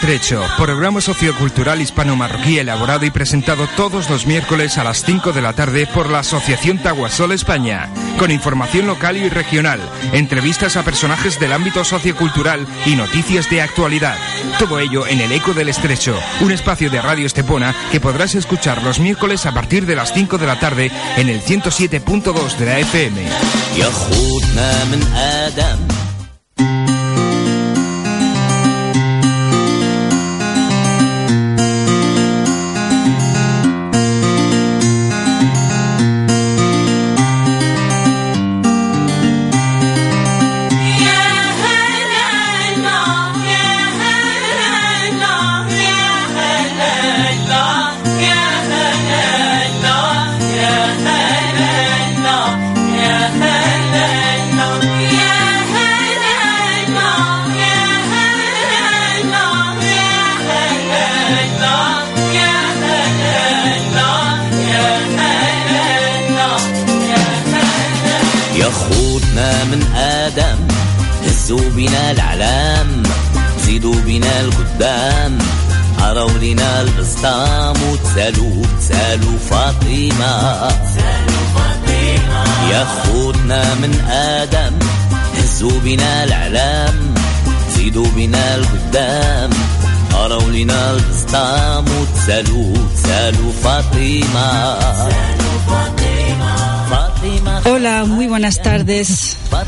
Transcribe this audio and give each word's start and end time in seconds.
Estrecho, 0.00 0.42
programa 0.56 1.02
sociocultural 1.02 1.82
hispano-marroquí 1.82 2.58
elaborado 2.58 3.04
y 3.04 3.10
presentado 3.10 3.66
todos 3.76 4.08
los 4.08 4.26
miércoles 4.26 4.78
a 4.78 4.84
las 4.84 5.04
5 5.04 5.34
de 5.34 5.42
la 5.42 5.52
tarde 5.52 5.86
por 5.86 6.08
la 6.08 6.20
Asociación 6.20 6.78
Taguasol 6.78 7.32
España, 7.32 7.90
con 8.18 8.30
información 8.30 8.86
local 8.86 9.18
y 9.18 9.28
regional, 9.28 9.78
entrevistas 10.14 10.78
a 10.78 10.84
personajes 10.84 11.38
del 11.38 11.52
ámbito 11.52 11.84
sociocultural 11.84 12.66
y 12.86 12.96
noticias 12.96 13.50
de 13.50 13.60
actualidad. 13.60 14.16
Todo 14.58 14.78
ello 14.78 15.06
en 15.06 15.20
El 15.20 15.32
Eco 15.32 15.52
del 15.52 15.68
Estrecho, 15.68 16.18
un 16.40 16.50
espacio 16.50 16.88
de 16.88 17.02
Radio 17.02 17.26
Estepona 17.26 17.74
que 17.92 18.00
podrás 18.00 18.34
escuchar 18.34 18.82
los 18.82 19.00
miércoles 19.00 19.44
a 19.44 19.52
partir 19.52 19.84
de 19.84 19.96
las 19.96 20.14
5 20.14 20.38
de 20.38 20.46
la 20.46 20.58
tarde 20.58 20.90
en 21.18 21.28
el 21.28 21.42
107.2 21.42 22.56
de 22.56 22.64
la 22.64 22.78
FM. 22.78 23.20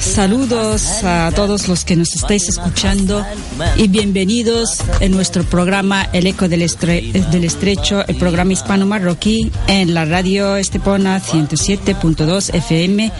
Saludos 0.00 1.04
a 1.04 1.30
todos 1.34 1.68
los 1.68 1.84
que 1.84 1.94
nos 1.94 2.12
estáis 2.14 2.48
escuchando 2.48 3.24
y 3.76 3.86
bienvenidos 3.86 4.78
en 4.98 5.12
nuestro 5.12 5.44
programa 5.44 6.08
El 6.12 6.26
Eco 6.26 6.48
del, 6.48 6.60
del 7.30 7.44
Estrecho, 7.44 8.04
el 8.08 8.16
programa 8.16 8.52
hispano-marroquí 8.52 9.52
en 9.68 9.94
la 9.94 10.06
radio 10.06 10.56
Estepona 10.56 11.20
107.2 11.22 12.52
FM 12.52 13.12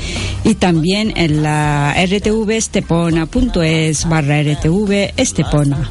y 0.42 0.54
también 0.56 1.12
en 1.16 1.44
la 1.44 1.94
RTV 1.94 2.50
estepona.es 2.50 4.08
barra 4.08 4.42
RTV 4.42 5.12
Estepona. 5.16 5.88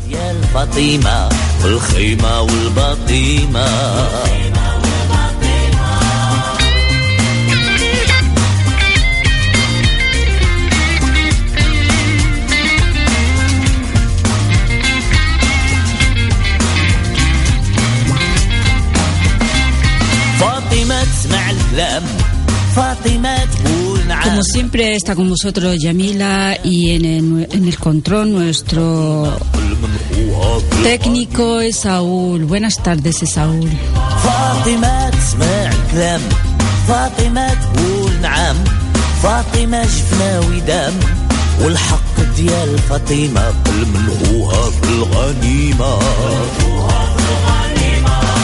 Como 24.25 24.43
siempre 24.43 24.95
está 24.97 25.15
con 25.15 25.29
vosotros 25.31 25.77
Yamila 25.81 26.59
y 26.63 26.91
en 26.91 27.05
el, 27.05 27.49
en 27.51 27.69
el 27.69 27.79
control 27.79 28.33
nuestro 28.33 29.33
técnico 30.83 31.61
Esaúl. 31.61 32.45
Buenas 32.45 32.83
tardes 32.83 33.23
Esaúl. 33.23 33.71
فاطمة 34.25 35.11
تسمع 35.11 35.71
الكلام 35.73 36.21
فاطمة 36.89 37.49
تقول 37.55 38.13
نعم 38.23 38.57
فاطمة 39.23 39.83
جفنا 39.83 40.41
ودام 40.41 40.95
والحق 41.61 42.15
ديال 42.37 42.79
فاطمة 42.79 43.47
قل 43.65 43.87
من 43.95 44.07
هوها 44.31 44.71
في 44.71 44.89
الغنيمة 44.89 45.99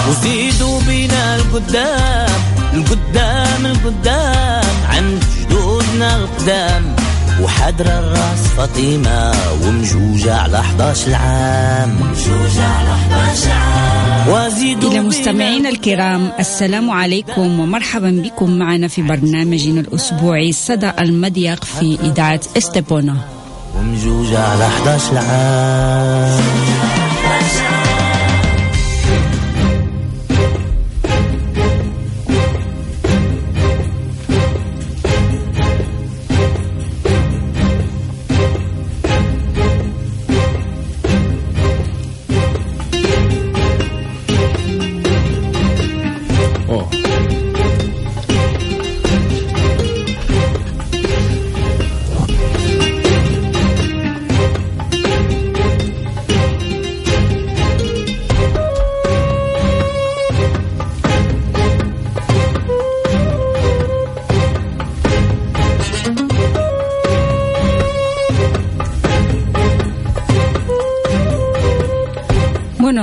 وزيدوا 0.08 0.80
بينا 0.86 1.36
القدام 1.36 2.25
القدام 2.77 3.65
القدام 3.65 4.75
عند 4.89 5.23
جدودنا 5.41 6.15
القدام. 6.17 6.95
وحضرة 7.41 7.99
الراس 7.99 8.47
فاطمة 8.57 9.31
ومجوجة 9.63 10.35
على 10.35 10.59
11 10.59 11.13
عام 11.13 11.95
مجوجة 12.01 12.67
على 12.67 12.89
11 12.89 13.51
عام 13.51 14.29
وزيدوا 14.29 14.91
إلى 14.91 14.99
مستمعينا 14.99 15.69
الكرام 15.69 16.31
السلام 16.39 16.89
عليكم 16.89 17.59
ومرحبا 17.59 18.21
بكم 18.23 18.51
معنا 18.59 18.87
في 18.87 19.01
برنامجنا 19.01 19.79
الأسبوعي 19.79 20.51
صدى 20.51 20.91
المضيق 20.99 21.63
في 21.63 21.97
إذاعة 22.03 22.41
إستبونا. 22.57 23.15
ومجوجة 23.77 24.39
على 24.39 24.65
11 24.67 25.17
عام 25.17 26.43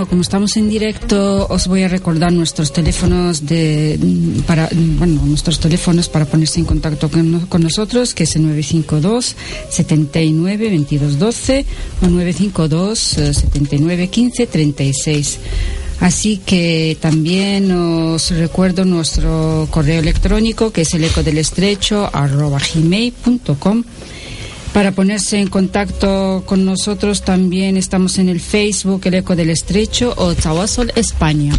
Como 0.08 0.22
estamos 0.22 0.56
en 0.56 0.68
directo, 0.68 1.46
os 1.48 1.66
voy 1.66 1.82
a 1.82 1.88
recordar 1.88 2.32
nuestros 2.32 2.72
teléfonos 2.72 3.46
de 3.46 3.98
para 4.46 4.68
bueno, 4.72 5.22
nuestros 5.24 5.58
teléfonos 5.58 6.08
para 6.08 6.24
ponerse 6.24 6.60
en 6.60 6.66
contacto 6.66 7.10
con, 7.10 7.46
con 7.46 7.62
nosotros, 7.62 8.14
que 8.14 8.24
es 8.24 8.36
el 8.36 8.42
952 8.42 9.36
79 9.70 10.68
22 10.68 11.18
12 11.18 11.66
o 12.02 12.06
952 12.06 12.98
79 12.98 14.08
15 14.08 14.46
36. 14.46 15.38
Así 16.00 16.38
que 16.44 16.96
también 17.00 17.70
os 17.70 18.30
recuerdo 18.30 18.84
nuestro 18.84 19.68
correo 19.70 20.00
electrónico 20.00 20.70
que 20.70 20.82
es 20.82 20.92
el 20.94 21.04
eco 21.04 21.22
del 21.22 21.38
estrecho 21.38 22.10
arroba 22.12 22.58
gmail.com 22.58 23.84
para 24.74 24.90
ponerse 24.90 25.38
en 25.38 25.46
contacto 25.46 26.42
con 26.44 26.64
nosotros 26.64 27.22
también 27.22 27.76
estamos 27.76 28.18
en 28.18 28.28
el 28.28 28.40
Facebook 28.40 29.02
El 29.04 29.14
Eco 29.14 29.36
del 29.36 29.50
Estrecho 29.50 30.12
o 30.16 30.34
Tawasol 30.34 30.92
España. 30.96 31.54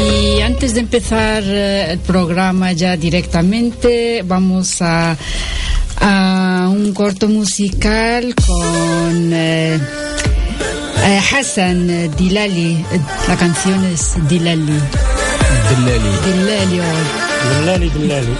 Y 0.00 0.40
antes 0.42 0.74
de 0.74 0.80
empezar 0.80 1.42
eh, 1.44 1.90
el 1.90 1.98
programa 1.98 2.70
ya 2.70 2.96
directamente, 2.96 4.22
vamos 4.24 4.80
a, 4.80 5.16
a 6.00 6.68
un 6.70 6.94
corto 6.94 7.26
musical 7.26 8.32
con 8.46 9.32
eh, 9.32 9.74
eh, 11.04 11.20
Hassan 11.32 12.14
Dilali. 12.16 12.84
La 13.26 13.36
canción 13.36 13.84
es 13.86 14.14
Dilali. 14.28 14.78
Dillali. 15.68 16.10
Dilali. 16.24 16.80
oh. 16.80 17.98
Dillali, 17.98 18.36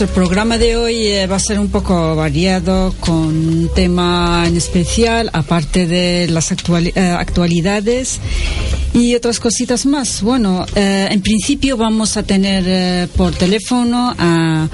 nuestro 0.00 0.22
programa 0.22 0.56
de 0.56 0.76
hoy 0.76 1.08
eh, 1.08 1.26
va 1.26 1.36
a 1.36 1.40
ser 1.40 1.60
un 1.60 1.68
poco 1.68 2.16
variado 2.16 2.94
con 3.00 3.26
un 3.26 3.70
tema 3.74 4.44
en 4.46 4.56
especial, 4.56 5.28
aparte 5.34 5.86
de 5.86 6.26
las 6.28 6.50
eh, 6.52 6.92
actualidades 6.96 8.18
y 8.94 9.14
otras 9.14 9.38
cositas 9.40 9.84
más. 9.84 10.22
Bueno, 10.22 10.64
eh, 10.74 11.08
en 11.10 11.20
principio 11.20 11.76
vamos 11.76 12.16
a 12.16 12.22
tener 12.22 13.10
por 13.10 13.34
teléfono 13.34 14.14
a, 14.16 14.68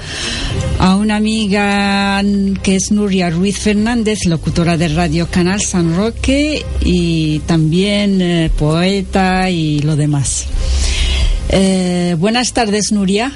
a 0.79 0.95
una 0.95 1.17
amiga 1.17 2.23
que 2.63 2.77
es 2.77 2.91
Nuria 2.91 3.29
Ruiz 3.29 3.59
Fernández, 3.59 4.19
locutora 4.27 4.77
de 4.77 4.87
Radio 4.87 5.27
Canal 5.29 5.59
San 5.59 5.97
Roque 5.97 6.65
y 6.79 7.39
también 7.39 8.49
poeta 8.57 9.49
y 9.49 9.81
lo 9.81 9.97
demás. 9.97 10.45
Buenas 12.17 12.53
tardes, 12.53 12.93
Nuria. 12.93 13.33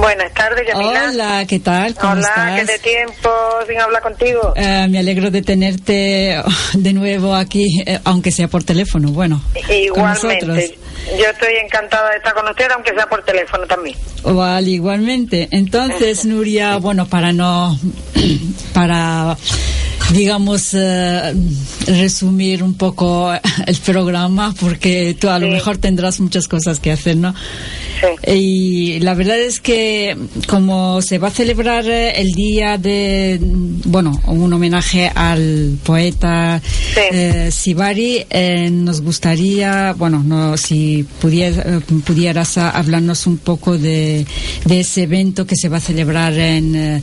Buenas 0.00 0.32
tardes, 0.34 0.66
Yamila. 0.66 1.10
Hola, 1.10 1.44
¿qué 1.46 1.58
tal? 1.60 1.94
¿Cómo 1.94 2.12
Hola, 2.14 2.28
estás? 2.28 2.60
que 2.60 2.72
de 2.72 2.78
tiempo 2.78 3.30
sin 3.68 3.80
hablar 3.80 4.02
contigo. 4.02 4.52
Eh, 4.56 4.86
me 4.88 4.98
alegro 4.98 5.30
de 5.30 5.42
tenerte 5.42 6.40
de 6.74 6.92
nuevo 6.92 7.34
aquí, 7.34 7.82
eh, 7.86 8.00
aunque 8.04 8.30
sea 8.30 8.48
por 8.48 8.64
teléfono. 8.64 9.10
Bueno. 9.10 9.42
Igualmente. 9.68 10.78
Yo 11.18 11.26
estoy 11.26 11.54
encantada 11.62 12.10
de 12.10 12.16
estar 12.16 12.32
con 12.34 12.48
usted, 12.48 12.70
aunque 12.72 12.92
sea 12.94 13.06
por 13.06 13.22
teléfono 13.24 13.66
también. 13.66 13.96
Vale, 14.24 14.70
igualmente. 14.70 15.48
Entonces, 15.50 16.24
Nuria, 16.24 16.76
bueno, 16.78 17.06
para 17.06 17.32
no, 17.32 17.78
para, 18.74 19.36
digamos, 20.14 20.70
eh, 20.74 21.34
resumir 21.86 22.62
un 22.62 22.74
poco 22.74 23.32
el 23.66 23.76
programa, 23.84 24.54
porque 24.60 25.16
tú 25.18 25.28
a 25.28 25.38
lo 25.38 25.46
Sí. 25.46 25.52
mejor 25.52 25.78
tendrás 25.78 26.20
muchas 26.20 26.46
cosas 26.48 26.78
que 26.80 26.92
hacer, 26.92 27.16
¿no? 27.16 27.34
Y 28.26 28.98
la 29.00 29.14
verdad 29.14 29.38
es 29.40 29.60
que 29.60 30.16
como 30.46 31.00
se 31.02 31.18
va 31.18 31.28
a 31.28 31.30
celebrar 31.30 31.84
eh, 31.88 32.12
el 32.20 32.32
día 32.32 32.76
de, 32.78 33.38
bueno, 33.40 34.20
un 34.26 34.52
homenaje 34.52 35.10
al 35.14 35.78
poeta 35.82 36.60
eh, 37.12 37.48
Sibari, 37.50 38.24
eh, 38.30 38.68
nos 38.70 39.00
gustaría, 39.00 39.94
bueno, 39.96 40.22
no, 40.24 40.56
si 40.56 41.06
eh, 41.22 41.80
pudieras 42.04 42.58
hablarnos 42.58 43.26
un 43.26 43.38
poco 43.38 43.78
de, 43.78 44.26
de 44.64 44.80
ese 44.80 45.02
evento 45.04 45.46
que 45.46 45.56
se 45.56 45.68
va 45.68 45.78
a 45.78 45.80
celebrar 45.80 46.34
en, 46.34 46.74
eh, 46.76 47.02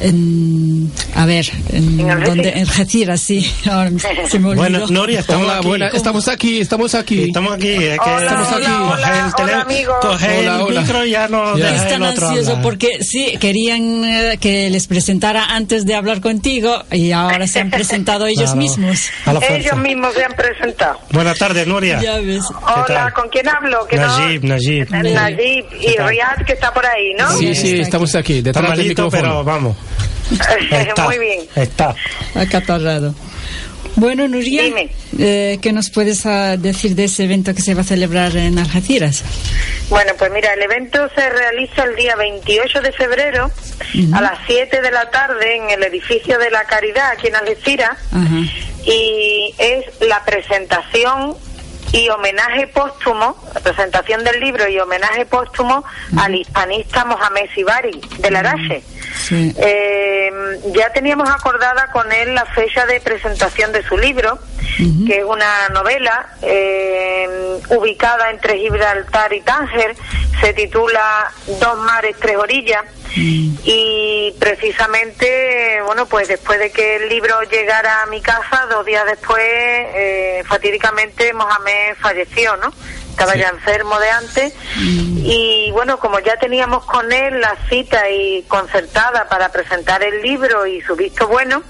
en 0.00 0.90
a 1.14 1.24
ver, 1.26 1.46
en, 1.72 2.00
En 2.00 2.10
Algeciras. 2.10 2.28
donde, 2.28 2.48
en 2.50 2.51
Algeciras, 2.54 3.20
sí, 3.20 3.52
ahora 3.70 3.90
se 4.28 4.38
me 4.38 4.48
olvidó. 4.48 4.62
Bueno, 4.62 4.86
Noria, 4.88 5.20
estamos 5.20 5.46
Hola, 5.46 5.58
aquí. 5.58 5.66
buena- 5.68 5.88
estamos 5.88 6.28
aquí, 6.28 6.60
estamos 6.60 6.94
aquí. 6.94 7.24
Estamos 7.24 7.52
aquí, 7.54 7.68
es 7.72 7.98
que 7.98 8.10
Hola, 8.10 8.22
estamos 8.22 8.48
hola, 8.52 8.56
aquí. 8.56 8.66
hola, 8.72 8.90
Coge 8.92 9.08
el 9.12 9.22
hola, 9.22 9.32
teléfono, 9.36 9.62
amigo. 9.62 9.92
coge 10.00 10.38
Hola, 10.38 10.54
el 10.56 10.62
hola. 10.62 10.80
micro 10.80 11.04
y 11.06 11.10
ya 11.10 11.28
no 11.28 11.56
Ya. 11.58 11.64
deja 11.66 11.76
el 11.76 11.82
Están 11.92 12.02
ansiosos 12.04 12.58
porque 12.62 12.98
sí, 13.02 13.36
querían 13.40 14.04
eh, 14.04 14.38
que 14.40 14.70
les 14.70 14.86
presentara 14.86 15.44
antes 15.54 15.84
de 15.86 15.94
hablar 15.94 16.20
contigo 16.20 16.82
y 16.90 17.12
ahora 17.12 17.46
se 17.46 17.60
han 17.60 17.70
presentado 17.70 18.26
ellos 18.26 18.42
Claro. 18.52 18.56
mismos. 18.56 19.08
Ellos 19.48 19.76
mismos 19.78 20.14
se 20.14 20.24
han 20.24 20.32
presentado. 20.34 20.98
Buenas 21.10 21.38
tardes, 21.38 21.66
Nuria. 21.66 22.00
Ya 22.02 22.18
ves. 22.18 22.44
Hola? 22.62 23.12
¿con 23.14 23.28
quién 23.28 23.48
hablo? 23.48 23.86
Que 23.86 23.96
no- 23.96 24.06
Najib, 24.18 24.44
Najib. 24.44 24.90
Najib 24.90 25.64
y 25.80 25.96
Riyad, 25.98 26.44
que 26.46 26.52
está 26.52 26.72
por 26.72 26.84
ahí, 26.86 27.14
¿no? 27.18 27.30
Sí, 27.38 27.54
sí, 27.54 27.80
estamos 27.80 28.14
aquí, 28.14 28.40
detrás 28.42 28.62
del 28.64 28.70
malito, 28.78 29.04
micrófono. 29.04 29.22
pero 29.22 29.44
vamos. 29.44 29.76
Está. 30.70 31.04
Muy 31.04 31.18
bien. 31.18 31.40
Está. 31.54 31.94
Acatarrado. 32.34 33.14
Bueno, 33.96 34.26
Nuria, 34.26 34.62
eh, 35.18 35.58
¿qué 35.60 35.72
nos 35.72 35.90
puedes 35.90 36.24
ah, 36.24 36.56
decir 36.56 36.94
de 36.94 37.04
ese 37.04 37.24
evento 37.24 37.54
que 37.54 37.60
se 37.60 37.74
va 37.74 37.82
a 37.82 37.84
celebrar 37.84 38.34
en 38.36 38.58
Algeciras? 38.58 39.22
Bueno, 39.90 40.12
pues 40.18 40.32
mira, 40.32 40.54
el 40.54 40.62
evento 40.62 40.98
se 41.14 41.28
realiza 41.28 41.84
el 41.84 41.94
día 41.96 42.16
28 42.16 42.80
de 42.80 42.92
febrero 42.92 43.50
a 44.14 44.20
las 44.22 44.38
7 44.46 44.80
de 44.80 44.90
la 44.90 45.10
tarde 45.10 45.56
en 45.56 45.70
el 45.70 45.82
edificio 45.82 46.38
de 46.38 46.50
la 46.50 46.64
Caridad, 46.64 47.10
aquí 47.10 47.26
en 47.26 47.36
Algeciras, 47.36 47.98
y 48.86 49.54
es 49.58 49.84
la 50.00 50.24
presentación 50.24 51.36
y 51.92 52.08
homenaje 52.08 52.66
póstumo, 52.68 53.36
presentación 53.62 54.24
del 54.24 54.40
libro 54.40 54.66
y 54.68 54.78
homenaje 54.80 55.26
póstumo 55.26 55.84
al 56.16 56.34
hispanista 56.34 57.04
Mohamed 57.04 57.50
Sibari, 57.54 58.00
de 58.18 58.30
Larache. 58.30 58.82
Sí. 59.22 59.54
Eh, 59.58 60.30
ya 60.74 60.90
teníamos 60.92 61.28
acordada 61.28 61.90
con 61.92 62.10
él 62.10 62.34
la 62.34 62.46
fecha 62.46 62.86
de 62.86 63.00
presentación 63.00 63.72
de 63.72 63.82
su 63.82 63.98
libro, 63.98 64.38
que 65.06 65.18
es 65.18 65.24
una 65.24 65.68
novela 65.70 66.28
eh, 66.42 67.58
ubicada 67.70 68.30
entre 68.30 68.58
Gibraltar 68.58 69.32
y 69.32 69.40
Tánger, 69.40 69.94
se 70.40 70.52
titula 70.52 71.30
Dos 71.60 71.78
mares, 71.78 72.16
tres 72.18 72.36
orillas. 72.36 72.84
Y 73.14 74.34
precisamente, 74.38 75.82
bueno, 75.84 76.06
pues 76.06 76.28
después 76.28 76.58
de 76.58 76.70
que 76.70 76.96
el 76.96 77.08
libro 77.10 77.42
llegara 77.42 78.02
a 78.02 78.06
mi 78.06 78.22
casa, 78.22 78.66
dos 78.70 78.86
días 78.86 79.04
después, 79.04 79.42
eh, 79.44 80.42
fatídicamente 80.46 81.32
Mohamed 81.34 81.94
falleció, 82.00 82.56
¿no? 82.56 82.72
Estaba 83.12 83.36
ya 83.36 83.48
enfermo 83.48 83.98
de 84.00 84.10
antes. 84.10 84.54
Y 84.78 85.70
bueno, 85.72 85.98
como 85.98 86.18
ya 86.18 86.36
teníamos 86.38 86.84
con 86.86 87.12
él 87.12 87.40
la 87.40 87.56
cita 87.68 88.08
y 88.10 88.42
concertada 88.48 89.28
para 89.28 89.50
presentar 89.50 90.02
el 90.02 90.22
libro 90.22 90.66
y 90.66 90.80
su 90.80 90.96
visto 90.96 91.28
bueno, 91.28 91.62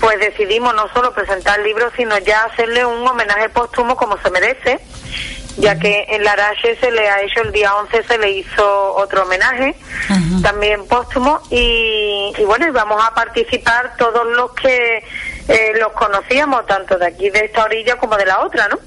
pues 0.00 0.18
decidimos 0.18 0.74
no 0.74 0.88
solo 0.92 1.12
presentar 1.12 1.60
el 1.60 1.66
libro, 1.66 1.90
sino 1.96 2.18
ya 2.18 2.44
hacerle 2.44 2.84
un 2.84 3.06
homenaje 3.06 3.48
póstumo 3.50 3.96
como 3.96 4.16
se 4.18 4.30
merece 4.30 4.80
ya 5.58 5.78
que 5.78 6.06
en 6.08 6.22
Larache 6.22 6.76
se 6.76 6.90
le 6.90 7.08
ha 7.08 7.20
hecho 7.22 7.42
el 7.42 7.52
día 7.52 7.74
11 7.74 8.04
se 8.04 8.18
le 8.18 8.30
hizo 8.30 8.94
otro 8.94 9.24
homenaje 9.24 9.74
también 10.42 10.86
póstumo 10.86 11.40
y, 11.50 12.32
y 12.38 12.44
bueno 12.44 12.66
y 12.68 12.70
vamos 12.70 13.02
a 13.04 13.12
participar 13.12 13.96
todos 13.96 14.24
los 14.36 14.52
que 14.52 15.02
eh, 15.48 15.72
los 15.80 15.92
conocíamos 15.92 16.64
tanto 16.66 16.96
de 16.96 17.06
aquí 17.06 17.30
de 17.30 17.46
esta 17.46 17.64
orilla 17.64 17.96
como 17.96 18.16
de 18.16 18.26
la 18.26 18.40
otra 18.40 18.68
no 18.68 18.78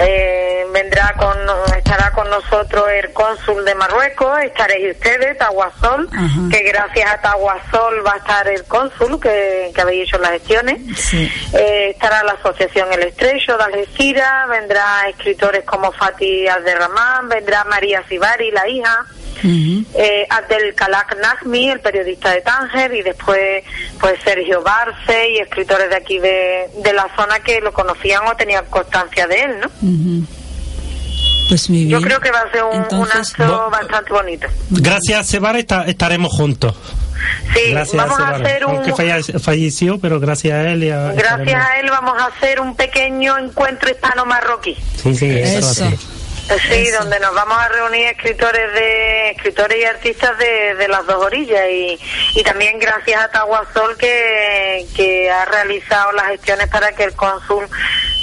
eh, 0.00 0.57
vendrá 0.72 1.14
con 1.18 1.36
estará 1.76 2.10
con 2.12 2.28
nosotros 2.30 2.84
el 3.02 3.12
cónsul 3.12 3.64
de 3.64 3.74
Marruecos 3.74 4.38
estaréis 4.42 4.94
ustedes 4.96 5.36
Taguasol 5.38 6.08
que 6.50 6.62
gracias 6.62 7.10
a 7.10 7.20
Taguasol 7.20 8.06
va 8.06 8.14
a 8.14 8.16
estar 8.18 8.48
el 8.48 8.64
cónsul 8.64 9.20
que, 9.20 9.70
que 9.74 9.80
habéis 9.80 10.08
hecho 10.08 10.18
las 10.18 10.32
gestiones 10.32 10.80
Sí. 10.96 11.30
eh, 11.54 11.90
estará 11.90 12.22
la 12.24 12.32
Asociación 12.32 12.92
El 12.92 13.02
Estrecho 13.02 13.56
de 13.56 13.64
Algeciras, 13.64 14.48
vendrá 14.48 15.08
escritores 15.08 15.64
como 15.64 15.90
Fatih 15.92 16.48
Abderramán, 16.48 17.28
vendrá 17.28 17.64
María 17.64 18.02
Sibari, 18.08 18.50
la 18.50 18.68
hija, 18.68 19.04
eh, 19.94 20.26
Abdel 20.30 20.74
Kalak 20.74 21.16
Nazmi, 21.20 21.70
el 21.70 21.80
periodista 21.80 22.32
de 22.32 22.40
Tánger, 22.40 22.92
y 22.94 23.02
después 23.02 23.64
pues 24.00 24.20
Sergio 24.24 24.62
Barce 24.62 25.30
y 25.30 25.38
escritores 25.38 25.88
de 25.90 25.96
aquí 25.96 26.18
de, 26.18 26.68
de 26.82 26.92
la 26.92 27.08
zona 27.16 27.40
que 27.40 27.60
lo 27.60 27.72
conocían 27.72 28.26
o 28.26 28.36
tenían 28.36 28.64
constancia 28.66 29.26
de 29.26 29.42
él, 29.42 29.60
¿no? 29.60 29.66
Ujú. 29.82 30.26
Pues 31.48 31.70
muy 31.70 31.84
bien. 31.86 32.00
Yo 32.00 32.06
creo 32.06 32.20
que 32.20 32.30
va 32.30 32.40
a 32.40 32.50
ser 32.52 32.62
un, 32.64 32.76
un 32.76 32.82
Entonces- 32.82 33.30
acto 33.40 33.70
bastante 33.70 34.12
bonito. 34.12 34.46
Gracias 34.70 35.20
a 35.20 35.24
Sebara 35.24 35.58
esta- 35.58 35.84
estaremos 35.86 36.32
juntos. 36.32 36.74
Sí, 37.54 37.70
Gracias 37.72 37.96
vamos 37.96 38.20
a 38.20 38.28
hacer 38.36 38.64
un... 38.66 38.76
Aunque 38.76 38.92
falle- 38.92 39.40
falleció, 39.40 39.98
pero 39.98 40.20
gracias 40.20 40.54
a 40.54 40.70
él 40.70 40.84
y 40.84 40.90
a... 40.90 41.12
Gracias 41.12 41.66
a 41.66 41.80
él 41.80 41.90
vamos 41.90 42.14
a 42.20 42.26
hacer 42.26 42.60
un 42.60 42.76
pequeño 42.76 43.36
encuentro 43.38 43.90
hispano-marroquí. 43.90 44.76
Sí, 45.02 45.14
sí, 45.14 45.30
eso. 45.38 45.66
va 45.66 45.70
a 45.70 45.74
ser. 45.90 45.98
Sí, 46.70 46.90
donde 46.98 47.20
nos 47.20 47.34
vamos 47.34 47.58
a 47.58 47.68
reunir 47.68 48.06
escritores 48.06 48.72
de 48.72 49.30
escritores 49.32 49.78
y 49.82 49.84
artistas 49.84 50.38
de, 50.38 50.76
de 50.76 50.88
las 50.88 51.04
dos 51.06 51.22
orillas 51.22 51.60
y, 51.70 51.98
y 52.36 52.42
también 52.42 52.78
gracias 52.78 53.22
a 53.22 53.28
Taguasol 53.28 53.98
que, 53.98 54.86
que 54.96 55.30
ha 55.30 55.44
realizado 55.44 56.10
las 56.12 56.28
gestiones 56.28 56.68
para 56.68 56.92
que 56.92 57.04
el 57.04 57.12
cónsul 57.12 57.66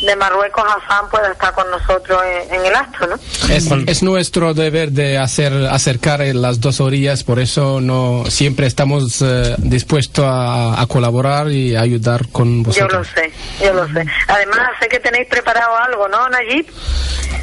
de 0.05 0.15
Marruecos, 0.15 0.63
Hassan, 0.63 1.09
pueda 1.09 1.31
estar 1.31 1.53
con 1.53 1.69
nosotros 1.71 2.21
en, 2.49 2.55
en 2.55 2.65
el 2.65 2.75
acto, 2.75 3.07
¿no? 3.07 3.15
Es, 3.53 3.69
es 3.87 4.03
nuestro 4.03 4.53
deber 4.53 4.91
de 4.91 5.17
hacer 5.17 5.53
acercar 5.69 6.21
las 6.33 6.59
dos 6.61 6.79
orillas, 6.79 7.23
por 7.23 7.39
eso 7.39 7.81
no 7.81 8.23
siempre 8.29 8.67
estamos 8.67 9.21
eh, 9.21 9.55
dispuestos 9.57 10.25
a, 10.25 10.81
a 10.81 10.85
colaborar 10.87 11.49
y 11.49 11.75
ayudar 11.75 12.27
con 12.29 12.63
Yo 12.63 12.87
lo 12.87 12.99
vosotros. 12.99 13.07
sé, 13.15 13.31
yo 13.63 13.73
lo 13.73 13.85
sé. 13.87 14.05
Además, 14.27 14.69
sé 14.79 14.87
que 14.87 14.99
tenéis 14.99 15.27
preparado 15.27 15.75
algo, 15.77 16.07
¿no, 16.07 16.27
Nayib? 16.29 16.65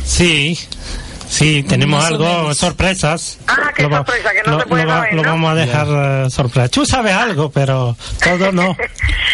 Sí, 0.04 0.59
sí, 1.33 1.62
tenemos 1.62 2.05
algo, 2.05 2.55
sorpresas. 2.55 3.39
Ah, 3.49 3.71
qué 3.75 3.85
Lo 3.85 3.97
sorpresa, 3.97 4.31
que 4.33 4.43
no 4.45 4.53
lo, 4.53 4.61
se 4.61 4.67
puede 4.67 4.85
lo 4.85 4.91
saber, 4.91 5.15
lo 5.15 5.23
¿no? 5.23 5.29
vamos 5.31 5.51
a 5.53 5.55
dejar 5.55 5.87
eh, 6.27 6.31
sorpresa. 6.31 6.69
Tú 6.69 6.85
sabes 6.87 7.12
algo, 7.15 7.51
pero 7.51 7.97
todo 8.23 8.53
no. 8.53 8.77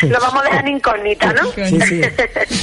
Lo 0.03 0.21
vamos 0.21 0.43
a 0.45 0.49
dejar 0.49 0.69
incógnita, 0.69 1.33
¿no? 1.33 1.43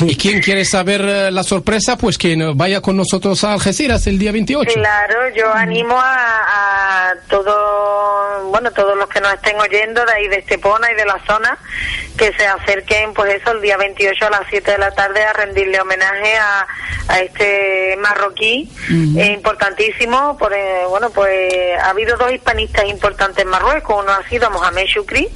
¿Y 0.08 0.16
quién 0.16 0.40
quiere 0.42 0.64
saber 0.64 1.02
eh, 1.02 1.32
la 1.32 1.44
sorpresa? 1.44 1.98
Pues 1.98 2.18
que 2.18 2.38
no- 2.38 2.56
vaya 2.56 2.80
con 2.80 2.96
nosotros 2.96 3.44
a 3.44 3.52
Algeciras 3.52 4.08
el 4.08 4.18
día 4.18 4.32
28. 4.32 4.72
Claro, 4.74 5.16
yo 5.36 5.52
animo 5.54 6.00
a, 6.00 7.10
a 7.10 7.14
todo, 7.30 8.50
bueno, 8.52 8.72
todos 8.72 8.98
los 8.98 9.10
que 9.10 9.20
nos 9.20 9.34
estén 9.34 9.60
oyendo 9.60 10.06
de 10.06 10.14
ahí 10.14 10.28
de 10.30 10.38
Estepona 10.38 10.90
y 10.92 10.96
de 10.96 11.06
la 11.06 11.20
zona, 11.28 11.58
que 12.18 12.32
se 12.38 12.48
acerquen, 12.48 13.14
pues 13.14 13.34
eso, 13.42 13.52
el 13.52 13.62
día 13.62 13.76
28 13.76 14.28
a 14.28 14.30
las 14.30 14.42
7 14.50 14.72
de 14.72 14.78
la 14.78 14.92
tarde 14.92 15.22
a 15.26 15.34
rendirle 15.34 15.82
homenaje 15.82 16.38
a, 16.38 16.66
a 17.10 17.20
este 17.20 17.98
marroquí, 18.02 18.70
Es 19.26 19.32
importantísimo, 19.34 20.38
por, 20.38 20.54
eh, 20.54 20.84
bueno, 20.88 21.10
pues 21.10 21.52
ha 21.82 21.90
habido 21.90 22.16
dos 22.18 22.32
hispanistas 22.32 22.86
importantes 22.86 23.44
en 23.44 23.50
Marruecos, 23.50 24.04
uno 24.04 24.12
ha 24.12 24.28
sido 24.30 24.50
Mohamed 24.52 24.86
Shukri 24.86 25.28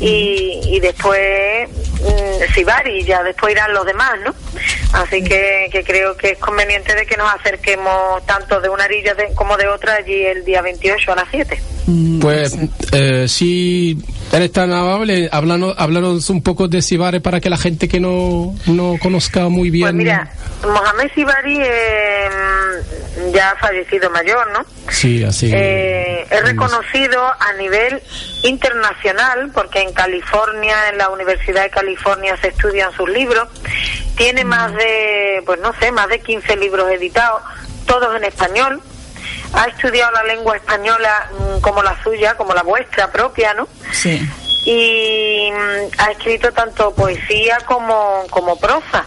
y, 0.00 0.60
y 0.64 0.80
después 0.80 1.68
mm, 1.68 2.54
Sibari, 2.54 3.04
ya 3.04 3.22
después 3.22 3.52
irán 3.52 3.72
los 3.74 3.84
demás, 3.84 4.14
¿no? 4.24 4.34
Así 4.94 5.22
que, 5.22 5.68
que 5.70 5.84
creo 5.84 6.16
que 6.16 6.30
es 6.30 6.38
conveniente 6.38 6.94
de 6.94 7.04
que 7.04 7.16
nos 7.16 7.32
acerquemos 7.34 8.24
tanto 8.26 8.60
de 8.60 8.68
una 8.70 8.84
orilla 8.84 9.14
de- 9.14 9.34
como 9.34 9.56
de 9.56 9.68
otra 9.68 9.94
allí 9.96 10.24
el 10.24 10.44
día 10.44 10.62
28 10.62 11.12
a 11.12 11.16
las 11.16 11.26
7. 11.30 11.60
Pues 12.20 12.56
eh, 12.92 13.28
si 13.28 13.96
eres 14.32 14.50
tan 14.50 14.72
amable, 14.72 15.28
háblanos, 15.30 15.74
háblanos 15.78 16.28
un 16.30 16.42
poco 16.42 16.66
de 16.66 16.82
Sibare 16.82 17.20
para 17.20 17.40
que 17.40 17.48
la 17.48 17.56
gente 17.56 17.86
que 17.86 18.00
no, 18.00 18.56
no 18.66 18.96
conozca 19.00 19.48
muy 19.48 19.70
bien. 19.70 19.86
Pues 19.86 19.94
mira, 19.94 20.32
Mohamed 20.64 21.12
Sibari 21.14 21.58
eh, 21.62 22.28
mm, 22.28 23.32
ya 23.32 23.52
ha 23.52 23.56
fallecido 23.56 24.10
mayor, 24.10 24.50
¿no? 24.52 24.64
Sí, 24.90 25.22
así. 25.22 25.52
Eh, 25.54 26.26
es 26.28 26.42
reconocido 26.42 27.22
a 27.24 27.52
nivel 27.56 28.02
internacional 28.42 29.52
porque 29.54 29.80
en 29.80 29.92
California, 29.92 30.88
en 30.90 30.98
la 30.98 31.08
Universidad 31.10 31.62
de 31.62 31.70
California 31.70 32.36
se 32.42 32.48
estudian 32.48 32.90
sus 32.92 33.08
libros. 33.08 33.48
Tiene 34.16 34.44
más 34.44 34.74
de, 34.74 35.40
pues 35.46 35.60
no 35.60 35.72
sé, 35.78 35.92
más 35.92 36.08
de 36.08 36.18
15 36.18 36.56
libros 36.56 36.90
editados, 36.90 37.42
todos 37.86 38.16
en 38.16 38.24
español. 38.24 38.82
Ha 39.52 39.66
estudiado 39.66 40.12
la 40.12 40.24
lengua 40.24 40.56
española 40.56 41.30
mm, 41.30 41.60
como 41.60 41.82
la 41.82 42.00
suya, 42.02 42.36
como 42.36 42.54
la 42.54 42.62
vuestra 42.62 43.10
propia, 43.10 43.54
¿no? 43.54 43.68
Sí. 43.92 44.20
y 44.64 45.50
mm, 45.52 46.00
ha 46.00 46.10
escrito 46.10 46.52
tanto 46.52 46.92
poesía 46.94 47.58
como, 47.66 48.24
como 48.30 48.58
prosa. 48.58 49.04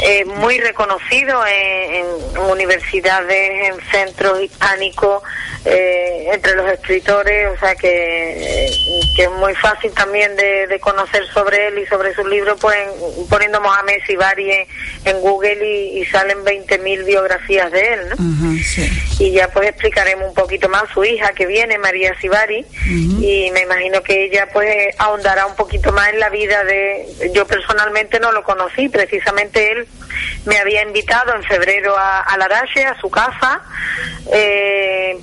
Eh, 0.00 0.24
muy 0.26 0.58
reconocido 0.60 1.44
en, 1.46 1.94
en 1.96 2.38
universidades, 2.38 3.68
en 3.72 3.80
centros 3.90 4.40
hispánicos, 4.40 5.22
eh, 5.64 6.28
entre 6.32 6.54
los 6.54 6.70
escritores, 6.70 7.48
o 7.56 7.58
sea 7.58 7.74
que, 7.74 8.70
que 9.16 9.22
es 9.24 9.30
muy 9.32 9.54
fácil 9.56 9.90
también 9.92 10.36
de, 10.36 10.68
de 10.68 10.78
conocer 10.78 11.26
sobre 11.34 11.66
él 11.68 11.78
y 11.80 11.86
sobre 11.86 12.14
sus 12.14 12.26
libros, 12.28 12.58
pues 12.60 12.76
en- 12.78 13.26
poniendo 13.28 13.60
Mohamed 13.60 13.98
Sibari 14.06 14.50
en, 14.52 14.66
en 15.04 15.20
Google 15.20 15.66
y, 15.66 15.98
y 16.00 16.04
salen 16.06 16.44
20.000 16.44 17.04
biografías 17.04 17.70
de 17.72 17.94
él, 17.94 18.00
¿no? 18.10 18.16
Sí. 18.62 18.88
y 19.18 19.32
ya 19.32 19.48
pues 19.50 19.68
explicaremos 19.68 20.28
un 20.28 20.34
poquito 20.34 20.68
más 20.68 20.84
su 20.94 21.04
hija 21.04 21.32
que 21.32 21.46
viene 21.46 21.76
María 21.78 22.14
Sibari 22.20 22.64
y 23.20 23.50
me 23.52 23.62
imagino 23.62 24.00
que 24.02 24.24
ella 24.26 24.48
pues 24.52 24.94
ahondará 24.98 25.46
un 25.46 25.56
poquito 25.56 25.92
más 25.92 26.08
en 26.10 26.20
la 26.20 26.28
vida 26.28 26.62
de 26.64 27.30
yo 27.34 27.46
personalmente 27.46 28.20
no 28.20 28.30
lo 28.32 28.42
conocí 28.44 28.88
precisamente 28.88 29.72
él 29.72 29.77
me 30.46 30.58
había 30.58 30.82
invitado 30.82 31.34
en 31.34 31.42
febrero 31.42 31.96
a, 31.96 32.20
a 32.20 32.36
Larache 32.36 32.84
a 32.84 32.98
su 33.00 33.10
casa 33.10 33.60
eh, 34.32 35.18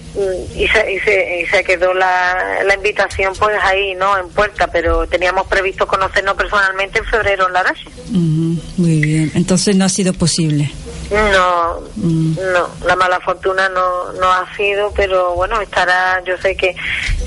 y, 0.56 0.68
se, 0.68 0.94
y, 0.94 1.00
se, 1.00 1.42
y 1.42 1.46
se 1.48 1.64
quedó 1.64 1.94
la, 1.94 2.64
la 2.66 2.76
invitación 2.76 3.34
pues 3.38 3.58
ahí 3.62 3.96
no 3.96 4.18
en 4.18 4.30
puerta 4.30 4.68
pero 4.68 5.08
teníamos 5.08 5.48
previsto 5.48 5.88
conocernos 5.88 6.36
personalmente 6.36 7.00
en 7.00 7.06
febrero 7.06 7.48
en 7.48 7.54
Larache 7.54 7.86
Ujú, 8.10 8.62
Muy 8.78 9.02
bien. 9.02 9.32
Entonces 9.36 9.76
no 9.76 9.86
ha 9.86 9.90
sido 9.90 10.14
posible. 10.14 10.72
No, 11.12 11.82
no, 11.98 12.70
la 12.86 12.96
mala 12.96 13.20
fortuna 13.20 13.70
no, 13.70 14.12
no 14.14 14.32
ha 14.32 14.48
sido, 14.56 14.92
pero 14.96 15.36
bueno, 15.36 15.62
estará, 15.62 16.22
yo 16.26 16.36
sé 16.38 16.56
que, 16.58 16.76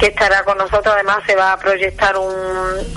que 0.01 0.07
estará 0.07 0.43
con 0.43 0.59
nosotros, 0.59 0.93
además 0.95 1.19
se 1.27 1.37
va 1.37 1.53
a 1.53 1.59
proyectar 1.59 2.17
un, 2.17 2.35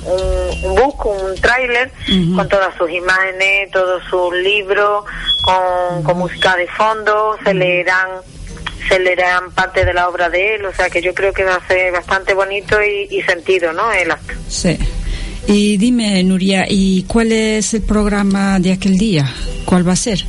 un, 0.05 0.65
un 0.65 0.75
book, 0.75 1.05
un 1.05 1.35
tráiler, 1.35 1.91
con 2.35 2.49
todas 2.49 2.75
sus 2.77 2.89
imágenes, 2.89 3.69
todos 3.71 4.01
sus 4.09 4.20
libros, 4.29 5.05
con, 5.43 6.03
con 6.03 6.17
música 6.17 6.55
de 6.55 6.67
fondo, 6.67 7.37
se 7.43 7.53
leerán 7.53 8.09
se 8.87 8.99
leerán 8.99 9.51
parte 9.51 9.85
de 9.85 9.93
la 9.93 10.09
obra 10.09 10.29
de 10.29 10.55
él, 10.55 10.65
o 10.65 10.73
sea 10.73 10.89
que 10.89 11.01
yo 11.01 11.13
creo 11.13 11.31
que 11.31 11.43
va 11.43 11.55
a 11.55 11.67
ser 11.67 11.93
bastante 11.93 12.33
bonito 12.33 12.77
y, 12.81 13.15
y 13.15 13.21
sentido, 13.21 13.71
¿no? 13.71 13.91
El 13.91 14.11
acto. 14.11 14.33
Sí. 14.49 14.77
Y 15.47 15.77
dime, 15.77 16.23
Nuria, 16.23 16.65
¿y 16.67 17.03
cuál 17.03 17.31
es 17.31 17.73
el 17.73 17.81
programa 17.81 18.59
de 18.59 18.73
aquel 18.73 18.97
día? 18.97 19.33
¿Cuál 19.65 19.87
va 19.87 19.93
a 19.93 19.95
ser? 19.97 20.23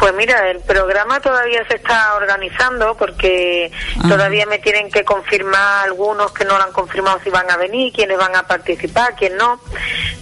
Pues 0.00 0.14
mira, 0.14 0.50
el 0.50 0.60
programa 0.60 1.20
todavía 1.20 1.62
se 1.68 1.76
está 1.76 2.14
organizando 2.16 2.96
porque 2.96 3.70
Ah. 4.02 4.08
todavía 4.08 4.46
me 4.46 4.58
tienen 4.58 4.90
que 4.90 5.04
confirmar 5.04 5.84
algunos 5.84 6.32
que 6.32 6.46
no 6.46 6.56
lo 6.56 6.64
han 6.64 6.72
confirmado 6.72 7.20
si 7.22 7.28
van 7.28 7.50
a 7.50 7.58
venir, 7.58 7.92
quiénes 7.92 8.16
van 8.16 8.34
a 8.34 8.46
participar, 8.46 9.14
quién 9.14 9.36
no. 9.36 9.60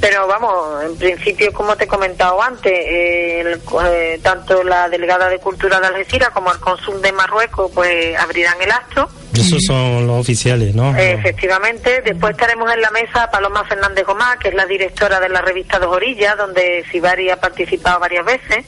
Pero 0.01 0.27
vamos, 0.27 0.83
en 0.83 0.99
principio, 0.99 1.53
como 1.53 1.77
te 1.77 1.85
he 1.85 1.87
comentado 1.87 2.43
antes, 2.43 2.73
eh, 2.73 3.41
el- 3.41 3.63
eh, 3.87 4.19
tanto 4.21 4.65
la 4.65 4.89
delegada 4.89 5.29
de 5.29 5.39
Cultura 5.39 5.79
de 5.79 5.87
Algeciras 5.87 6.31
como 6.31 6.51
el 6.53 6.59
cónsul 6.59 7.01
de 7.01 7.13
Marruecos 7.13 7.71
pues 7.73 8.19
abrirán 8.19 8.61
el 8.61 8.73
acto. 8.73 9.09
Esos 9.35 9.63
son 9.65 10.07
los 10.07 10.21
oficiales, 10.21 10.75
¿no? 10.75 10.97
Efectivamente, 10.97 12.03
después 12.05 12.33
estaremos 12.33 12.73
en 12.73 12.81
la 12.81 12.91
mesa 12.91 13.31
Paloma 13.31 13.65
Fernández 13.65 14.05
Gomá, 14.05 14.39
que 14.39 14.49
es 14.49 14.55
la 14.55 14.67
directora 14.67 15.21
de 15.21 15.29
la 15.29 15.41
revista 15.41 15.79
Dos 15.79 15.95
Orillas, 15.95 16.37
donde 16.37 16.85
Sibari 16.91 17.31
ha 17.31 17.37
participado 17.37 18.01
varias 18.01 18.25
veces, 18.25 18.65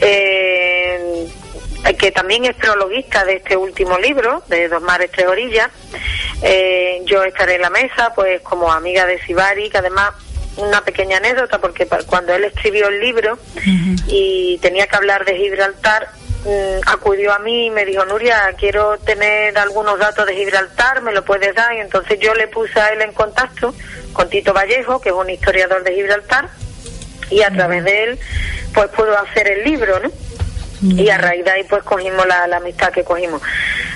eh, 0.00 1.26
que 1.98 2.12
también 2.12 2.44
es 2.44 2.54
prologuista 2.54 3.24
de 3.24 3.36
este 3.36 3.56
último 3.56 3.98
libro, 3.98 4.42
de 4.48 4.68
Dos 4.68 4.82
Mares, 4.82 5.10
Tres 5.10 5.26
Orillas. 5.26 5.68
Eh, 6.42 7.02
yo 7.06 7.24
estaré 7.24 7.56
en 7.56 7.62
la 7.62 7.70
mesa, 7.70 8.12
pues 8.14 8.40
como 8.42 8.70
amiga 8.70 9.06
de 9.06 9.20
Sibari, 9.22 9.68
que 9.68 9.78
además 9.78 10.12
una 10.56 10.82
pequeña 10.82 11.16
anécdota, 11.16 11.58
porque 11.60 11.86
cuando 12.06 12.34
él 12.34 12.44
escribió 12.44 12.88
el 12.88 13.00
libro 13.00 13.38
y 14.06 14.58
tenía 14.60 14.86
que 14.86 14.96
hablar 14.96 15.24
de 15.24 15.36
Gibraltar, 15.36 16.10
acudió 16.86 17.32
a 17.32 17.38
mí 17.38 17.66
y 17.66 17.70
me 17.70 17.84
dijo, 17.84 18.04
Nuria, 18.04 18.52
quiero 18.58 18.98
tener 18.98 19.56
algunos 19.58 19.98
datos 19.98 20.26
de 20.26 20.34
Gibraltar, 20.34 21.02
¿me 21.02 21.12
lo 21.12 21.24
puedes 21.24 21.54
dar? 21.54 21.72
Y 21.74 21.78
entonces 21.78 22.18
yo 22.18 22.34
le 22.34 22.48
puse 22.48 22.80
a 22.80 22.88
él 22.88 23.02
en 23.02 23.12
contacto 23.12 23.74
con 24.12 24.28
Tito 24.28 24.52
Vallejo, 24.52 25.00
que 25.00 25.10
es 25.10 25.14
un 25.14 25.30
historiador 25.30 25.82
de 25.84 25.94
Gibraltar, 25.94 26.48
y 27.30 27.42
a 27.42 27.50
través 27.50 27.84
de 27.84 28.04
él, 28.04 28.18
pues 28.74 28.88
pudo 28.88 29.16
hacer 29.18 29.48
el 29.48 29.64
libro, 29.64 30.00
¿no? 30.00 30.10
Y 30.82 31.08
a 31.10 31.16
raíz 31.16 31.44
de 31.44 31.50
ahí, 31.52 31.62
pues 31.62 31.84
cogimos 31.84 32.26
la, 32.26 32.48
la 32.48 32.56
amistad 32.56 32.90
que 32.92 33.04
cogimos. 33.04 33.40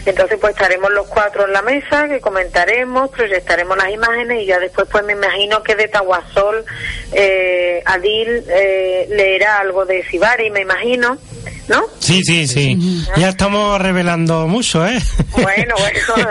Entonces, 0.05 0.39
pues 0.41 0.53
estaremos 0.53 0.89
los 0.93 1.09
cuatro 1.09 1.45
en 1.45 1.53
la 1.53 1.61
mesa, 1.61 2.09
que 2.09 2.21
comentaremos, 2.21 3.11
proyectaremos 3.11 3.77
las 3.77 3.91
imágenes 3.91 4.43
y 4.43 4.47
ya 4.47 4.61
después, 4.61 4.87
pues 4.89 5.03
me 5.05 5.15
imagino 5.15 5.65
que 5.65 5.75
de 5.75 5.89
Tahuasol, 5.89 6.65
eh, 7.13 7.83
Adil 7.85 8.45
eh, 8.49 9.09
leerá 9.11 9.59
algo 9.59 9.85
de 9.85 10.05
Sibari, 10.05 10.51
me 10.51 10.61
imagino, 10.61 11.19
¿no? 11.69 11.83
Sí, 11.99 12.23
sí, 12.25 12.47
sí. 12.47 13.05
Ya 13.17 13.31
estamos 13.31 13.81
revelando 13.81 14.47
mucho, 14.47 14.87
¿eh? 14.87 14.99
Bueno, 15.33 15.75
bueno, 15.79 16.31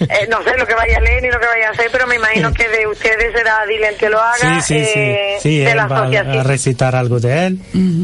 eh, 0.00 0.26
no 0.30 0.42
sé 0.42 0.56
lo 0.56 0.66
que 0.66 0.74
vaya 0.74 0.96
a 0.96 1.00
leer 1.00 1.22
ni 1.22 1.30
lo 1.30 1.38
que 1.38 1.46
vaya 1.46 1.68
a 1.68 1.70
hacer, 1.72 1.88
pero 1.92 2.06
me 2.06 2.16
imagino 2.16 2.52
que 2.52 2.68
de 2.68 2.86
ustedes 2.86 3.32
será 3.34 3.60
Adil 3.60 3.84
el 3.84 3.96
que 3.96 4.08
lo 4.08 4.20
haga. 4.20 4.60
Sí, 4.60 4.78
sí, 4.78 4.84
sí. 4.84 4.98
eh, 5.00 5.36
Sí, 5.40 5.58
de 5.58 5.70
él 5.70 5.76
la 5.76 5.86
va 5.86 5.98
a 5.98 6.02
asociación. 6.02 6.44
recitar 6.44 6.96
algo 6.96 7.20
de 7.20 7.46
él. 7.46 7.58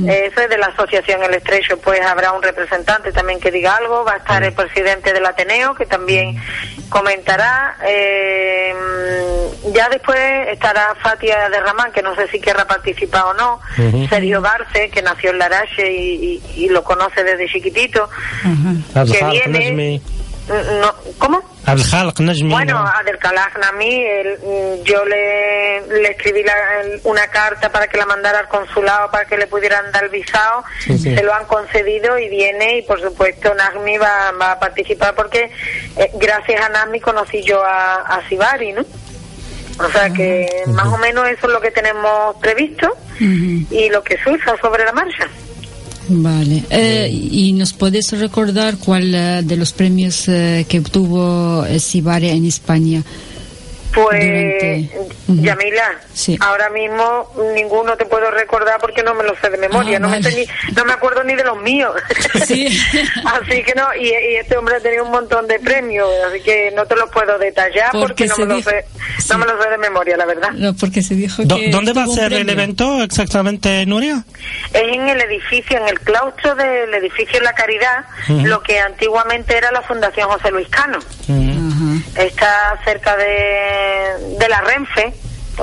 Eso 0.08 0.40
es 0.42 0.48
de 0.50 0.58
la 0.58 0.66
Asociación 0.66 1.22
El 1.24 1.34
Estrecho, 1.34 1.78
pues 1.78 2.00
habrá 2.02 2.32
un 2.32 2.42
representante 2.42 3.12
también 3.12 3.40
que 3.40 3.50
diga 3.50 3.76
algo, 3.76 4.04
va 4.04 4.14
a 4.14 4.16
estar 4.18 4.42
el 4.44 4.52
presidente 4.52 5.12
del 5.12 5.24
Ateneo 5.26 5.74
que 5.74 5.86
también 5.86 6.36
comentará, 6.88 7.76
eh, 7.86 8.74
ya 9.76 9.88
después 9.88 10.18
estará 10.48 10.94
Fatia 11.02 11.48
de 11.50 11.60
Ramán, 11.60 11.92
que 11.92 12.02
no 12.02 12.14
sé 12.16 12.26
si 12.28 12.40
querrá 12.40 12.64
participar 12.66 13.24
o 13.26 13.34
no. 13.34 13.60
Sergio 14.08 14.40
Barce, 14.40 14.88
que 14.90 15.02
nació 15.02 15.30
en 15.30 15.38
Larache 15.38 15.92
y, 15.92 16.40
y- 16.56 16.64
y 16.64 16.68
lo 16.68 16.82
conoce 16.82 17.22
desde 17.22 17.46
chiquitito, 17.46 18.08
que 18.42 18.98
Abdel 18.98 19.30
viene... 19.30 19.58
Najmi. 19.60 20.02
No, 20.80 20.94
¿Cómo? 21.18 21.42
Abdel 21.66 22.12
Najmi. 22.20 22.50
Bueno, 22.52 22.74
¿no? 22.78 22.86
a 22.86 23.02
Nami, 23.60 24.04
él, 24.04 24.38
mm, 24.40 24.84
yo 24.84 25.04
le, 25.04 25.80
le 25.88 26.10
escribí 26.10 26.42
la- 26.44 26.54
una 27.04 27.26
carta 27.26 27.68
para 27.70 27.88
que 27.88 27.96
la 27.98 28.06
mandara 28.06 28.38
al 28.38 28.48
consulado 28.48 29.10
para 29.10 29.24
que 29.24 29.36
le 29.36 29.48
pudieran 29.48 29.90
dar 29.90 30.08
visado. 30.08 30.62
Sí, 30.78 30.96
sí. 30.98 31.14
Se 31.16 31.22
lo 31.24 31.34
han 31.34 31.46
concedido 31.46 32.16
y 32.18 32.28
viene 32.28 32.78
y 32.78 32.82
por 32.82 33.00
supuesto 33.00 33.52
Nagmi 33.54 33.98
va, 33.98 34.30
va 34.40 34.52
a 34.52 34.58
participar 34.60 35.14
porque 35.16 35.50
eh, 35.96 36.10
gracias 36.14 36.64
a 36.64 36.68
Nagmi 36.68 37.00
conocí 37.00 37.42
yo 37.42 37.64
a, 37.64 37.96
a 38.02 38.28
Sibari, 38.28 38.72
¿no? 38.72 38.84
O 39.78 39.90
sea 39.90 40.10
que 40.10 40.46
más 40.68 40.86
o 40.86 40.98
menos 40.98 41.28
eso 41.28 41.46
es 41.46 41.52
lo 41.52 41.60
que 41.60 41.70
tenemos 41.70 42.36
previsto 42.40 42.96
y 43.18 43.88
lo 43.90 44.02
que 44.02 44.16
surja 44.22 44.56
sobre 44.60 44.84
la 44.84 44.92
marcha. 44.92 45.28
Vale. 46.08 46.62
Eh, 46.70 47.10
¿Y 47.10 47.52
nos 47.52 47.72
puedes 47.72 48.12
recordar 48.18 48.76
cuál 48.78 49.14
eh, 49.14 49.40
de 49.42 49.56
los 49.56 49.72
premios 49.72 50.28
eh, 50.28 50.64
que 50.68 50.78
obtuvo 50.78 51.64
eh, 51.66 51.80
Sibari 51.80 52.28
en 52.28 52.44
España? 52.44 53.02
Pues, 53.96 54.90
Durante- 55.26 55.42
Yamila, 55.42 55.90
Sí. 56.12 56.36
ahora 56.40 56.68
mismo 56.68 57.32
ninguno 57.54 57.96
te 57.96 58.04
puedo 58.04 58.30
recordar 58.30 58.78
porque 58.78 59.02
no 59.02 59.14
me 59.14 59.24
lo 59.24 59.34
sé 59.40 59.48
de 59.48 59.56
memoria, 59.56 59.96
Ah, 59.96 60.00
no, 60.00 60.08
me 60.08 60.20
vale. 60.20 60.30
sé 60.30 60.36
ni- 60.36 60.74
no 60.74 60.84
me 60.84 60.92
acuerdo 60.92 61.24
ni 61.24 61.34
de 61.34 61.42
los 61.44 61.58
míos. 61.62 61.94
Sí. 62.46 62.66
así 63.24 63.62
que 63.62 63.74
no, 63.74 63.86
y, 63.98 64.08
y 64.08 64.36
este 64.36 64.56
hombre 64.58 64.76
ha 64.76 64.80
tenido 64.80 65.04
un 65.04 65.10
montón 65.12 65.46
de 65.48 65.58
premios, 65.60 66.08
así 66.28 66.40
que 66.42 66.70
no 66.76 66.84
te 66.84 66.94
los 66.94 67.08
puedo 67.10 67.38
detallar 67.38 67.90
Porque 67.92 68.26
porque, 68.26 68.26
no, 68.26 68.36
me 68.36 68.54
lo 68.56 68.62
sé, 68.62 68.84
sí. 69.18 69.28
no 69.30 69.38
me 69.38 69.46
lo 69.46 69.62
sé 69.62 69.70
de 69.70 69.78
memoria, 69.78 70.16
la 70.18 70.26
verdad. 70.26 70.50
No, 70.52 70.74
porque 70.74 71.00
se 71.02 71.14
dijo 71.14 71.42
que 71.48 71.70
¿Dónde 71.70 71.92
va 71.94 72.04
a 72.04 72.06
ser 72.06 72.34
el 72.34 72.48
evento 72.50 73.02
exactamente, 73.02 73.84
Nuria? 73.86 74.22
Es 74.74 74.82
en 74.82 75.08
el 75.08 75.20
edificio, 75.22 75.78
en 75.78 75.88
el 75.88 75.98
claustro 76.00 76.54
del 76.54 76.92
edificio 76.94 77.40
La 77.40 77.54
Caridad, 77.54 78.04
lo 78.28 78.62
que 78.62 78.78
antiguamente 78.78 79.56
era 79.56 79.72
la 79.72 79.80
Fundación 79.80 80.28
José 80.28 80.50
Luis 80.50 80.68
Cano. 80.68 80.98
Está 82.16 82.78
cerca 82.84 83.16
de, 83.16 84.36
de 84.38 84.48
la 84.48 84.60
Renfe 84.60 85.14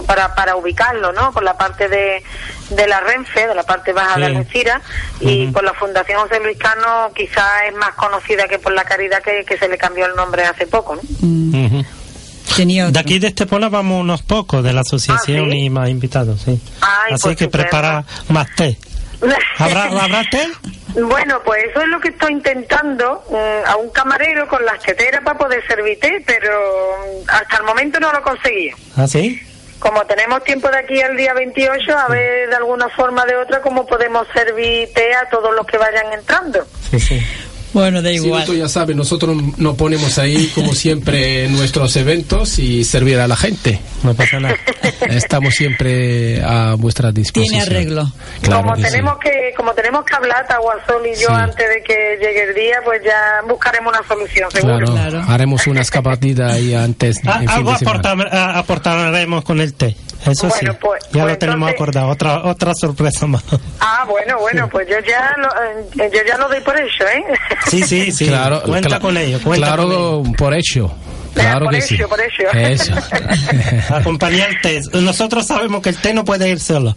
para, 0.08 0.34
para 0.36 0.56
ubicarlo, 0.56 1.12
¿no? 1.14 1.32
Por 1.32 1.44
la 1.44 1.56
parte 1.58 1.88
de, 1.88 2.24
de 2.72 2.88
la 2.88 3.00
Renfe, 3.02 3.48
de 3.48 3.54
la 3.56 3.64
parte 3.64 3.94
baja 3.94 4.20
de 4.20 4.26
Sí. 4.28 4.36
Algeciras, 4.36 4.82
y 5.20 5.48
por 5.48 5.64
la 5.64 5.74
Fundación 5.74 6.20
José 6.22 6.40
Luis 6.42 6.58
Cano 6.58 7.12
quizá 7.16 7.66
es 7.68 7.76
más 7.76 7.94
conocida 7.94 8.48
que 8.48 8.58
por 8.60 8.74
la 8.74 8.84
Caridad 8.84 9.22
que, 9.22 9.44
que 9.46 9.58
se 9.58 9.68
le 9.68 9.78
cambió 9.78 10.06
el 10.08 10.16
nombre 10.16 10.44
hace 10.46 10.66
poco, 10.68 10.96
¿no? 10.96 11.02
Tenía 12.56 12.92
De 12.92 13.00
aquí 13.00 13.18
de 13.20 13.28
Estepona 13.28 13.68
vamos 13.70 14.02
unos 14.02 14.22
pocos 14.22 14.64
de 14.64 14.74
la 14.74 14.82
asociación 14.82 15.48
Ah, 15.48 15.52
¿sí? 15.52 15.58
y 15.60 15.70
más 15.70 15.90
invitados, 15.90 16.42
sí. 16.42 16.60
Ay, 16.82 17.14
Así 17.14 17.24
pues 17.24 17.38
que 17.38 17.48
prepara 17.48 18.04
más 18.30 18.48
té. 18.56 18.78
¿Habrá, 19.58 19.84
¿habrá 19.84 20.24
té? 20.30 20.48
Bueno, 20.96 21.42
pues 21.44 21.64
eso 21.72 21.82
es 21.82 21.88
lo 21.88 22.00
que 22.00 22.10
estoy 22.10 22.34
intentando 22.34 23.24
mm, 23.28 23.68
a 23.68 23.78
un 23.78 23.90
camarero 23.90 24.48
con 24.48 24.64
las 24.64 24.80
teteras 24.80 25.24
para 25.24 25.40
poder 25.40 25.66
servir 25.66 26.00
té, 26.00 26.24
pero 26.24 26.52
mm, 27.00 27.30
hasta 27.30 27.58
el 27.58 27.64
momento 27.64 28.00
no 28.00 28.12
lo 28.12 28.20
he 28.20 28.22
conseguido. 28.22 28.78
¿Ah, 28.96 29.08
sí? 29.08 29.42
Como 29.80 30.06
tenemos 30.06 30.44
tiempo 30.44 30.70
de 30.70 30.78
aquí 30.78 31.02
al 31.02 31.18
día 31.18 31.34
28, 31.34 31.98
a 31.98 32.08
ver 32.10 32.48
de 32.48 32.56
alguna 32.56 32.90
forma 32.90 33.24
o 33.24 33.26
de 33.26 33.36
otra 33.38 33.62
cómo 33.62 33.88
podemos 33.88 34.28
servir 34.36 34.94
té 34.94 35.16
a 35.16 35.28
todos 35.30 35.54
los 35.56 35.66
que 35.66 35.80
vayan 35.80 36.14
entrando. 36.14 36.64
Sí, 36.92 37.00
sí. 37.00 37.26
Bueno, 37.74 38.02
da 38.02 38.10
Sí, 38.10 38.16
igual. 38.16 38.46
tú 38.46 38.54
ya 38.54 38.70
sabes, 38.70 38.96
nosotros 38.96 39.36
nos 39.58 39.76
ponemos 39.76 40.18
ahí 40.20 40.48
como 40.54 40.74
siempre 40.74 41.46
en 41.46 41.54
nuestros 41.54 41.96
eventos 41.96 42.60
y 42.60 42.84
servir 42.84 43.20
a 43.20 43.28
la 43.28 43.36
gente. 43.36 43.80
No 44.04 44.14
pasa 44.14 44.40
nada. 44.40 44.56
Estamos 45.10 45.54
siempre 45.56 46.42
a 46.44 46.76
vuestra 46.76 47.12
disposición. 47.12 47.64
Tiene 47.66 47.78
arreglo. 47.78 48.12
Claro 48.42 48.62
como 48.64 48.76
que 48.76 48.84
sí. 48.84 48.92
tenemos 48.92 49.18
que 49.20 49.30
como 49.58 49.74
tenemos 49.74 50.06
que 50.06 50.16
hablar 50.16 50.46
Taguasol 50.48 51.06
y 51.08 51.14
yo 51.20 51.28
Sí. 51.28 51.34
antes 51.34 51.68
de 51.70 51.82
que 51.84 52.18
llegue 52.22 52.44
el 52.50 52.56
día, 52.56 52.78
pues 52.84 53.02
ya 53.04 53.42
buscaremos 53.48 53.94
una 53.98 54.08
solución, 54.08 54.52
seguro. 54.52 54.86
Claro, 54.86 55.10
Claro. 55.12 55.26
haremos 55.30 55.66
una 55.68 55.82
escapadita 55.82 56.48
ahí 56.54 56.74
antes. 56.76 57.20
Ah, 57.26 57.42
algo 57.48 57.72
aportar- 57.72 58.30
ah, 58.32 58.60
aportaremos 58.60 59.44
con 59.44 59.60
el 59.62 59.74
té. 59.74 59.96
Eso 60.26 60.48
Bueno, 60.48 60.72
sí. 60.72 60.78
pues- 60.80 61.04
ya 61.12 61.22
pues 61.24 61.34
lo 61.34 61.38
tenemos 61.38 61.70
entonces- 61.70 61.76
acordado. 61.76 62.08
Otra, 62.10 62.44
otra 62.46 62.72
sorpresa 62.80 63.28
más. 63.28 63.44
Ah, 63.82 64.06
bueno, 64.08 64.40
bueno, 64.40 64.70
pues 64.70 64.88
yo 64.90 64.96
ya 65.06 65.34
lo, 65.38 65.48
eh, 65.50 66.10
yo 66.14 66.20
ya 66.26 66.38
lo 66.38 66.48
doy 66.48 66.62
por 66.62 66.76
hecho, 66.80 67.04
¿eh? 67.06 67.24
Sí, 67.70 67.84
sí, 67.84 68.12
sí. 68.12 68.28
Claro, 68.28 68.62
cuenta 68.64 69.00
con 69.00 69.18
ello. 69.18 69.40
Cuenta 69.44 69.68
claro, 69.68 69.84
con 69.84 69.92
ello. 69.92 70.24
por 70.38 70.54
hecho. 70.54 70.96
Claro 71.34 71.66
por 71.66 71.74
que 71.74 71.82
sí. 71.82 71.98
por 72.08 72.22
hecho. 72.22 72.44
Eso. 72.54 72.94
Acompañar 73.96 74.50
el 74.50 74.62
té. 74.62 74.82
Nosotros 74.94 75.48
sabemos 75.48 75.82
que 75.82 75.90
el 75.90 75.98
té 75.98 76.14
no 76.14 76.24
puede 76.24 76.50
ir 76.50 76.60
solo. 76.60 76.96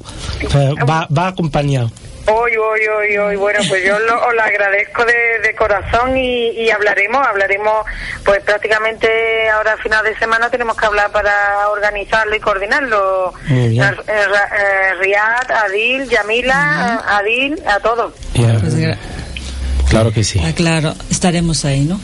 Va, 0.88 1.07
va 1.16 1.29
acompañado. 1.29 1.90
Hoy, 2.29 2.57
hoy, 2.57 2.81
hoy, 2.88 3.16
hoy. 3.18 3.37
Bueno, 3.37 3.61
pues 3.68 3.85
yo 3.87 3.96
lo, 4.00 4.26
os 4.26 4.35
lo 4.35 4.42
agradezco 4.42 5.05
de, 5.05 5.14
de 5.46 5.55
corazón 5.55 6.16
y, 6.16 6.48
y 6.50 6.70
hablaremos, 6.70 7.24
hablaremos, 7.24 7.87
pues 8.24 8.42
prácticamente 8.42 9.48
ahora 9.48 9.74
a 9.74 9.76
final 9.76 10.05
de 10.05 10.18
semana 10.18 10.50
tenemos 10.50 10.76
que 10.76 10.87
hablar 10.87 11.12
para 11.12 11.68
organizarlo 11.68 12.35
y 12.35 12.40
coordinarlo. 12.40 13.33
Muy 13.46 13.68
bien. 13.68 13.85
Eh, 13.85 13.94
eh, 14.09 14.94
Riad, 15.00 15.50
Adil, 15.66 16.09
Yamila, 16.09 17.05
Adil, 17.16 17.62
a 17.64 17.79
todos. 17.79 18.12
Pues 18.35 18.76
gra- 18.76 18.98
claro 19.88 20.12
que 20.12 20.25
sí. 20.25 20.40
ah, 20.44 20.53
claro, 20.55 20.94
estaremos 21.11 21.64
ahí, 21.64 21.81
¿no? 21.81 22.01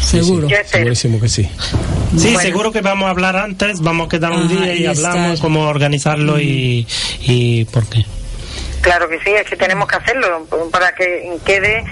Seguro. 0.00 0.46
Espero. 0.48 0.68
Segurísimo 0.68 1.20
que 1.20 1.28
sí. 1.28 1.42
Sí, 2.18 2.24
Bueno. 2.34 2.40
seguro 2.40 2.72
que 2.72 2.80
vamos 2.82 3.06
a 3.06 3.10
hablar 3.10 3.36
antes, 3.36 3.80
vamos 3.80 4.06
a 4.06 4.10
quedar 4.10 4.32
un 4.32 4.44
Ajá, 4.46 4.48
día 4.64 4.74
y, 4.74 4.82
y 4.82 4.86
hablamos 4.86 5.32
estar. 5.34 5.38
cómo 5.40 5.66
organizarlo 5.68 6.38
y, 6.40 6.86
y 7.22 7.64
por 7.66 7.88
qué. 7.88 8.04
Claro 8.82 9.08
que 9.08 9.18
sí, 9.20 9.30
es 9.30 9.48
que 9.48 9.56
tenemos 9.56 9.88
que 9.88 9.96
hacerlo 9.96 10.46
para 10.70 10.94
que 10.94 11.38
quede 11.46 11.82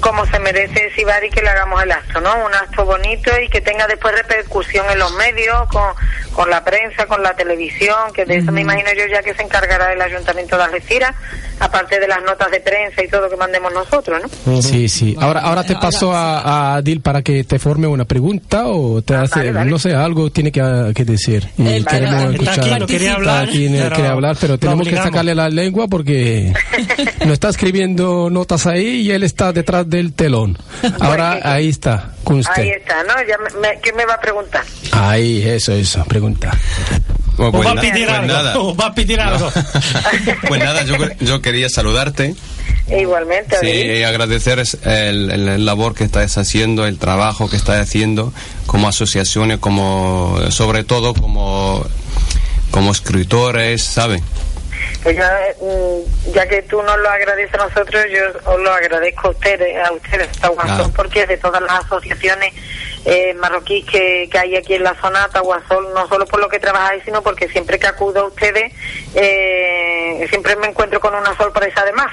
como 0.00 0.24
se 0.24 0.38
merece 0.38 0.90
Sibari 0.96 1.28
que 1.28 1.42
le 1.42 1.50
hagamos 1.50 1.82
el 1.82 1.92
acto, 1.92 2.22
¿no? 2.22 2.46
Un 2.46 2.54
acto 2.54 2.86
bonito 2.86 3.30
y 3.38 3.50
que 3.50 3.60
tenga 3.60 3.86
después 3.86 4.14
repercusión 4.14 4.86
en 4.90 4.98
los 4.98 5.12
medios, 5.16 5.68
con, 5.68 5.84
con 6.32 6.48
la 6.48 6.64
prensa, 6.64 7.04
con 7.04 7.22
la 7.22 7.34
televisión, 7.36 8.14
que 8.14 8.24
de 8.24 8.38
eso 8.38 8.50
me 8.50 8.62
imagino 8.62 8.88
yo 8.96 9.04
ya 9.12 9.22
que 9.22 9.34
se 9.34 9.42
encargará 9.42 9.92
el 9.92 10.00
Ayuntamiento 10.00 10.56
de 10.56 10.62
Algeciras, 10.64 11.14
aparte 11.64 11.98
de 12.00 12.08
las 12.08 12.22
notas 12.22 12.50
de 12.50 12.60
prensa 12.60 13.02
y 13.04 13.08
todo 13.08 13.28
que 13.30 13.36
mandemos 13.36 13.72
nosotros, 13.72 14.20
¿no? 14.46 14.60
Sí, 14.62 14.88
sí. 14.88 15.16
Ahora, 15.18 15.40
ahora 15.40 15.62
te 15.64 15.74
Ahora- 15.74 15.80
paso 15.86 16.12
a, 16.12 16.40
a 16.40 16.74
Adil 16.76 17.00
para 17.00 17.22
que 17.22 17.44
te 17.44 17.58
forme 17.58 17.86
una 17.86 18.04
pregunta 18.04 18.66
o 18.66 19.00
te 19.02 19.14
hace, 19.14 19.34
Ah, 19.34 19.38
vale, 19.38 19.52
vale. 19.52 19.70
no 19.70 19.78
sé, 19.78 19.94
algo 19.94 20.30
tiene 20.30 20.50
que, 20.50 20.92
que 20.94 21.04
decir. 21.04 21.48
Y 21.58 21.66
Él 21.68 21.86
queremos 21.86 22.22
vale, 22.24 22.36
Está 22.36 22.50
escuchar. 22.52 22.64
aquí, 22.72 22.80
no 22.80 22.86
quería 22.86 23.14
hablar. 23.14 23.44
Está 23.44 23.50
aquí, 23.52 23.68
no 23.68 23.76
pero 23.82 23.94
quiere 23.94 24.08
hablar, 24.10 24.36
pero 24.40 24.58
tenemos 24.58 24.88
que 24.88 24.96
sacarle 24.96 25.34
la 25.34 25.48
lengua 25.48 25.86
porque 25.88 26.52
nos 27.20 27.32
está 27.32 27.48
escribiendo 27.50 28.28
notas 28.30 28.66
ahí 28.66 29.02
y 29.02 29.10
él 29.12 29.22
está 29.22 29.52
detrás 29.52 29.88
del 29.88 30.12
telón. 30.12 30.58
Ahora 31.00 31.38
ahí 31.42 31.68
está, 31.68 32.12
con 32.24 32.36
Ahí 32.36 32.40
usted. 32.40 32.62
está, 32.64 33.02
¿no? 33.04 33.14
Ya 33.28 33.36
me- 33.38 33.60
me- 33.60 33.80
¿Qué 33.80 33.92
me 33.92 34.04
va 34.04 34.14
a 34.14 34.20
preguntar? 34.20 34.64
Ahí, 34.92 35.42
eso, 35.46 35.72
eso, 35.72 36.04
pregunta. 36.06 36.50
Bueno, 37.36 37.48
O 37.48 37.52
pues 37.52 37.66
va 37.66 37.72
a 37.72 37.74
pedir 37.80 38.06
pues 38.06 38.18
algo. 38.18 38.32
nada. 38.32 38.58
O 38.58 38.76
va 38.76 38.86
a 38.86 38.94
pedir 38.94 39.20
algo. 39.20 39.50
Pues 40.48 40.62
nada, 40.62 40.82
yo, 40.84 40.96
yo 41.20 41.40
quería 41.42 41.68
saludarte 41.68 42.34
igualmente, 42.88 43.56
sí, 43.60 43.68
y 43.68 44.02
agradecer 44.02 44.58
el, 44.84 45.30
el- 45.30 45.48
el 45.48 45.64
labor 45.64 45.94
que 45.94 46.04
estás 46.04 46.36
haciendo, 46.36 46.86
el 46.86 46.98
trabajo 46.98 47.48
que 47.48 47.56
estás 47.56 47.80
haciendo 47.80 48.32
como 48.66 48.88
asociaciones, 48.88 49.58
como 49.58 50.38
sobre 50.50 50.84
todo 50.84 51.14
como, 51.14 51.86
como 52.70 52.92
escritores, 52.92 53.82
¿sabes? 53.82 54.22
Pues 55.02 55.16
ya, 55.16 55.30
mm, 55.60 56.32
ya 56.34 56.46
que 56.48 56.62
tú 56.62 56.82
nos 56.82 56.98
lo 56.98 57.08
agradeces 57.08 57.54
a 57.54 57.68
nosotros, 57.68 58.04
yo 58.12 58.52
os 58.52 58.60
lo 58.60 58.72
agradezco 58.72 59.28
a 59.28 59.30
ustedes, 59.30 59.76
a 59.84 59.92
ustedes, 59.92 60.28
Ah. 60.42 60.88
porque 60.94 61.26
de 61.26 61.36
todas 61.38 61.62
las 61.62 61.84
asociaciones 61.84 62.52
eh, 63.04 63.34
marroquíes 63.34 63.84
que, 63.86 64.28
que 64.30 64.38
hay 64.38 64.56
aquí 64.56 64.74
en 64.74 64.84
la 64.84 64.94
zona, 65.00 65.28
Tahuasol, 65.28 65.92
no 65.94 66.06
solo 66.08 66.26
por 66.26 66.40
lo 66.40 66.48
que 66.48 66.58
trabajáis, 66.58 67.02
sino 67.04 67.22
porque 67.22 67.48
siempre 67.48 67.78
que 67.78 67.86
acudo 67.86 68.20
a 68.20 68.26
ustedes, 68.28 68.72
eh, 69.14 70.26
siempre 70.28 70.56
me 70.56 70.68
encuentro 70.68 71.00
con 71.00 71.14
una 71.14 71.36
sorpresa 71.36 71.84
de 71.84 71.92
más. 71.92 72.12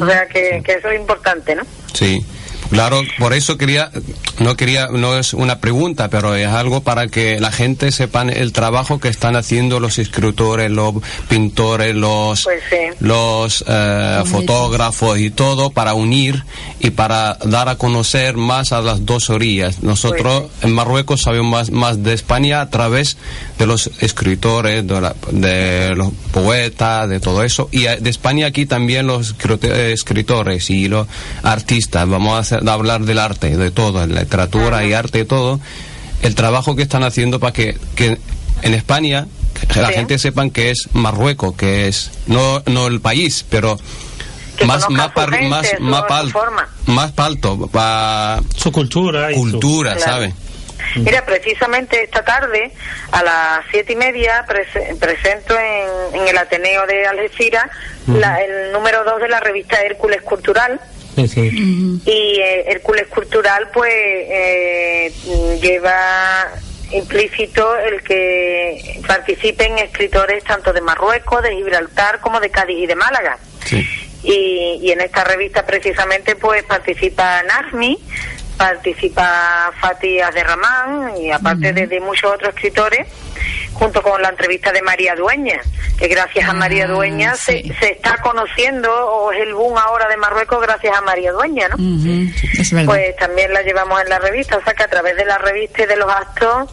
O 0.00 0.06
sea, 0.06 0.26
que, 0.28 0.62
que 0.64 0.74
eso 0.74 0.88
es 0.88 1.00
importante, 1.00 1.54
¿no? 1.54 1.62
Sí, 1.92 2.24
claro, 2.70 3.02
por 3.18 3.32
eso 3.34 3.56
quería, 3.58 3.90
no 4.38 4.56
quería, 4.56 4.88
no 4.88 5.16
es 5.18 5.34
una 5.34 5.58
pregunta, 5.60 6.08
pero 6.08 6.34
es 6.34 6.46
algo 6.48 6.82
para 6.82 7.08
que 7.08 7.40
la 7.40 7.52
gente 7.52 7.90
sepa 7.92 8.22
el 8.22 8.52
trabajo 8.52 8.98
que 9.00 9.08
están 9.08 9.36
haciendo 9.36 9.80
los 9.80 9.98
escritores, 9.98 10.70
los 10.70 10.94
pintores, 11.28 11.94
los, 11.94 12.44
Pues 12.44 12.60
sí. 12.70 12.76
los 13.00 13.64
eh, 13.66 14.22
fotógrafos 14.26 15.18
y 15.18 15.30
todo 15.30 15.70
para 15.70 15.94
unir 15.94 16.44
y 16.80 16.90
para 16.90 17.38
dar 17.44 17.68
a 17.68 17.76
conocer 17.76 18.36
más 18.36 18.72
a 18.72 18.80
las 18.80 19.04
dos 19.06 19.30
orillas. 19.30 19.82
Nosotros 19.82 20.44
Pues 20.44 20.64
en 20.64 20.72
Marruecos 20.72 21.22
sabemos 21.22 21.50
más, 21.50 21.70
más 21.70 22.02
de 22.02 22.12
España 22.14 22.60
a 22.60 22.70
través 22.70 23.16
de 23.58 23.66
los 23.66 23.90
escritores, 24.00 24.86
de, 24.86 25.00
la- 25.00 25.14
de 25.30 25.94
los 25.96 26.10
poetas, 26.32 27.08
de 27.08 27.20
todo 27.20 27.42
eso. 27.42 27.68
Y 27.72 27.86
eh, 27.86 27.98
de 28.00 28.10
España 28.10 28.46
aquí 28.46 28.66
también 28.66 29.06
los 29.06 29.30
escrito- 29.30 29.72
escritores 29.72 30.70
y 30.70 30.88
los 30.88 31.06
artistas. 31.42 32.08
Vamos 32.08 32.34
a, 32.34 32.38
hacer- 32.38 32.53
a 32.54 32.72
hablar 32.72 33.02
del 33.02 33.18
arte, 33.18 33.56
de 33.56 33.70
todo, 33.70 34.06
la 34.06 34.22
literatura 34.22 34.84
y 34.84 34.92
arte 34.92 35.20
y 35.20 35.24
todo. 35.24 35.60
El 36.22 36.34
trabajo 36.34 36.74
que 36.76 36.82
están 36.82 37.02
haciendo 37.04 37.38
para 37.40 37.52
que, 37.52 37.76
que 37.96 38.18
en 38.62 38.74
España 38.74 39.26
que 39.72 39.80
la 39.80 39.88
Sí. 39.88 39.94
gente 39.94 40.18
sepan 40.18 40.50
que 40.50 40.70
es 40.70 40.88
Marruecos, 40.92 41.54
que 41.56 41.86
es 41.88 42.10
no, 42.26 42.62
no 42.66 42.86
el 42.88 43.00
país, 43.00 43.44
pero 43.48 43.78
Que 44.56 44.64
más 44.66 44.88
más 44.90 45.06
su 45.08 45.12
par- 45.14 45.30
gente, 45.30 45.48
más 45.48 45.66
su- 45.68 45.82
más 45.82 46.00
su 46.02 46.06
pal- 46.06 46.30
forma. 46.32 46.68
más 46.86 47.12
palto 47.12 47.66
para 47.68 48.40
Su 48.56 48.72
cultura. 48.72 49.30
y 49.32 49.34
cultura, 49.36 49.94
Claro. 49.96 50.12
¿sabes? 50.12 50.34
Mira, 50.96 51.24
precisamente 51.24 52.02
esta 52.04 52.24
tarde, 52.24 52.72
a 53.10 53.22
las 53.22 53.60
siete 53.70 53.94
y 53.94 53.96
media, 53.96 54.44
prese- 54.46 54.94
presento 54.98 55.54
en, 55.58 56.20
en 56.20 56.28
el 56.28 56.36
Ateneo 56.38 56.86
de 56.86 57.06
Algeciras 57.06 57.66
la- 58.06 58.40
el 58.42 58.72
número 58.72 59.02
dos 59.04 59.20
de 59.20 59.28
la 59.28 59.40
revista 59.40 59.80
Hércules 59.82 60.22
Cultural. 60.22 60.80
Sí, 61.14 61.28
sí. 61.28 62.00
Y 62.06 62.40
eh, 62.40 62.64
Hércules 62.70 63.06
Cultural, 63.08 63.68
pues, 63.72 63.92
eh, 63.92 65.12
lleva 65.60 66.48
implícito 66.90 67.76
el 67.76 68.02
que 68.02 69.00
participen 69.06 69.78
escritores 69.78 70.44
tanto 70.44 70.72
de 70.72 70.80
Marruecos, 70.80 71.42
de 71.42 71.54
Gibraltar, 71.54 72.20
como 72.20 72.40
de 72.40 72.50
Cádiz 72.50 72.78
y 72.78 72.86
de 72.86 72.94
Málaga. 72.94 73.38
Sí. 73.64 73.86
Y, 74.22 74.78
y 74.82 74.92
en 74.92 75.00
esta 75.00 75.24
revista 75.24 75.66
precisamente 75.66 76.34
pues 76.36 76.62
participa 76.64 77.42
Nazmi, 77.42 77.98
participa 78.56 79.72
Fatih 79.80 80.20
Azerramán 80.20 81.16
y 81.20 81.30
aparte 81.30 81.72
de, 81.72 81.86
de 81.86 82.00
muchos 82.00 82.32
otros 82.32 82.54
escritores, 82.54 83.06
junto 83.74 84.02
con 84.02 84.22
la 84.22 84.30
entrevista 84.30 84.72
de 84.72 84.82
María 84.82 85.14
Dueña, 85.14 85.60
que 85.98 86.08
gracias 86.08 86.48
a 86.48 86.52
María 86.52 86.86
Dueña 86.86 87.34
se, 87.34 87.62
se 87.80 87.92
está 87.92 88.16
conociendo, 88.22 88.90
o 88.90 89.32
es 89.32 89.42
el 89.42 89.54
boom 89.54 89.76
ahora 89.76 90.08
de 90.08 90.16
Marruecos 90.16 90.60
gracias 90.62 90.96
a 90.96 91.00
María 91.02 91.32
Dueña, 91.32 91.68
¿no? 91.68 91.76
Es 92.58 92.72
verdad. 92.72 92.86
Pues 92.86 93.16
también 93.16 93.52
la 93.52 93.62
llevamos 93.62 94.00
en 94.00 94.08
la 94.08 94.18
revista, 94.18 94.56
o 94.56 94.64
sea 94.64 94.74
que 94.74 94.84
a 94.84 94.88
través 94.88 95.16
de 95.16 95.24
la 95.24 95.38
revista 95.38 95.82
y 95.82 95.86
de 95.86 95.96
los 95.96 96.10
actos 96.10 96.70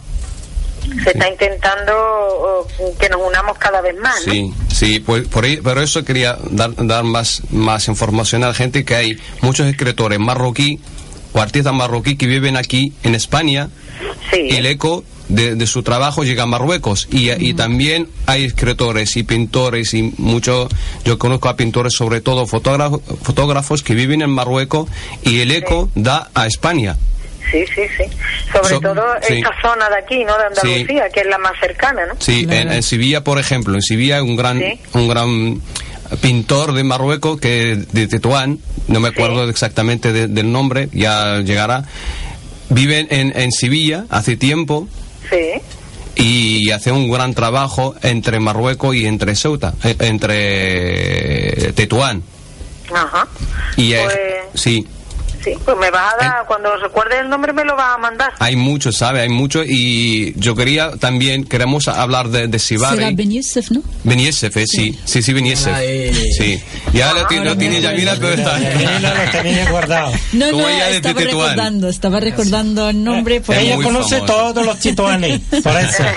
se 1.04 1.12
está 1.12 1.30
intentando 1.30 2.68
que 3.00 3.10
nos 3.10 3.22
unamos 3.22 3.58
cada 3.58 3.82
vez 3.82 3.96
más, 3.98 4.26
¿no? 4.26 4.34
Sí, 4.34 4.54
sí, 4.74 5.00
pues 5.00 5.28
por 5.28 5.44
ahí, 5.44 5.60
pero 5.64 5.82
eso 5.82 6.04
quería 6.04 6.38
dar, 6.50 6.72
dar 6.76 7.04
más, 7.04 7.44
más 7.50 7.88
información 7.88 8.44
a 8.44 8.48
la 8.48 8.54
gente 8.54 8.84
que 8.84 8.96
hay 8.96 9.20
muchos 9.42 9.68
escritores 9.68 10.20
marroquí 10.20 10.80
o 11.34 11.40
artistas 11.40 11.74
marroquí 11.74 12.16
que 12.16 12.28
viven 12.28 12.58
aquí 12.58 12.94
en 13.04 13.16
España 13.16 13.70
y 14.34 14.56
el 14.56 14.66
eco 14.66 15.04
de, 15.32 15.56
de 15.56 15.68
su 15.68 15.82
trabajo 15.84 16.24
llega 16.24 16.44
a 16.44 16.46
Marruecos 16.46 17.08
y, 17.12 17.32
y 17.32 17.54
también 17.54 18.08
hay 18.28 18.44
escritores 18.46 19.16
y 19.18 19.24
pintores 19.24 19.94
y 19.94 20.14
mucho 20.18 20.68
yo 21.06 21.18
conozco 21.18 21.50
a 21.50 21.56
pintores 21.56 21.94
sobre 21.94 22.22
todo 22.22 22.46
fotógrafos 22.46 23.02
fotógrafos 23.24 23.82
que 23.84 23.96
viven 23.96 24.22
en 24.22 24.30
Marruecos 24.30 24.90
y 25.24 25.40
el 25.40 25.52
eco 25.52 25.90
da 25.96 26.30
a 26.36 26.46
España 26.48 26.98
Sí, 27.52 27.66
sí, 27.76 27.82
sí. 27.98 28.04
Sobre 28.54 28.70
So- 28.70 28.80
todo 28.80 29.04
sí. 29.28 29.34
esta 29.34 29.50
zona 29.62 29.90
de 29.90 29.98
aquí, 29.98 30.24
¿no? 30.24 30.38
De 30.38 30.46
Andalucía, 30.46 31.10
que 31.14 31.20
es 31.22 31.26
la 31.28 31.38
más 31.38 31.52
cercana, 31.60 32.06
¿no? 32.06 32.14
Sí, 32.18 32.46
en, 32.50 32.72
en 32.72 32.82
Sevilla, 32.82 33.26
por 33.26 33.40
ejemplo, 33.40 33.76
en 33.76 33.82
Sevilla 33.82 34.18
hay 34.18 34.22
un 34.22 34.38
gran, 34.38 34.62
un 34.94 35.08
gran 35.10 35.62
pintor 36.22 36.72
de 36.72 36.84
Marruecos 36.86 37.42
que 37.42 37.76
de 37.92 38.08
Tetuán, 38.08 38.60
no 38.88 39.02
me 39.02 39.10
acuerdo 39.10 39.50
exactamente 39.50 40.14
de- 40.14 40.28
del 40.30 40.50
nombre, 40.52 40.88
ya 40.94 41.40
llegará. 41.40 41.84
Vive 42.70 43.06
en, 43.10 43.34
en 43.38 43.52
Sevilla 43.52 44.06
hace 44.10 44.38
tiempo 44.38 44.88
Sí. 45.32 45.62
y 46.16 46.72
hace 46.72 46.92
un 46.92 47.10
gran 47.10 47.34
trabajo 47.34 47.96
entre 48.04 48.40
Marruecos 48.40 48.94
y 48.96 49.06
entre 49.06 49.36
Ceuta, 49.36 49.74
eh, 49.84 49.96
entre 50.00 51.72
Tetuán. 51.74 52.22
Ajá. 52.94 53.28
Y 53.78 53.94
eh, 53.94 54.02
Pues- 54.04 54.62
sí, 54.62 54.86
Sí, 55.44 55.52
pues 55.66 55.76
me 55.78 55.90
vas 55.90 56.14
a 56.14 56.18
dar, 56.24 56.46
cuando 56.46 56.76
recuerdes 56.78 57.20
el 57.22 57.30
nombre 57.30 57.52
me 57.54 57.64
lo 57.66 57.76
vas 57.76 57.96
a 57.96 57.98
mandar. 57.98 58.32
hay 58.40 58.56
mucho, 58.56 58.92
¿sabe? 58.92 59.22
Hay 59.22 59.30
mucho 59.30 59.64
y 59.66 60.34
yo 60.38 60.56
quería 60.56 60.92
también, 60.98 61.44
queremos 61.46 61.88
hablar 61.88 62.30
de, 62.30 62.48
de 62.48 62.60
Será 62.60 62.92
Sibari. 62.92 63.16
Ben 63.16 63.32
Youssef, 63.32 63.72
¿no? 63.72 63.82
Beniesef, 64.04 64.56
eh, 64.58 64.66
sí, 64.68 65.00
sí, 65.04 65.22
sí, 65.22 65.34
Beniesef. 65.34 65.76
Sí. 66.38 66.60
Ya 66.94 67.14
lo, 67.14 67.26
tiene- 67.28 67.46
lo 67.46 67.58
tiene 67.58 67.82
Yamila, 67.82 68.16
pero 68.20 68.34
está. 68.34 68.60
lo 68.60 69.32
tenía 69.32 69.70
guardado. 69.72 70.12
No, 70.34 70.52
no, 70.52 70.68
estaba 70.70 71.20
recordando, 71.22 71.90
estaba 71.90 72.20
recordando 72.20 72.90
el 72.90 73.04
nombre. 73.04 73.42
por- 73.42 73.56
Ella 73.56 73.76
conoce 73.82 74.22
todos 74.22 74.66
los 74.66 74.78
tituanes, 74.80 75.40
por 75.64 75.76
eso. 75.78 76.04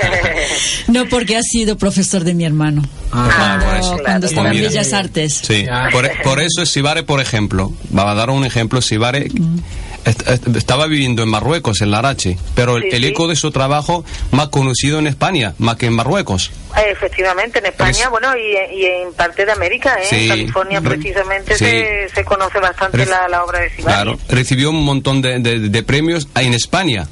No, 0.89 1.07
porque 1.09 1.37
ha 1.37 1.43
sido 1.43 1.77
profesor 1.79 2.25
de 2.25 2.35
mi 2.35 2.45
hermano. 2.45 2.83
Ah, 3.13 3.59
por 3.65 3.77
eso. 3.77 3.97
Cuando 4.05 4.27
estaba 4.27 4.51
en. 4.51 4.61
Bellas 4.61 4.93
Artes. 4.93 5.41
Sí, 5.47 5.67
por, 5.93 6.11
por 6.23 6.41
eso 6.41 6.67
Sibare, 6.67 7.03
por 7.03 7.21
ejemplo, 7.21 7.73
va 7.97 8.11
a 8.11 8.15
dar 8.15 8.31
un 8.31 8.45
ejemplo, 8.45 8.83
Sibare 8.83 9.14
est- 9.17 10.29
est- 10.29 10.57
estaba 10.57 10.87
viviendo 10.87 11.23
en 11.23 11.29
Marruecos, 11.29 11.81
en 11.81 11.91
Larache, 11.91 12.37
pero 12.55 12.77
el, 12.77 12.83
Sí, 12.85 12.89
el 12.93 13.03
sí. 13.03 13.09
eco 13.09 13.29
de 13.29 13.37
su 13.37 13.51
trabajo 13.51 14.05
más 14.33 14.49
conocido 14.49 14.99
en 14.99 15.07
España, 15.07 15.55
más 15.59 15.77
que 15.77 15.87
en 15.87 15.95
Marruecos. 15.95 16.51
Efectivamente, 16.91 17.61
en 17.61 17.67
España, 17.67 18.09
bueno, 18.09 18.29
y, 18.37 18.77
y 18.81 18.85
en 18.87 19.13
parte 19.15 19.47
de 19.47 19.53
América, 19.53 19.97
¿eh? 20.03 20.07
Sí. 20.09 20.17
En 20.25 20.29
California 20.29 20.81
Re- 20.81 20.97
precisamente 20.97 21.57
se, 21.57 22.09
se 22.15 22.25
conoce 22.25 22.59
bastante 22.59 23.07
la, 23.07 23.29
la 23.29 23.45
obra 23.45 23.61
de 23.61 23.71
Sibari. 23.71 23.95
Claro, 23.95 24.19
recibió 24.29 24.71
un 24.71 24.85
montón 24.85 25.23
de, 25.23 25.39
de- 25.39 25.59
de 25.69 25.83
premios 25.83 26.27
en 26.37 26.53
España. 26.55 27.07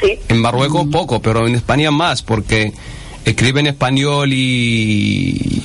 Sí. 0.00 0.18
En 0.28 0.38
Marruecos 0.40 0.86
poco, 0.92 1.22
pero 1.22 1.46
en 1.46 1.54
España 1.54 1.90
más, 1.90 2.22
porque 2.22 2.72
escribe 3.24 3.60
en 3.60 3.68
español 3.68 4.30
y 4.32 5.62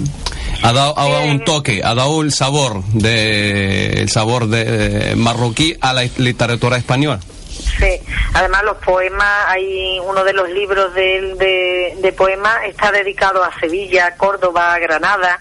ha 0.64 0.74
dado, 0.74 0.98
ha 0.98 1.10
dado 1.10 1.26
un 1.26 1.44
toque, 1.44 1.82
ha 1.84 1.96
dado 1.96 2.22
el 2.22 2.32
sabor 2.32 2.84
de 2.86 4.02
el 4.02 4.10
sabor 4.10 4.48
de, 4.48 5.16
marroquí 5.16 5.76
a 5.82 5.94
la 5.94 6.04
literatura 6.18 6.78
española. 6.78 7.20
Sí, 7.50 8.00
además 8.34 8.64
los 8.64 8.78
poemas, 8.78 9.46
hay 9.48 10.00
uno 10.00 10.24
de 10.24 10.34
los 10.34 10.50
libros 10.50 10.94
de, 10.94 11.18
él 11.18 11.38
de, 11.38 11.98
de 12.02 12.14
poemas 12.14 12.64
está 12.66 12.92
dedicado 12.92 13.44
a 13.44 13.60
Sevilla, 13.60 14.16
Córdoba, 14.18 14.78
Granada. 14.80 15.40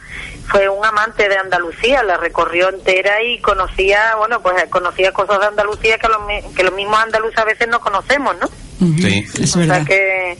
Fue 0.49 0.69
un 0.69 0.85
amante 0.85 1.29
de 1.29 1.37
Andalucía, 1.37 2.03
la 2.03 2.17
recorrió 2.17 2.71
entera 2.71 3.23
y 3.23 3.39
conocía, 3.41 4.17
bueno, 4.17 4.41
pues 4.43 4.65
conocía 4.69 5.13
cosas 5.13 5.39
de 5.41 5.47
Andalucía 5.47 5.99
que 5.99 6.09
los, 6.09 6.55
que 6.55 6.65
los 6.65 6.75
mismos 6.75 6.99
andaluces 6.99 7.39
a 7.39 7.45
veces 7.45 7.69
no 7.69 7.81
conocemos, 7.81 8.35
¿no? 8.41 8.49
Sí. 8.81 9.25
Es 9.39 9.55
o 9.55 9.59
sea 9.59 9.67
verdad. 9.67 9.87
que, 9.87 10.39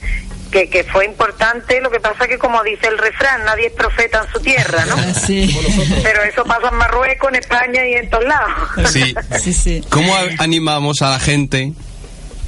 que, 0.51 0.69
que 0.69 0.83
fue 0.83 1.05
importante, 1.05 1.79
lo 1.81 1.89
que 1.89 1.99
pasa 1.99 2.27
que 2.27 2.37
como 2.37 2.61
dice 2.63 2.87
el 2.87 2.97
refrán, 2.97 3.45
nadie 3.45 3.67
es 3.67 3.73
profeta 3.73 4.23
en 4.25 4.33
su 4.33 4.39
tierra, 4.41 4.85
¿no? 4.85 4.95
Sí. 5.25 5.55
Pero 6.03 6.23
eso 6.23 6.43
pasa 6.43 6.67
en 6.69 6.75
Marruecos, 6.75 7.29
en 7.29 7.35
España 7.35 7.87
y 7.87 7.93
en 7.93 8.09
todos 8.09 8.25
lados. 8.25 8.91
Sí. 8.91 9.15
Sí, 9.41 9.53
sí. 9.53 9.83
¿Cómo 9.89 10.13
animamos 10.39 11.01
a 11.01 11.09
la 11.11 11.19
gente, 11.19 11.73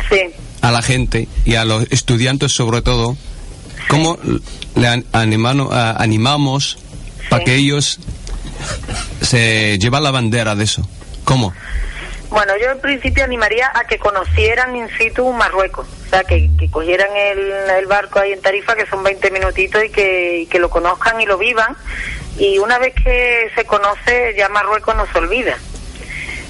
Sí. 0.10 0.20
a 0.62 0.72
la 0.72 0.82
gente 0.82 1.28
y 1.46 1.56
a 1.56 1.66
los 1.66 1.86
estudiantes 1.92 2.52
sobre 2.52 2.82
todo? 2.82 3.16
¿Cómo 3.88 4.18
le 4.76 4.88
an- 4.88 5.06
animano- 5.14 5.70
animamos 5.72 6.78
para 7.30 7.44
que 7.44 7.56
ellos 7.56 8.00
se 9.22 9.78
lleven 9.80 10.04
la 10.04 10.12
bandera 10.12 10.56
de 10.56 10.64
eso? 10.66 10.88
¿Cómo? 11.24 11.54
Bueno, 12.34 12.58
yo 12.58 12.72
en 12.72 12.80
principio 12.80 13.24
animaría 13.24 13.72
a 13.76 13.86
que 13.86 14.00
conocieran 14.00 14.76
in 14.76 14.90
situ 14.98 15.32
Marruecos, 15.32 15.88
o 15.88 16.10
sea, 16.10 16.24
que, 16.24 16.50
que 16.58 16.68
cogieran 16.68 17.16
el, 17.16 17.40
el 17.78 17.86
barco 17.86 18.18
ahí 18.18 18.34
en 18.34 18.42
Tarifa, 18.42 18.74
que 18.74 18.88
son 18.88 19.04
20 19.04 19.30
minutitos, 19.30 19.86
y 19.86 19.90
que, 19.92 20.40
y 20.40 20.46
que 20.48 20.58
lo 20.58 20.68
conozcan 20.72 21.22
y 21.22 21.28
lo 21.28 21.38
vivan. 21.38 21.78
Y 22.40 22.58
una 22.58 22.80
vez 22.80 22.96
que 22.96 23.52
se 23.54 23.66
conoce, 23.66 24.34
ya 24.36 24.50
Marruecos 24.50 24.96
no 24.96 25.06
se 25.06 25.20
olvida. 25.20 25.56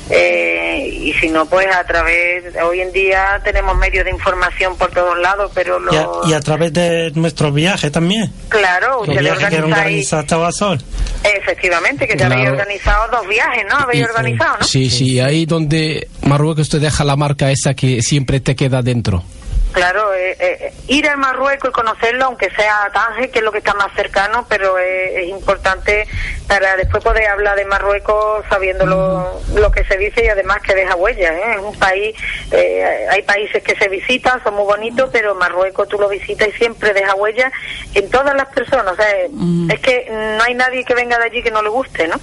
Eh, 0.09 0.87
y 1.01 1.13
si 1.13 1.29
no, 1.29 1.45
pues 1.45 1.67
a 1.73 1.83
través, 1.85 2.43
hoy 2.63 2.81
en 2.81 2.91
día 2.91 3.39
tenemos 3.43 3.75
medios 3.77 4.03
de 4.03 4.11
información 4.11 4.77
por 4.77 4.91
todos 4.91 5.17
lados, 5.19 5.51
pero 5.55 5.79
lo, 5.79 5.93
Y 5.93 5.97
a, 5.97 6.07
y 6.29 6.33
a 6.33 6.39
través 6.41 6.73
de 6.73 7.11
nuestro 7.15 7.51
viaje 7.51 7.89
también. 7.89 8.31
claro, 8.49 8.99
Los 8.99 9.09
ustedes 9.09 9.21
viajes 9.21 9.39
que 9.49 9.55
organizáis, 9.55 9.77
organiza 10.13 10.23
Tabasol. 10.25 10.79
efectivamente, 11.23 12.07
que 12.07 12.17
ya 12.17 12.25
habéis 12.25 12.41
Claro. 12.41 12.57
organizado 12.57 13.11
dos 13.11 13.27
viajes, 13.27 13.63
¿no? 13.69 13.77
Habéis 13.77 14.01
Y- 14.01 14.03
organizado, 14.03 14.57
¿no? 14.59 14.65
Sí, 14.65 14.89
sí, 14.89 15.19
ahí 15.19 15.45
donde 15.45 16.07
Marruecos 16.23 16.69
te 16.69 16.79
deja 16.79 17.03
la 17.03 17.15
marca 17.15 17.49
esa 17.51 17.73
que 17.73 18.01
siempre 18.01 18.39
te 18.39 18.55
queda 18.55 18.81
dentro. 18.81 19.23
Claro, 19.73 20.13
eh, 20.13 20.37
eh, 20.39 20.73
ir 20.87 21.09
a 21.09 21.17
Marruecos 21.17 21.71
y 21.71 21.73
conocerlo, 21.73 22.25
aunque 22.25 22.49
sea 22.51 22.85
a 22.85 22.91
Tánger, 22.91 23.31
que 23.31 23.39
es 23.39 23.45
lo 23.45 23.51
que 23.51 23.57
está 23.57 23.73
más 23.73 23.91
cercano, 23.95 24.45
pero 24.47 24.77
eh, 24.77 25.23
es 25.23 25.29
importante 25.29 26.07
para 26.47 26.75
después 26.75 27.03
poder 27.03 27.27
hablar 27.27 27.55
de 27.55 27.65
Marruecos 27.65 28.45
sabiendo 28.49 28.85
lo, 28.85 29.41
lo 29.55 29.71
que 29.71 29.83
se 29.85 29.97
dice 29.97 30.23
y 30.23 30.27
además 30.27 30.61
que 30.61 30.75
deja 30.75 30.95
huella. 30.95 31.33
¿eh? 31.33 31.55
Es 31.55 31.59
un 31.59 31.77
país, 31.79 32.15
eh, 32.51 33.07
hay 33.09 33.21
países 33.23 33.63
que 33.63 33.75
se 33.75 33.87
visitan, 33.87 34.43
son 34.43 34.55
muy 34.55 34.65
bonitos, 34.65 35.09
pero 35.11 35.35
Marruecos 35.35 35.87
tú 35.87 35.97
lo 35.97 36.09
visitas 36.09 36.49
y 36.49 36.51
siempre 36.51 36.93
deja 36.93 37.15
huella 37.15 37.51
en 37.95 38.09
todas 38.09 38.35
las 38.35 38.47
personas. 38.49 38.93
O 38.93 38.95
sea, 38.95 39.09
eh, 39.09 39.29
es 39.69 39.79
que 39.79 40.07
no 40.09 40.43
hay 40.43 40.53
nadie 40.53 40.85
que 40.85 40.93
venga 40.93 41.17
de 41.17 41.25
allí 41.25 41.41
que 41.41 41.51
no 41.51 41.61
le 41.61 41.69
guste, 41.69 42.07
¿no? 42.07 42.15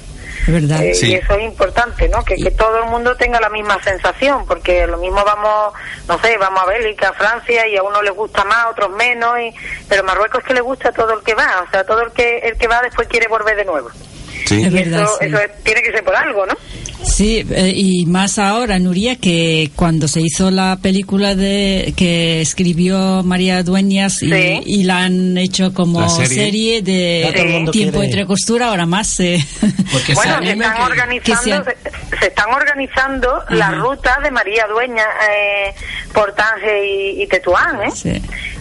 Es 0.51 0.63
verdad. 0.69 0.83
Eh, 0.83 0.93
Y 1.03 1.15
eso 1.15 1.35
es 1.35 1.43
importante, 1.45 2.09
¿no? 2.09 2.25
Que, 2.25 2.35
que 2.37 2.51
todo 2.51 2.79
el 2.83 2.91
mundo 2.91 3.15
tenga 3.17 3.41
la 3.41 3.49
misma 3.51 3.83
sensación, 3.85 4.45
porque 4.47 4.87
lo 4.87 4.97
mismo 4.99 5.23
vamos, 5.25 5.73
no 6.09 6.19
sé, 6.21 6.37
vamos 6.39 6.61
a 6.63 6.67
Bélgica, 6.67 7.09
a 7.11 7.13
Francia, 7.13 7.67
y 7.69 7.77
a 7.77 7.83
uno 7.83 8.03
le 8.03 8.11
gusta 8.11 8.45
más, 8.45 8.59
a 8.59 8.69
otros 8.71 8.91
menos, 8.91 9.39
y, 9.41 9.55
pero 9.89 10.03
Marruecos 10.05 10.41
es 10.41 10.47
que 10.47 10.55
le 10.55 10.61
gusta 10.61 10.89
a 10.89 10.93
todo 10.93 11.13
el 11.13 11.23
que 11.23 11.35
va, 11.35 11.65
o 11.67 11.71
sea, 11.71 11.85
todo 11.85 12.03
el 12.03 12.11
que 12.13 12.39
el 12.39 12.57
que 12.59 12.67
va 12.67 12.83
después 12.83 13.07
quiere 13.09 13.29
volver 13.29 13.57
de 13.57 13.65
nuevo. 13.65 13.91
Sí. 14.47 14.65
Es 14.65 14.73
verdad, 14.73 15.03
eso, 15.03 15.17
sí. 15.21 15.27
eso 15.27 15.39
es- 15.39 15.63
tiene 15.63 15.83
que 15.83 15.93
ser 15.93 16.03
por 16.03 16.17
algo, 16.17 16.47
¿no? 16.47 16.55
Sí, 17.03 17.45
eh, 17.51 17.73
y 17.75 18.07
más 18.07 18.39
ahora, 18.39 18.79
Nuria, 18.79 19.17
que 19.17 19.71
cuando 19.75 20.07
se 20.07 20.21
hizo 20.21 20.51
la 20.51 20.79
película 20.81 21.35
de 21.35 21.93
que 21.97 22.41
escribió 22.41 23.23
María 23.25 23.63
Dueñas 23.63 24.23
y, 24.23 24.31
Sí. 24.31 24.61
y 24.67 24.85
la 24.85 25.05
han 25.05 25.37
hecho 25.39 25.73
como 25.75 26.09
serie, 26.09 26.83
de 26.83 27.31
tiempo 27.73 27.73
quiere. 27.73 28.05
entre 28.05 28.27
costura, 28.27 28.69
ahora 28.69 28.87
más. 28.87 29.19
eh, 29.21 29.45
Porque 29.93 30.15
Bueno, 30.15 30.39
se 30.43 30.51
están 30.53 30.77
que- 30.77 30.83
organizando, 30.83 31.23
que 31.23 31.37
sea- 31.37 31.65
se, 32.13 32.19
se 32.19 32.27
están 32.29 32.53
organizando 32.55 33.43
la 33.49 33.71
ruta 33.73 34.19
de 34.23 34.31
María 34.31 34.67
Dueña 34.69 35.03
eh, 35.03 35.75
por 36.13 36.33
Tánger 36.35 36.85
y, 36.85 37.23
y 37.23 37.27
Tetuán, 37.27 37.83
¿eh? 37.83 37.91
sí. 37.95 38.13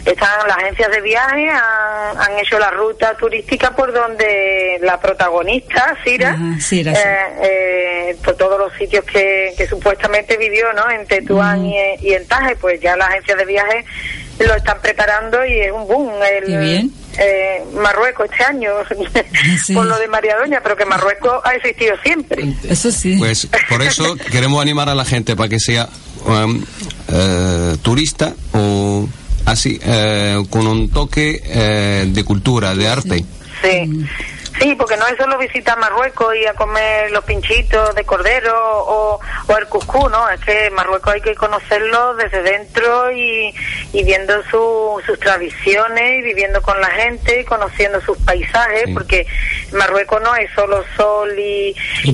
Están 0.06 0.48
las 0.48 0.58
agencias 0.58 0.90
de 0.92 1.02
viaje, 1.02 1.50
han, 1.50 2.18
han 2.22 2.40
hecho 2.40 2.58
la 2.58 2.72
ruta 2.72 3.16
turística 3.18 3.76
por 3.76 3.94
donde 3.94 4.80
la 4.82 5.00
protagonista, 5.00 5.96
Sira, 6.04 6.30
Ajá, 6.32 6.60
Sira, 6.62 6.96
sí. 6.96 7.02
eh, 7.06 7.26
eh, 8.12 8.18
por 8.24 8.36
todos 8.36 8.58
los 8.60 8.74
sitios 8.74 9.04
que, 9.06 9.54
que 9.58 9.68
supuestamente 9.68 10.38
vivió, 10.38 10.72
¿no? 10.74 10.90
En 10.90 11.06
Tetuán 11.06 11.66
y, 11.66 11.78
en- 11.78 12.04
y 12.06 12.14
en 12.14 12.28
Taje, 12.28 12.56
pues 12.56 12.80
ya 12.82 12.96
las 12.96 13.10
agencias 13.10 13.38
de 13.38 13.46
viaje 13.46 13.86
lo 14.40 14.56
están 14.56 14.80
preparando 14.82 15.46
y 15.46 15.60
es 15.60 15.72
un 15.72 15.86
boom. 15.86 16.12
El, 16.24 16.46
Qué 16.46 16.58
bien. 16.58 16.92
eh, 17.18 17.62
Marruecos 17.74 18.28
este 18.32 18.44
año, 18.46 18.72
Sí. 19.66 19.74
por 19.74 19.86
lo 19.86 20.00
de 20.00 20.08
María 20.08 20.38
Doña, 20.38 20.62
pero 20.64 20.78
que 20.78 20.86
Marruecos 20.86 21.42
ha 21.44 21.56
existido 21.56 21.96
siempre. 22.04 22.46
Eso 22.70 22.90
sí. 22.92 23.18
Pues 23.20 23.48
por 23.68 23.82
eso 23.82 24.16
queremos 24.32 24.62
animar 24.62 24.88
a 24.88 24.96
la 24.96 25.04
gente 25.04 25.36
para 25.36 25.50
que 25.50 25.60
sea 25.60 25.90
um, 26.26 26.64
eh, 27.10 27.76
turista 27.82 28.34
o 28.54 28.89
así, 29.52 29.80
eh, 29.84 30.38
con 30.50 30.68
un 30.68 30.90
toque 30.92 31.42
eh, 31.44 32.06
de 32.08 32.24
cultura, 32.24 32.74
de 32.76 32.88
arte. 32.88 33.24
Sí. 33.62 34.06
Sí, 34.60 34.76
porque 34.78 34.98
no 34.98 35.08
es 35.08 35.16
solo 35.18 35.38
visitar 35.38 35.78
Marruecos 35.80 36.36
y 36.36 36.46
a 36.46 36.54
comer 36.54 37.12
los 37.12 37.24
pinchitos 37.24 37.96
de 37.96 38.04
cordero 38.04 38.52
o, 38.58 39.18
o 39.48 39.58
el 39.58 39.66
cuscú, 39.68 40.10
¿no? 40.10 40.30
Es 40.30 40.42
que 40.42 40.70
Marruecos 40.72 41.14
hay 41.14 41.22
que 41.22 41.34
conocerlo 41.34 42.16
desde 42.16 42.42
dentro 42.44 43.10
y, 43.10 43.54
y 43.94 44.04
viendo 44.04 44.34
su- 44.52 45.02
sus 45.06 45.18
tradiciones 45.20 46.20
y 46.20 46.24
viviendo 46.24 46.62
con 46.62 46.80
la 46.82 46.90
gente 46.90 47.40
y 47.40 47.46
conociendo 47.46 48.02
sus 48.02 48.18
paisajes, 48.18 48.90
porque 48.94 49.26
Marruecos 49.72 50.22
no 50.22 50.36
es 50.36 50.50
solo 50.54 50.84
sol 50.98 51.30
y, 51.40 51.74
Y 52.04 52.10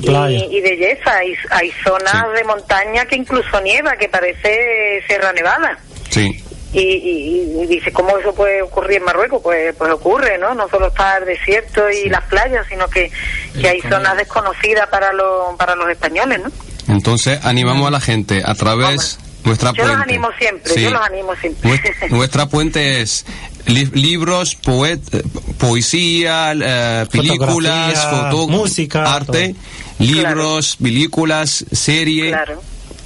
y 0.58 0.60
belleza, 0.60 1.16
hay, 1.16 1.34
hay 1.50 1.72
zonas 1.82 2.32
de 2.32 2.44
montaña 2.44 3.06
que 3.06 3.16
incluso 3.16 3.60
nieva, 3.60 3.96
que 3.96 4.08
parece 4.08 5.02
Sierra 5.08 5.32
Nevada. 5.32 5.76
Sí. 6.10 6.44
Y, 6.72 6.80
y- 6.80 7.62
y 7.62 7.66
dice, 7.66 7.92
¿cómo 7.92 8.18
eso 8.18 8.34
puede 8.34 8.60
ocurrir 8.60 8.98
en 8.98 9.04
Marruecos? 9.04 9.40
Pues, 9.42 9.74
pues 9.76 9.90
ocurre, 9.92 10.36
¿no? 10.38 10.54
No 10.54 10.68
solo 10.68 10.88
está 10.88 11.16
el 11.18 11.24
desierto 11.24 11.88
y 11.90 12.08
las 12.10 12.24
playas, 12.24 12.66
sino 12.68 12.88
que, 12.88 13.10
que 13.58 13.68
hay 13.68 13.80
zonas 13.82 14.16
desconocidas 14.16 14.88
para, 14.88 15.12
los 15.12 15.56
para 15.56 15.74
los 15.76 15.88
españoles, 15.88 16.40
¿no? 16.42 16.50
Entonces 16.92 17.38
animamos 17.44 17.86
a 17.88 17.90
la 17.90 18.00
gente 18.00 18.42
a 18.44 18.54
través 18.54 19.18
nuestra 19.44 19.72
Yo 19.72 19.84
los 19.86 19.94
puente. 19.96 20.12
animo 20.12 20.28
siempre, 20.38 20.72
Sí. 20.74 20.82
yo 20.82 20.90
los 20.90 21.00
animo 21.02 21.34
siempre. 21.36 21.70
Nues- 21.70 22.10
Nuestra 22.10 22.46
puente 22.46 23.00
es 23.00 23.24
li- 23.66 23.86
libros, 23.94 24.56
poet, 24.56 25.00
eh, 25.12 25.22
poesía, 25.58 26.52
eh, 26.52 27.06
películas, 27.10 28.06
foto, 28.10 28.48
música, 28.48 29.14
arte, 29.14 29.54
libros, 29.98 30.76
películas, 30.82 31.64
serie, 31.72 32.30
Claro. 32.30 32.60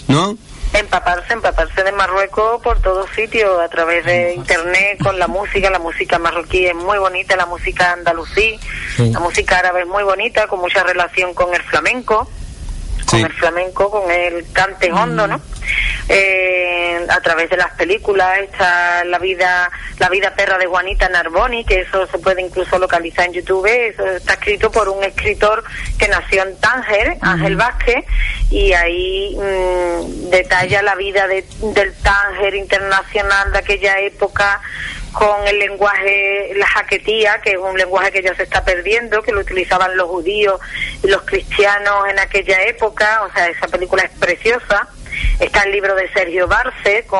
¿no? 0.08 0.36
Empaparse, 0.72 1.32
empaparse 1.32 1.82
de 1.82 1.90
Marruecos 1.92 2.62
por 2.62 2.80
todos 2.80 3.10
sitios, 3.10 3.60
a 3.60 3.68
través 3.68 4.04
de 4.04 4.34
internet, 4.34 4.98
con 5.02 5.18
la 5.18 5.26
música. 5.26 5.68
La 5.68 5.80
música 5.80 6.18
marroquí 6.18 6.66
es 6.66 6.74
muy 6.76 6.96
bonita, 6.98 7.36
la 7.36 7.46
música 7.46 7.92
andalusí, 7.92 8.58
Sí. 8.96 9.10
la 9.10 9.18
música 9.20 9.58
árabe 9.58 9.80
es 9.82 9.88
muy 9.88 10.04
bonita, 10.04 10.46
con 10.46 10.60
mucha 10.60 10.82
relación 10.84 11.34
con 11.34 11.52
el 11.54 11.62
flamenco. 11.62 12.28
con 13.06 13.18
el 13.20 13.32
flamenco, 13.32 13.90
con 13.90 14.08
el 14.08 14.46
cante 14.52 14.92
hondo, 14.92 15.26
¿no? 15.26 15.40
Eh, 16.08 17.06
a 17.08 17.20
través 17.20 17.50
de 17.50 17.56
las 17.56 17.70
películas 17.72 18.38
está 18.40 19.04
la 19.04 19.18
vida 19.18 19.70
la 19.98 20.08
vida 20.08 20.34
perra 20.34 20.58
de 20.58 20.66
Juanita 20.66 21.08
Narboni, 21.08 21.64
que 21.64 21.80
eso 21.80 22.06
se 22.06 22.18
puede 22.18 22.40
incluso 22.42 22.78
localizar 22.78 23.26
en 23.26 23.34
YouTube, 23.34 23.66
eso 23.66 24.04
está 24.06 24.32
escrito 24.34 24.70
por 24.72 24.88
un 24.88 25.04
escritor 25.04 25.62
que 25.98 26.08
nació 26.08 26.42
en 26.42 26.58
Tánger, 26.58 27.18
Ángel 27.20 27.56
Vázquez, 27.56 28.04
y 28.50 28.72
ahí 28.72 29.36
mm, 29.36 30.30
detalla 30.30 30.82
la 30.82 30.94
vida 30.94 31.26
de- 31.26 31.44
del 31.60 31.92
Tánger 31.98 32.54
internacional 32.54 33.52
de 33.52 33.58
aquella 33.58 33.98
época 34.00 34.60
con 35.12 35.46
el 35.46 35.58
lenguaje, 35.58 36.52
la 36.56 36.66
jaquetía, 36.66 37.40
que 37.42 37.50
es 37.50 37.58
un 37.58 37.76
lenguaje 37.76 38.10
que 38.12 38.22
ya 38.22 38.34
se 38.34 38.44
está 38.44 38.64
perdiendo, 38.64 39.22
que 39.22 39.32
lo 39.32 39.40
utilizaban 39.40 39.96
los 39.96 40.08
judíos 40.08 40.60
y 41.02 41.08
los 41.08 41.22
cristianos 41.22 42.08
en 42.08 42.18
aquella 42.20 42.62
época, 42.62 43.22
o 43.24 43.32
sea, 43.32 43.48
esa 43.48 43.66
película 43.68 44.02
es 44.04 44.10
preciosa. 44.18 44.88
Está 45.38 45.62
el 45.62 45.72
libro 45.72 45.94
de 45.94 46.10
Sergio 46.12 46.46
Barce 46.46 47.04
con 47.06 47.18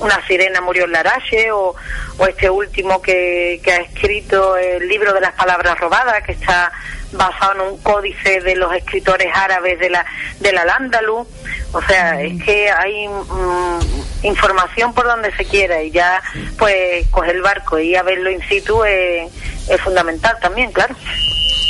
Una 0.00 0.26
sirena 0.26 0.60
murió 0.60 0.84
en 0.84 0.92
Larache 0.92 1.50
o, 1.52 1.74
o 2.18 2.26
este 2.26 2.48
último 2.50 3.00
que, 3.02 3.60
que 3.62 3.72
ha 3.72 3.76
escrito 3.78 4.56
el 4.56 4.88
libro 4.88 5.12
de 5.12 5.20
las 5.20 5.32
palabras 5.34 5.78
robadas 5.78 6.22
que 6.24 6.32
está 6.32 6.72
basado 7.12 7.52
en 7.52 7.60
un 7.72 7.78
códice 7.78 8.40
de 8.40 8.56
los 8.56 8.74
escritores 8.74 9.28
árabes 9.34 9.78
de 9.78 9.90
la 9.90 10.04
del 10.40 10.58
Al-Ándalus. 10.58 11.26
O 11.72 11.82
sea, 11.82 12.20
es 12.20 12.42
que 12.42 12.70
hay 12.70 13.08
mm, 13.08 14.26
información 14.26 14.92
por 14.94 15.06
donde 15.06 15.34
se 15.36 15.44
quiera 15.44 15.82
y 15.82 15.90
ya 15.90 16.22
pues 16.58 17.06
coger 17.10 17.36
el 17.36 17.42
barco 17.42 17.78
y 17.78 17.90
ir 17.90 17.98
a 17.98 18.02
verlo 18.02 18.30
in 18.30 18.40
situ 18.48 18.84
es, 18.84 19.30
es 19.68 19.80
fundamental 19.80 20.36
también, 20.40 20.70
claro. 20.72 20.94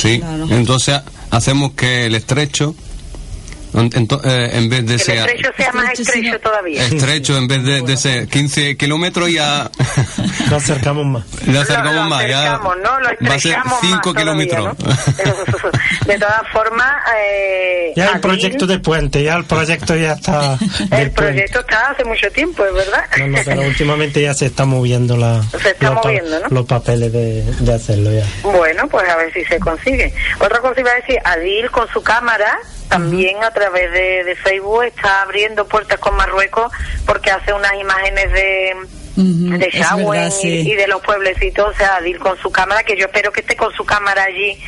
Sí. 0.00 0.22
Entonces 0.50 1.00
hacemos 1.30 1.72
que 1.72 2.06
el 2.06 2.14
estrecho, 2.14 2.74
en, 3.74 4.08
eh, 4.24 4.50
en 4.52 4.68
vez 4.68 4.80
de 4.80 4.86
Que 4.86 4.92
el 4.94 5.00
ser 5.00 5.16
estrecho 5.18 5.50
sea 5.56 5.72
más 5.72 5.98
estrecho 5.98 6.38
todavía. 6.40 6.84
estrecho, 6.84 7.36
en 7.36 7.48
vez 7.48 7.62
de, 7.64 7.82
de 7.82 7.96
ser 7.96 8.28
15 8.28 8.76
kilómetros, 8.76 9.30
ya 9.32 9.70
Lo 10.50 10.56
acercamos 10.56 11.06
más. 11.06 11.24
le 11.46 11.58
acercamos 11.58 12.08
más. 12.08 12.26
Ya 12.28 12.38
acercamos, 12.40 12.76
¿no? 12.78 13.00
Lo 13.00 13.06
va 13.06 13.10
a 13.10 13.16
ser 13.16 13.52
estrechamos 13.52 13.78
5 13.80 13.94
más 13.94 14.02
todavía, 14.02 14.46
kilómetros. 14.46 14.76
De 16.06 16.18
todas 16.18 16.42
formas, 16.52 16.92
eh, 17.18 17.92
Ya 17.96 18.10
el 18.12 18.20
proyecto 18.20 18.66
de 18.66 18.78
puente, 18.78 19.22
ya 19.22 19.36
el 19.36 19.44
proyecto 19.44 19.96
ya 19.96 20.12
está. 20.12 20.58
el 20.80 20.88
puente. 20.88 21.10
proyecto 21.10 21.60
está 21.60 21.90
hace 21.90 22.04
mucho 22.04 22.30
tiempo, 22.30 22.64
es 22.66 22.74
verdad. 22.74 23.04
No, 23.18 23.26
no, 23.28 23.38
pero 23.44 23.62
últimamente 23.62 24.20
ya 24.22 24.34
se 24.34 24.46
está 24.46 24.64
moviendo 24.66 25.16
la, 25.16 25.42
Se 25.60 25.70
está 25.70 25.90
los, 25.92 26.04
moviendo, 26.04 26.40
¿no? 26.40 26.48
los 26.48 26.66
papeles 26.66 27.12
de, 27.12 27.42
de 27.42 27.74
hacerlo 27.74 28.12
ya. 28.12 28.26
Bueno, 28.42 28.86
pues 28.88 29.08
a 29.08 29.16
ver 29.16 29.32
si 29.32 29.44
se 29.46 29.58
consigue. 29.58 30.12
Otra 30.40 30.60
cosa 30.60 30.80
iba 30.80 30.90
a 30.90 30.94
decir, 30.96 31.18
Adil 31.24 31.70
con 31.70 31.88
su 31.88 32.02
cámara 32.02 32.58
también 32.88 33.42
a 33.42 33.50
través 33.50 33.63
de, 33.72 34.24
de 34.24 34.36
Facebook 34.36 34.84
está 34.84 35.22
abriendo 35.22 35.66
puertas 35.66 35.98
con 35.98 36.14
Marruecos 36.16 36.70
porque 37.06 37.30
hace 37.30 37.52
unas 37.52 37.74
imágenes 37.74 38.32
de 38.32 38.74
de 39.16 39.70
Shawen 39.70 40.22
y- 40.48 40.74
de 40.74 40.88
los 40.88 41.00
pueblecitos, 41.02 41.72
o 41.72 41.76
sea, 41.78 41.96
Adil 41.96 42.18
con 42.18 42.36
su 42.38 42.50
cámara, 42.50 42.82
que 42.82 42.96
yo 42.96 43.06
espero 43.06 43.30
que 43.30 43.42
esté 43.42 43.54
con 43.56 43.72
su 43.72 43.84
cámara 43.84 44.24
allí 44.24 44.60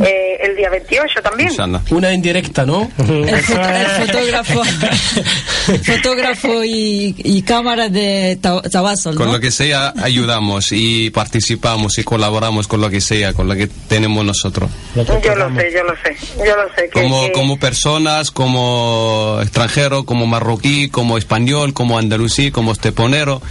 eh, 0.00 0.38
el 0.42 0.56
día 0.56 0.70
28 0.70 1.22
también. 1.22 1.50
Una 1.90 2.12
indirecta, 2.12 2.64
¿no? 2.66 2.90
El, 2.98 3.36
foto- 3.42 3.60
el 3.68 3.86
fotógrafo, 4.06 4.62
fotógrafo 5.84 6.64
y, 6.64 7.14
y 7.18 7.42
cámara 7.42 7.88
de 7.88 8.38
Ta- 8.40 8.62
Tabasol, 8.62 9.14
Con 9.16 9.26
¿no? 9.26 9.32
lo 9.34 9.40
que 9.40 9.50
sea 9.50 9.92
ayudamos 10.02 10.72
y 10.72 11.10
participamos 11.10 11.98
y 11.98 12.04
colaboramos 12.04 12.66
con 12.68 12.80
lo 12.80 12.90
que 12.90 13.00
sea, 13.00 13.32
con 13.32 13.48
lo 13.48 13.54
que 13.54 13.66
tenemos 13.88 14.24
nosotros. 14.24 14.70
Yo 14.94 15.02
lo 15.04 15.54
sé, 15.54 15.72
yo 15.72 15.82
lo 15.84 15.94
sé, 16.02 16.16
yo 16.38 16.56
lo 16.56 16.74
sé. 16.74 16.88
Que, 16.92 17.02
Como, 17.02 17.26
que- 17.26 17.32
como 17.32 17.58
personas, 17.58 18.30
como 18.30 19.38
extranjero, 19.42 20.04
como 20.04 20.26
marroquí, 20.26 20.88
como 20.88 21.18
español, 21.18 21.72
como 21.74 21.98
andalusí, 21.98 22.50
como 22.50 22.72
esteponero, 22.72 23.42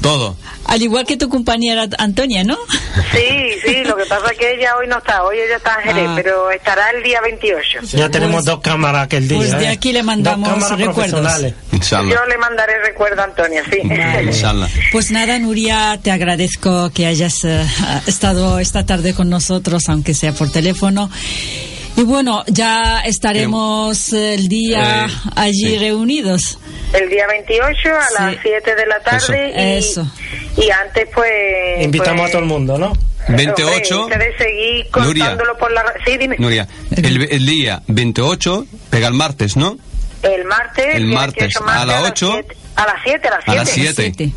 todo. 0.00 0.36
Al 0.66 0.82
igual 0.82 1.04
que 1.06 1.16
tu 1.16 1.28
compañera 1.28 1.86
Antonia, 1.98 2.44
¿no? 2.44 2.56
Sí, 3.12 3.58
sí, 3.64 3.84
lo 3.84 3.96
que 3.96 4.04
pasa 4.06 4.30
es 4.32 4.38
que 4.38 4.54
ella 4.54 4.76
hoy 4.76 4.86
no 4.86 4.98
está, 4.98 5.24
hoy 5.24 5.36
ella 5.38 5.56
está 5.56 5.78
en 5.84 5.89
Ah. 5.96 6.12
pero 6.16 6.50
estará 6.50 6.90
el 6.90 7.02
día 7.02 7.20
28. 7.20 7.80
Ya 7.92 8.08
tenemos 8.10 8.44
dos 8.44 8.60
cámaras 8.60 9.04
aquel 9.04 9.28
día. 9.28 9.38
Pues 9.38 9.58
de 9.58 9.64
¿eh? 9.64 9.68
aquí 9.68 9.92
le 9.92 10.02
mandamos 10.02 10.78
recuerdos. 10.78 11.42
Yo 11.80 12.26
le 12.26 12.38
mandaré 12.38 12.80
recuerdo 12.84 13.22
a 13.22 13.24
Antonia, 13.24 13.62
sí. 13.70 13.80
Pues 14.92 15.10
nada, 15.10 15.38
Nuria, 15.38 15.98
te 16.02 16.10
agradezco 16.10 16.90
que 16.90 17.06
hayas 17.06 17.44
eh, 17.44 17.64
estado 18.06 18.58
esta 18.58 18.84
tarde 18.86 19.14
con 19.14 19.28
nosotros, 19.30 19.88
aunque 19.88 20.14
sea 20.14 20.32
por 20.32 20.50
teléfono. 20.50 21.10
Y 21.96 22.02
bueno, 22.02 22.44
ya 22.46 23.00
estaremos 23.00 24.12
el 24.12 24.48
día 24.48 25.06
Eh, 25.06 25.30
allí 25.36 25.70
sí. 25.70 25.78
reunidos. 25.78 26.58
El 26.92 27.08
día 27.08 27.26
28 27.26 27.88
a 27.88 28.22
las 28.22 28.36
7 28.42 28.74
de 28.74 28.86
la 28.86 29.00
tarde 29.00 29.52
y, 29.54 29.78
Eso. 29.78 30.06
y 30.56 30.70
antes 30.70 31.08
pues... 31.14 31.30
Invitamos 31.84 32.20
pues, 32.22 32.30
a 32.30 32.32
todo 32.32 32.42
el 32.42 32.48
mundo, 32.48 32.78
¿no? 32.78 32.92
28, 33.28 34.02
hombre, 34.04 34.34
seguir 34.38 34.86
Nuria. 34.96 35.24
contándolo 35.26 35.56
por 35.58 35.70
la... 35.72 35.84
Sí, 36.04 36.16
dime. 36.16 36.36
Nuria, 36.38 36.66
el, 36.96 37.22
el 37.30 37.46
día 37.46 37.82
28 37.86 38.66
pega 38.90 39.08
el 39.08 39.14
martes, 39.14 39.56
¿no? 39.56 39.76
El 40.22 40.44
martes. 40.44 40.94
El 40.94 41.06
martes 41.06 41.52
28 41.54 41.64
a 41.68 41.86
las 41.86 42.02
las 42.02 42.10
8. 42.12 42.30
siete- 42.32 42.56
A 42.76 42.86
las 42.86 42.96
7, 43.04 43.28
a 43.28 43.30
las 43.30 43.44
7. 43.44 43.50
A 43.50 43.54
las 43.54 43.68
7. 43.70 44.32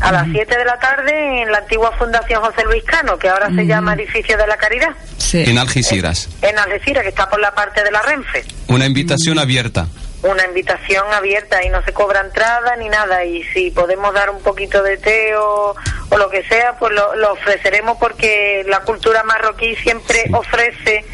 A 0.00 0.10
las 0.12 0.26
7 0.32 0.58
de 0.58 0.64
la 0.64 0.78
tarde 0.80 1.42
en 1.42 1.52
la 1.52 1.58
antigua 1.58 1.92
Fundación 1.96 2.42
José 2.42 2.64
Luis 2.64 2.82
Cano, 2.84 3.16
que 3.18 3.28
ahora 3.28 3.48
se 3.54 3.64
llama 3.66 3.94
Edificio 3.94 4.36
de 4.36 4.46
la 4.48 4.56
Caridad, 4.56 4.90
En 5.32 5.58
Algeciras. 5.58 6.28
en 6.42 6.58
Algeciras, 6.58 7.04
que 7.04 7.10
está 7.10 7.30
por 7.30 7.40
la 7.40 7.54
parte 7.54 7.84
de 7.84 7.90
la 7.92 8.02
Renfe. 8.02 8.44
Una 8.66 8.86
invitación 8.86 9.38
abierta. 9.38 9.86
Una 10.22 10.44
invitación 10.46 11.04
abierta 11.12 11.64
y 11.64 11.68
no 11.68 11.82
se 11.84 11.92
cobra 11.92 12.20
entrada 12.20 12.76
ni 12.76 12.88
nada. 12.88 13.24
Y 13.24 13.42
si 13.52 13.70
podemos 13.72 14.14
dar 14.14 14.30
un 14.30 14.40
poquito 14.40 14.82
de 14.82 14.96
té 14.96 15.34
o, 15.36 15.74
o 16.10 16.16
lo 16.16 16.30
que 16.30 16.42
sea, 16.44 16.76
pues 16.78 16.92
lo, 16.92 17.14
lo 17.16 17.32
ofreceremos 17.32 17.96
porque 17.98 18.64
la 18.68 18.80
cultura 18.80 19.22
marroquí 19.24 19.74
siempre 19.76 20.24
ofrece 20.32 21.04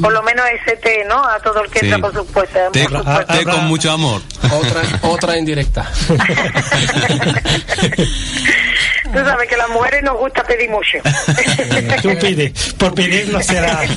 por 0.00 0.12
lo 0.12 0.22
menos 0.22 0.46
ese 0.62 0.76
té, 0.76 1.04
¿no? 1.06 1.22
A 1.28 1.38
todo 1.40 1.62
el 1.62 1.70
que 1.70 1.80
Sí. 1.80 1.86
entra, 1.86 1.98
por 2.00 2.14
supuesto. 2.14 2.58
Té, 2.72 2.84
por 2.88 2.98
supuesto. 2.98 3.32
té 3.34 3.44
con 3.44 3.64
mucho 3.66 3.90
amor. 3.92 4.22
Otra, 4.50 4.82
otra 5.02 5.36
indirecta. 5.38 5.90
Tú 9.14 9.24
sabes 9.24 9.48
que 9.48 9.54
a 9.54 9.58
las 9.58 9.68
mujeres 9.70 10.02
nos 10.02 10.18
gusta 10.18 10.42
pedir 10.44 10.68
mucho. 10.70 10.98
Tú 12.02 12.10
pide, 12.20 12.52
por 12.78 12.94
pedir 12.94 13.28
no 13.32 13.40
será. 13.42 13.80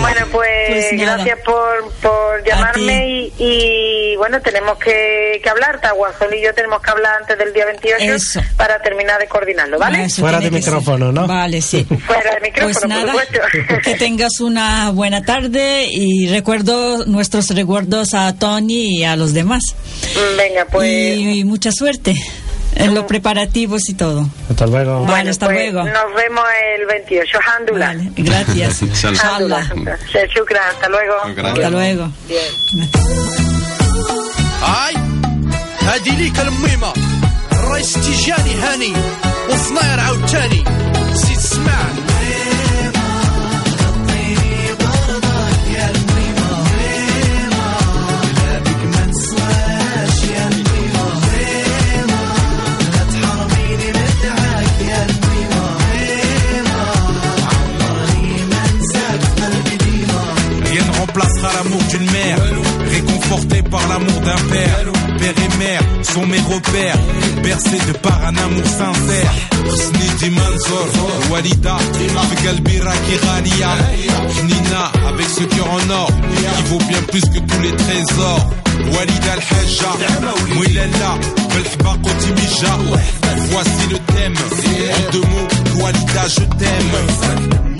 Bueno, 0.00 0.20
pues, 0.30 0.48
Pues 0.68 1.00
gracias 1.00 1.38
por, 1.44 1.92
por 2.00 2.44
llamarme 2.44 3.08
y, 3.08 3.32
y, 3.38 4.16
bueno, 4.16 4.40
tenemos 4.40 4.78
que, 4.78 5.40
que 5.42 5.48
hablar, 5.50 5.80
Taguazón 5.80 6.28
y 6.32 6.42
yo 6.44 6.54
tenemos 6.54 6.80
que 6.80 6.90
hablar 6.90 7.16
antes 7.20 7.36
del 7.38 7.52
día 7.52 7.66
28 7.66 7.96
Eso. 8.14 8.40
para 8.56 8.80
terminar 8.82 9.18
de 9.20 9.26
coordinarlo, 9.26 9.78
¿vale? 9.78 10.04
Eso 10.04 10.22
Fuera 10.22 10.38
de 10.38 10.44
que 10.50 10.62
ser. 10.62 10.72
micrófono, 10.74 11.10
¿no? 11.12 11.26
Vale, 11.26 11.60
sí. 11.60 11.84
Fuera 12.06 12.34
de 12.34 12.40
micrófono, 12.40 12.64
Pues 12.72 12.78
por 12.78 12.88
nada, 12.88 13.12
supuesto. 13.12 13.40
que 13.82 13.94
tengas 13.96 14.40
una 14.40 14.90
buena 14.90 15.24
tarde 15.24 15.86
y 15.90 16.28
recuerdo 16.28 17.04
nuestros 17.06 17.50
recuerdos 17.50 18.14
a 18.14 18.32
Tony 18.38 19.00
y 19.00 19.04
a 19.04 19.16
los 19.16 19.34
demás. 19.34 19.62
Venga, 20.36 20.66
pues... 20.70 20.88
Y, 20.88 21.40
y 21.40 21.44
mucha 21.44 21.72
suerte 21.72 22.14
en 22.75 22.93
los 22.95 23.05
preparativos 23.05 23.89
y 23.89 23.93
todo. 23.93 24.27
Hasta 24.49 24.65
luego. 24.67 25.01
Vale, 25.01 25.05
Bueno, 25.11 25.29
hasta 25.31 25.45
pues, 25.47 25.57
luego. 25.57 25.83
Nos 25.83 26.15
vemos 26.15 26.43
el 26.79 26.85
28. 26.85 27.39
Handula. 27.57 27.87
Vale, 27.87 28.11
gracias. 28.15 28.81
Handula. 28.81 29.61
Inshallah. 29.61 30.27
Shukran, 30.35 30.63
hasta 30.69 30.89
luego. 30.89 31.15
Hasta 31.47 31.69
luego. 31.69 32.11
Bien. 32.27 32.89
هاي 34.61 34.95
هادي 35.81 36.09
ليك 36.11 36.39
الميمة 36.39 36.93
الرئيس 37.51 37.93
تيجاني 37.93 38.53
هاني 38.55 38.93
وصناير 39.49 39.99
عاوتاني 39.99 40.63
زيد 41.13 41.37
اسمع 41.37 41.79
Réconforté 63.34 63.62
par 63.62 63.88
l'amour 63.88 64.20
d'un 64.20 64.48
père. 64.48 64.78
Père 65.18 65.34
et 65.36 65.58
mère 65.58 65.80
sont 66.02 66.26
mes 66.26 66.40
repères, 66.40 66.98
bercés 67.42 67.78
de 67.86 67.92
par 67.98 68.20
un 68.24 68.36
amour 68.36 68.64
sincère. 68.64 69.32
Husni 69.66 70.08
di 70.18 70.30
Mansour, 70.30 70.88
Walida, 71.30 71.76
avec 71.76 72.46
Albira 72.46 72.92
Kiralia, 73.06 73.76
Nina, 74.44 74.92
avec 75.08 75.26
ce 75.28 75.44
cœur 75.44 75.70
en 75.70 75.90
or, 75.90 76.10
qui 76.56 76.62
vaut 76.70 76.84
bien 76.88 77.02
plus 77.10 77.22
que 77.22 77.38
tous 77.38 77.60
les 77.62 77.74
trésors. 77.76 78.50
Walida 78.92 79.32
Al-Hajja, 79.32 79.92
Mouilala, 80.54 81.18
Belhba 81.54 81.96
Kotimija. 82.02 82.78
Voici 83.50 83.86
le 83.90 83.98
thème, 83.98 84.34
en 84.36 85.12
deux 85.12 85.20
mots, 85.20 85.82
Walida, 85.82 86.28
je 86.28 86.40
t'aime. 86.58 87.73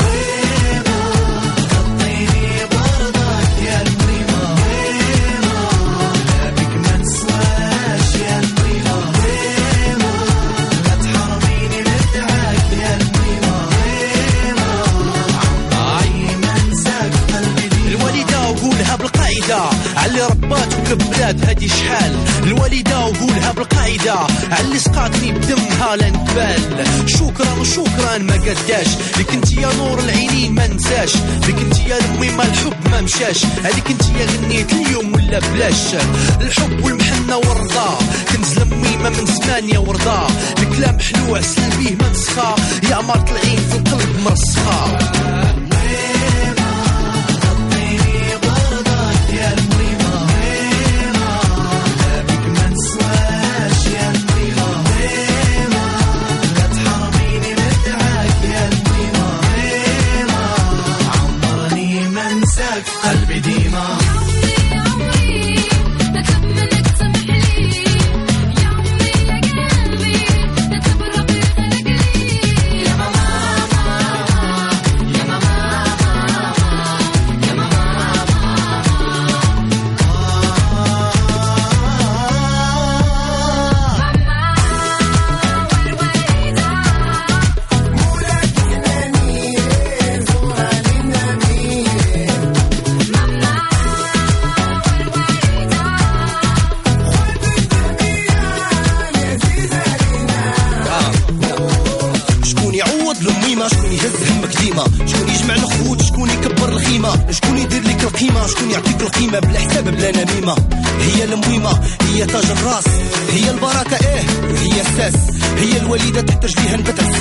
رباتك 20.90 21.16
بلاد 21.16 21.44
هادي 21.44 21.68
شحال. 21.68 22.16
الوالدة 22.42 22.98
وقولها 22.98 23.52
بالقاعدة 23.52 24.14
علي 24.50 24.78
سقاتني 24.78 25.32
بدمها 25.32 25.96
لا 25.96 26.10
نقبل 26.10 27.08
شكرا 27.08 27.52
وشكرا 27.60 28.18
ما 28.18 28.34
قداش. 28.34 28.88
لك 29.18 29.32
انت 29.32 29.52
يا 29.52 29.72
نور 29.78 29.98
العينين 29.98 30.54
ما 30.54 30.66
نساش. 30.66 31.16
لك 31.16 31.58
انت 31.58 31.78
يا 31.78 31.98
لمي 31.98 32.30
ما 32.30 32.44
الحب 32.44 32.90
ما 32.90 33.00
مشاش. 33.00 33.44
هذيك 33.64 33.90
انت 33.90 34.02
يا 34.02 34.26
غنيت 34.26 34.72
اليوم 34.72 35.14
ولا 35.14 35.38
بلاش. 35.38 35.94
الحب 36.40 36.84
والمحنة 36.84 37.36
والرضا. 37.36 37.98
كنز 38.32 38.58
لمي 38.58 38.96
ما 38.96 39.08
من 39.08 39.26
ثمانية 39.26 39.78
ورضا 39.78 40.26
الكلام 40.58 40.98
حلو 40.98 41.36
عسل 41.36 41.62
بيه 41.78 41.96
ما 41.96 42.08
نسخى 42.10 42.54
يا 42.90 42.94
عمرت 42.94 43.30
العين 43.30 43.58
في 43.70 43.76
القلب 43.76 44.18
مرسخة. 44.24 44.98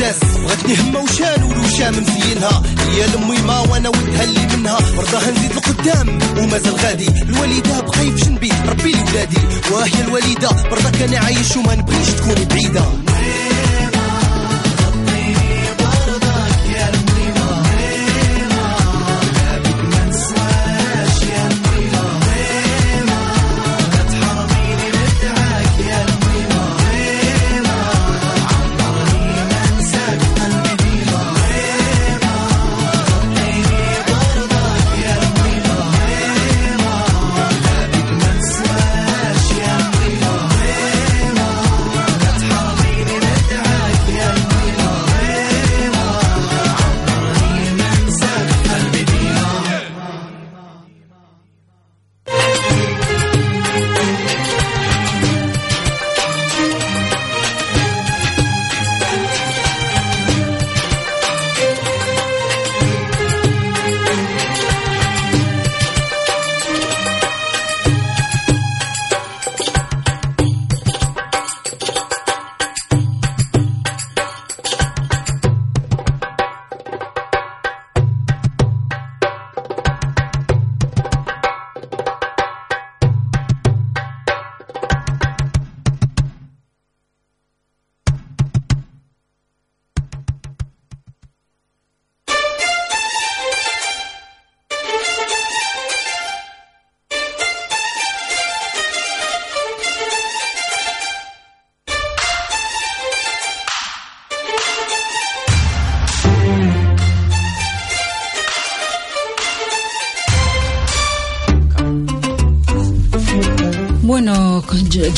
الاساس 0.03 0.37
بغاتني 0.37 0.75
همه 0.75 0.99
وشال 0.99 1.43
ولوشا 1.43 1.91
مزينها 1.91 2.63
هي 2.89 3.07
لامي 3.07 3.37
ما 3.37 3.59
وأنا 3.59 3.89
ودها 3.89 4.23
اللي 4.23 4.57
منها. 4.57 4.77
رضاها 4.97 5.31
نزيد 5.31 5.51
لقدام 5.55 6.19
ومازال 6.37 6.75
غادي. 6.75 7.07
الوالدة 7.07 7.79
بقاي 7.81 8.11
في 8.11 8.25
جنبي 8.25 8.51
ربي 8.69 8.91
لي 8.91 9.01
ولادي 9.01 9.37
وهي 9.71 10.01
الوالدة. 10.01 10.49
برضا 10.71 10.89
كان 10.89 11.13
عايش 11.13 11.57
وما 11.57 11.75
نبغيش 11.75 12.07
تكوني 12.09 12.45
بعيدة. 12.45 12.85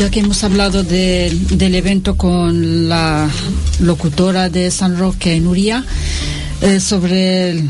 Ya 0.06 0.12
que 0.12 0.20
hemos 0.20 0.44
hablado 0.44 0.84
de- 0.84 1.32
del 1.52 1.74
evento 1.74 2.16
con 2.16 2.88
la 2.88 3.28
locutora 3.80 4.50
de 4.50 4.70
San 4.70 4.98
Roque, 5.00 5.40
Nuria, 5.40 5.84
eh, 6.62 6.80
sobre 6.80 7.50
el, 7.50 7.70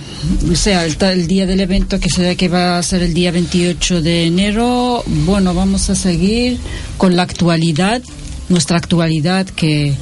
o 0.52 0.56
sea, 0.56 0.86
el, 0.86 0.98
el 1.02 1.28
día 1.28 1.46
del 1.46 1.62
evento 1.62 1.98
que 1.98 2.10
se 2.10 2.36
que 2.36 2.50
va 2.50 2.78
a 2.78 2.84
ser 2.84 3.04
el 3.04 3.14
día 3.14 3.32
28 3.32 4.02
de 4.02 4.26
enero, 4.26 5.02
bueno, 5.26 5.54
vamos 5.54 5.90
a 5.90 5.96
seguir 5.96 6.58
con 6.98 7.16
la 7.16 7.24
actualidad, 7.24 8.02
nuestra 8.50 8.78
actualidad 8.78 9.46
que, 9.48 9.94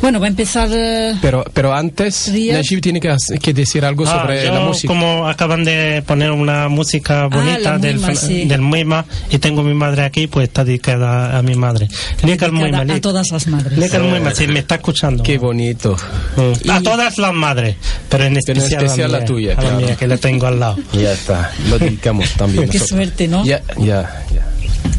bueno, 0.00 0.18
va 0.20 0.26
a 0.26 0.28
empezar... 0.28 0.68
eh, 0.72 1.14
Pero, 1.20 1.44
pero 1.52 1.74
antes, 1.74 2.30
Riyad. 2.32 2.56
Najib 2.56 2.80
tiene 2.80 3.00
que, 3.00 3.14
que 3.40 3.52
decir 3.52 3.84
algo 3.84 4.04
Ah, 4.06 4.20
sobre 4.22 4.44
yo, 4.44 4.54
la 4.54 4.60
música. 4.60 4.88
como 4.92 5.28
acaban 5.28 5.64
de 5.64 6.02
poner 6.06 6.30
una 6.30 6.68
música 6.68 7.26
bonita 7.26 7.72
la 7.72 7.78
del, 7.78 7.98
Muima, 7.98 8.14
sí. 8.14 8.44
del 8.46 8.60
Muima 8.60 9.04
y 9.30 9.38
tengo 9.38 9.62
mi 9.62 9.74
madre 9.74 10.04
aquí, 10.04 10.26
pues 10.26 10.48
está 10.48 10.64
dedicada 10.64 11.36
a 11.38 11.42
mi 11.42 11.54
madre. 11.54 11.88
El 12.22 12.52
Muima, 12.52 12.78
dedicada 12.78 12.94
a 12.96 13.00
todas 13.00 13.30
las 13.30 13.46
madres. 13.46 13.78
Leka 13.78 13.96
el 13.98 14.04
Muima, 14.04 14.34
si 14.34 14.46
me 14.46 14.60
está 14.60 14.76
escuchando. 14.76 15.22
Qué 15.22 15.38
bonito. 15.38 15.96
Mm. 16.36 16.70
A 16.70 16.80
todas 16.82 17.18
las 17.18 17.34
madres, 17.34 17.76
pero 18.08 18.24
en 18.24 18.34
Pero 18.34 18.58
en 18.58 18.58
especial, 18.58 18.84
especial 18.84 19.08
a, 19.10 19.12
la 19.12 19.18
mía, 19.18 19.26
tuya, 19.26 19.52
a 19.52 19.54
la 19.56 19.60
claro. 19.62 19.76
mía, 19.78 19.96
que 19.96 20.06
la 20.06 20.16
tengo 20.16 20.46
al 20.46 20.60
lado. 20.60 20.76
Ya 20.92 21.12
está, 21.12 21.50
lo 21.68 21.78
dedicamos 21.78 22.30
también. 22.34 22.68
Qué 22.68 22.78
nosotros. 22.78 22.88
suerte, 22.88 23.28
¿no? 23.28 23.44
Ya, 23.44 23.62
ya, 23.78 24.24
ya. 24.32 24.46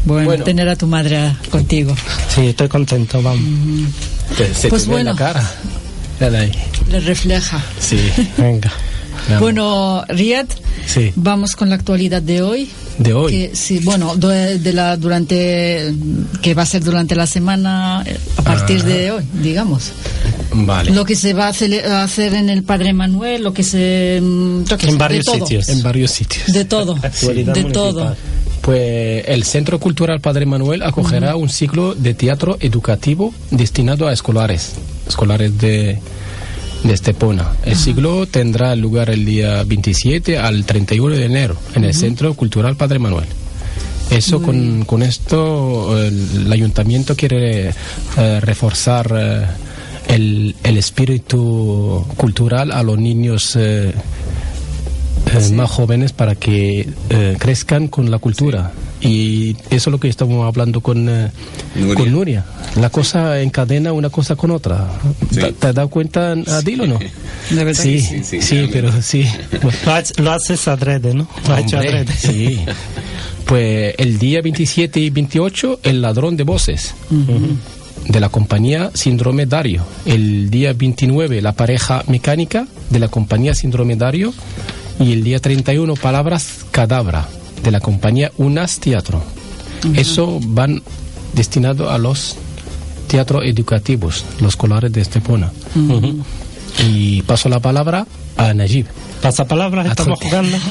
Bueno, 0.04 0.42
tener 0.44 0.68
a 0.68 0.76
tu 0.76 0.86
madre 0.86 1.16
a- 1.16 1.36
contigo. 1.50 1.94
Sí, 2.28 2.48
estoy 2.48 2.68
contento, 2.68 3.20
vamos. 3.22 3.42
Te- 4.36 4.54
se 4.54 4.68
Pues 4.68 4.84
te 4.84 4.90
ve 4.90 4.96
en 5.00 5.04
bueno. 5.04 5.10
la 5.12 5.16
cara. 5.18 5.50
Dale 6.20 6.38
ahí. 6.38 6.52
Le 6.90 7.00
refleja. 7.00 7.62
Sí. 7.80 7.98
Venga. 8.38 8.70
Bueno, 9.38 10.04
Riad, 10.08 10.46
Sí. 10.86 11.12
vamos 11.14 11.54
con 11.54 11.68
la 11.68 11.76
actualidad 11.76 12.22
de 12.22 12.42
hoy. 12.42 12.68
De 12.98 13.12
hoy. 13.14 13.30
Que, 13.32 13.56
sí, 13.56 13.78
bueno, 13.82 14.16
do- 14.16 14.28
de 14.28 14.72
la, 14.72 14.96
durante, 14.96 15.92
que 16.42 16.54
va 16.54 16.62
a 16.62 16.66
ser 16.66 16.82
durante 16.82 17.14
la 17.14 17.26
semana 17.26 18.02
eh, 18.04 18.16
a 18.36 18.42
partir 18.42 18.80
Ah. 18.82 18.86
de 18.88 19.10
hoy, 19.12 19.22
digamos. 19.42 19.92
Vale. 20.54 20.90
Lo 20.90 21.04
que 21.04 21.14
se 21.16 21.32
va 21.34 21.46
a 21.46 22.02
hacer 22.02 22.34
en 22.34 22.50
el 22.50 22.62
Padre 22.64 22.92
Manuel, 22.92 23.42
lo 23.42 23.54
que 23.54 23.62
se... 23.62 24.18
mm, 24.20 24.64
qué 24.64 24.76
sé, 24.86 24.88
En 24.90 24.98
varios 24.98 25.24
de 25.24 25.32
todo. 25.32 25.46
sitios. 25.46 25.68
En 25.68 25.82
varios 25.82 26.10
sitios. 26.10 26.46
De 26.48 26.64
todo. 26.64 26.94
De 27.22 27.44
municipal. 27.44 27.72
todo. 27.72 28.16
Pues 28.62 29.24
el 29.26 29.42
Centro 29.42 29.80
Cultural 29.80 30.20
Padre 30.20 30.46
Manuel 30.46 30.82
acogerá 30.82 31.34
un 31.34 31.48
ciclo 31.48 31.94
de 31.94 32.14
teatro 32.14 32.56
educativo 32.60 33.34
destinado 33.50 34.06
a 34.06 34.12
escolares, 34.12 34.74
escolares 35.08 35.58
de, 35.58 35.98
de 36.84 36.92
Estepona. 36.92 37.52
El 37.64 37.76
ciclo 37.76 38.26
tendrá 38.26 38.74
lugar 38.76 39.10
el 39.10 39.24
día 39.24 39.64
27 39.64 40.38
al 40.38 40.64
31 40.64 41.16
de 41.16 41.24
enero 41.24 41.56
en 41.74 41.84
el 41.84 41.92
Centro 41.92 42.34
Cultural 42.34 42.76
Padre 42.76 43.00
Manuel. 43.00 43.26
Eso 44.10 44.42
con, 44.42 44.84
con 44.84 45.02
esto 45.02 45.98
el, 46.00 46.44
el 46.46 46.52
ayuntamiento 46.52 47.16
quiere 47.16 47.70
eh, 48.16 48.40
reforzar 48.40 49.10
eh, 49.16 49.46
el, 50.08 50.54
el 50.62 50.76
espíritu 50.76 52.04
cultural 52.16 52.72
a 52.72 52.82
los 52.82 52.98
niños 52.98 53.56
eh, 53.56 53.92
eh, 55.32 55.52
más 55.52 55.70
jóvenes 55.70 56.12
para 56.12 56.34
que 56.34 56.88
eh, 57.10 57.36
crezcan 57.38 57.88
con 57.88 58.10
la 58.10 58.18
cultura. 58.18 58.72
Y 59.00 59.56
eso 59.70 59.88
es 59.90 59.92
lo 59.92 59.98
que 59.98 60.08
estamos 60.08 60.46
hablando 60.46 60.80
con, 60.80 61.08
eh, 61.08 61.30
Nuria. 61.74 61.94
con 61.96 62.12
Nuria. 62.12 62.44
La 62.76 62.88
cosa 62.90 63.40
encadena 63.40 63.92
una 63.92 64.10
cosa 64.10 64.36
con 64.36 64.50
otra. 64.52 64.88
¿Te, 65.34 65.52
te 65.52 65.66
has 65.66 65.74
dado 65.74 65.88
cuenta, 65.88 66.32
Adil, 66.32 66.82
o 66.82 66.86
no? 66.86 66.98
De 67.50 67.64
verdad 67.64 67.82
Sí, 67.82 68.00
sí, 68.00 68.22
sí, 68.22 68.40
sí, 68.40 68.68
pero 68.72 69.02
sí. 69.02 69.24
Lo, 69.84 69.92
ha- 69.92 70.02
lo 70.22 70.32
haces 70.32 70.68
adrede, 70.68 71.14
¿no? 71.14 71.28
Lo 71.48 71.54
ha 71.54 71.60
hecho 71.60 71.76
Hombre, 71.76 71.98
adrede. 71.98 72.12
sí. 72.16 72.60
Pues 73.44 73.94
el 73.98 74.18
día 74.18 74.40
27 74.40 75.00
y 75.00 75.10
28, 75.10 75.80
el 75.82 76.00
ladrón 76.00 76.36
de 76.36 76.44
voces. 76.44 76.94
De 78.06 78.20
la 78.20 78.28
compañía 78.28 78.90
Síndrome 78.94 79.46
Dario. 79.46 79.84
El 80.06 80.48
día 80.50 80.72
29, 80.72 81.42
la 81.42 81.52
pareja 81.52 82.02
mecánica 82.08 82.66
de 82.90 82.98
la 82.98 83.08
compañía 83.08 83.54
Síndrome 83.54 83.96
Dario. 83.96 84.32
Y 85.02 85.12
el 85.12 85.24
día 85.24 85.40
31, 85.40 85.94
Palabras 85.96 86.64
Cadabra 86.70 87.28
de 87.62 87.70
la 87.70 87.80
compañía 87.80 88.30
Unas 88.36 88.78
Teatro. 88.78 89.22
Eso 89.94 90.38
van 90.40 90.82
destinado 91.32 91.90
a 91.90 91.98
los 91.98 92.36
teatros 93.08 93.42
educativos, 93.44 94.24
los 94.40 94.50
escolares 94.50 94.92
de 94.92 95.00
Estepona. 95.00 95.50
Y 96.86 97.22
paso 97.22 97.48
la 97.48 97.60
palabra 97.60 98.06
a 98.36 98.54
Najib. 98.54 98.86
Pasapalabras, 99.20 99.86
estamos 99.86 100.18
jugando. 100.20 100.56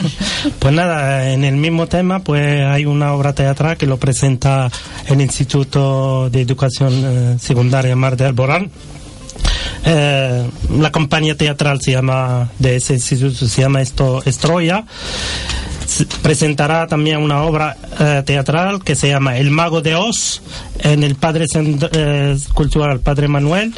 Pues 0.59 0.73
nada, 0.73 1.31
en 1.31 1.43
el 1.43 1.55
mismo 1.55 1.87
tema, 1.87 2.19
pues 2.19 2.63
hay 2.65 2.85
una 2.85 3.13
obra 3.13 3.33
teatral 3.33 3.77
que 3.77 3.85
lo 3.85 3.97
presenta 3.97 4.71
el 5.07 5.21
Instituto 5.21 6.29
de 6.29 6.41
Educación 6.41 6.93
eh, 6.93 7.37
Secundaria 7.39 7.95
Mar 7.95 8.17
de 8.17 8.25
Alborán. 8.25 8.71
Eh, 9.85 10.47
la 10.79 10.91
compañía 10.91 11.35
teatral 11.35 11.81
se 11.81 11.91
llama, 11.91 12.49
de 12.59 12.75
ese 12.75 12.93
instituto 12.93 13.47
se 13.47 13.61
llama 13.61 13.81
esto 13.81 14.21
Estroya. 14.25 14.85
Presentará 16.21 16.87
también 16.87 17.17
una 17.17 17.41
obra 17.43 17.75
eh, 17.99 18.23
teatral 18.25 18.81
que 18.83 18.95
se 18.95 19.09
llama 19.09 19.37
El 19.37 19.51
Mago 19.51 19.81
de 19.81 19.95
Oz 19.95 20.41
en 20.79 21.03
el 21.03 21.15
Padre 21.15 21.45
Cent- 21.53 21.89
eh, 21.91 22.37
Cultural 22.53 22.99
Padre 23.01 23.27
Manuel 23.27 23.73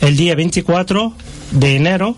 el 0.00 0.16
día 0.16 0.34
24 0.34 1.12
de 1.52 1.76
enero. 1.76 2.16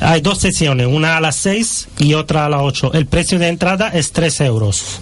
Hay 0.00 0.20
dos 0.20 0.38
sesiones, 0.38 0.86
una 0.86 1.16
a 1.16 1.20
las 1.20 1.36
6 1.36 1.88
y 1.98 2.14
otra 2.14 2.44
a 2.46 2.48
las 2.48 2.60
8. 2.62 2.92
El 2.94 3.06
precio 3.06 3.38
de 3.38 3.48
entrada 3.48 3.88
es 3.88 4.12
3 4.12 4.40
euros. 4.42 5.00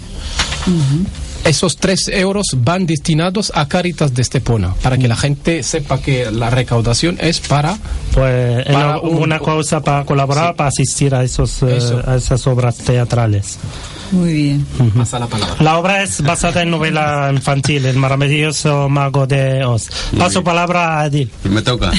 Esos 1.43 1.77
tres 1.77 2.07
euros 2.07 2.45
van 2.57 2.85
destinados 2.85 3.51
a 3.55 3.67
Caritas 3.67 4.13
de 4.13 4.21
Estepona, 4.21 4.75
para 4.83 4.97
que 4.97 5.07
la 5.07 5.15
gente 5.15 5.63
sepa 5.63 5.99
que 5.99 6.29
la 6.31 6.49
recaudación 6.51 7.17
es 7.19 7.39
para... 7.39 7.77
Pues 8.13 8.59
es 8.67 8.73
Para 8.73 8.99
una, 8.99 9.01
un- 9.01 9.23
una 9.23 9.39
cosa 9.39 9.81
para 9.81 10.05
colaborar, 10.05 10.55
para 10.55 10.69
asistir 10.69 11.15
a, 11.15 11.23
esos, 11.23 11.63
eh, 11.63 11.77
Eso. 11.77 12.01
a 12.05 12.15
esas 12.15 12.45
obras 12.45 12.77
teatrales. 12.77 13.57
Muy 14.11 14.33
bien. 14.33 14.65
Pasa 14.95 15.17
la 15.19 15.27
palabra. 15.27 15.55
La 15.61 15.77
obra 15.79 16.03
es 16.03 16.21
basada 16.21 16.61
en 16.61 16.69
novela 16.69 17.31
infantil, 17.33 17.85
El 17.85 17.95
maravilloso 17.97 18.87
mago 18.89 19.25
de 19.25 19.63
Oz. 19.65 19.87
Paso 20.17 20.43
palabra 20.43 20.99
a 20.99 21.01
Adil. 21.03 21.31
Me 21.45 21.61
toca. 21.61 21.91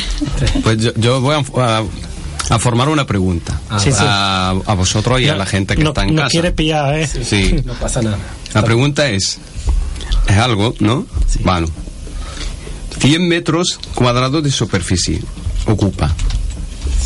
Pues 0.63 0.79
yo, 0.79 0.93
yo 0.97 1.21
voy 1.21 1.35
a, 1.35 1.79
a- 1.79 1.83
a 2.51 2.59
formar 2.59 2.89
una 2.89 3.07
pregunta 3.07 3.61
Sí, 3.79 3.91
sí. 3.93 3.99
a, 4.01 4.51
a 4.51 4.75
vosotros 4.75 5.21
y 5.21 5.29
a 5.29 5.37
la 5.37 5.47
gente 5.47 5.77
que 5.77 5.83
no, 5.85 5.91
está 5.91 6.03
en 6.05 6.15
no 6.15 6.23
casa. 6.23 6.31
quiere 6.31 6.53
pillar, 6.53 6.95
¿eh? 6.99 7.07
Sí. 7.07 7.57
No 7.65 7.75
pasa 7.75 8.03
nada. 8.03 8.19
La 8.55 8.63
pregunta 8.65 9.09
es, 9.09 9.39
es 10.29 10.37
algo, 10.37 10.75
¿no? 10.81 11.07
Bueno, 11.45 11.69
100 12.99 13.29
metros 13.29 13.79
cuadrados 13.95 14.43
de 14.43 14.51
superficie 14.51 15.21
ocupa. 15.67 16.15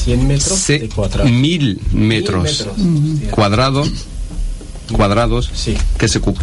100 0.05 0.27
metros 0.29 0.59
Se- 0.59 0.79
de 0.81 0.89
cuadrado. 0.89 1.29
mil 1.29 1.81
metros, 1.93 2.67
metros. 2.77 3.31
cuadrados 3.31 3.91
cuadrados 4.93 5.51
Sí. 5.55 5.77
que 5.99 6.09
se 6.09 6.19
ocupa. 6.19 6.43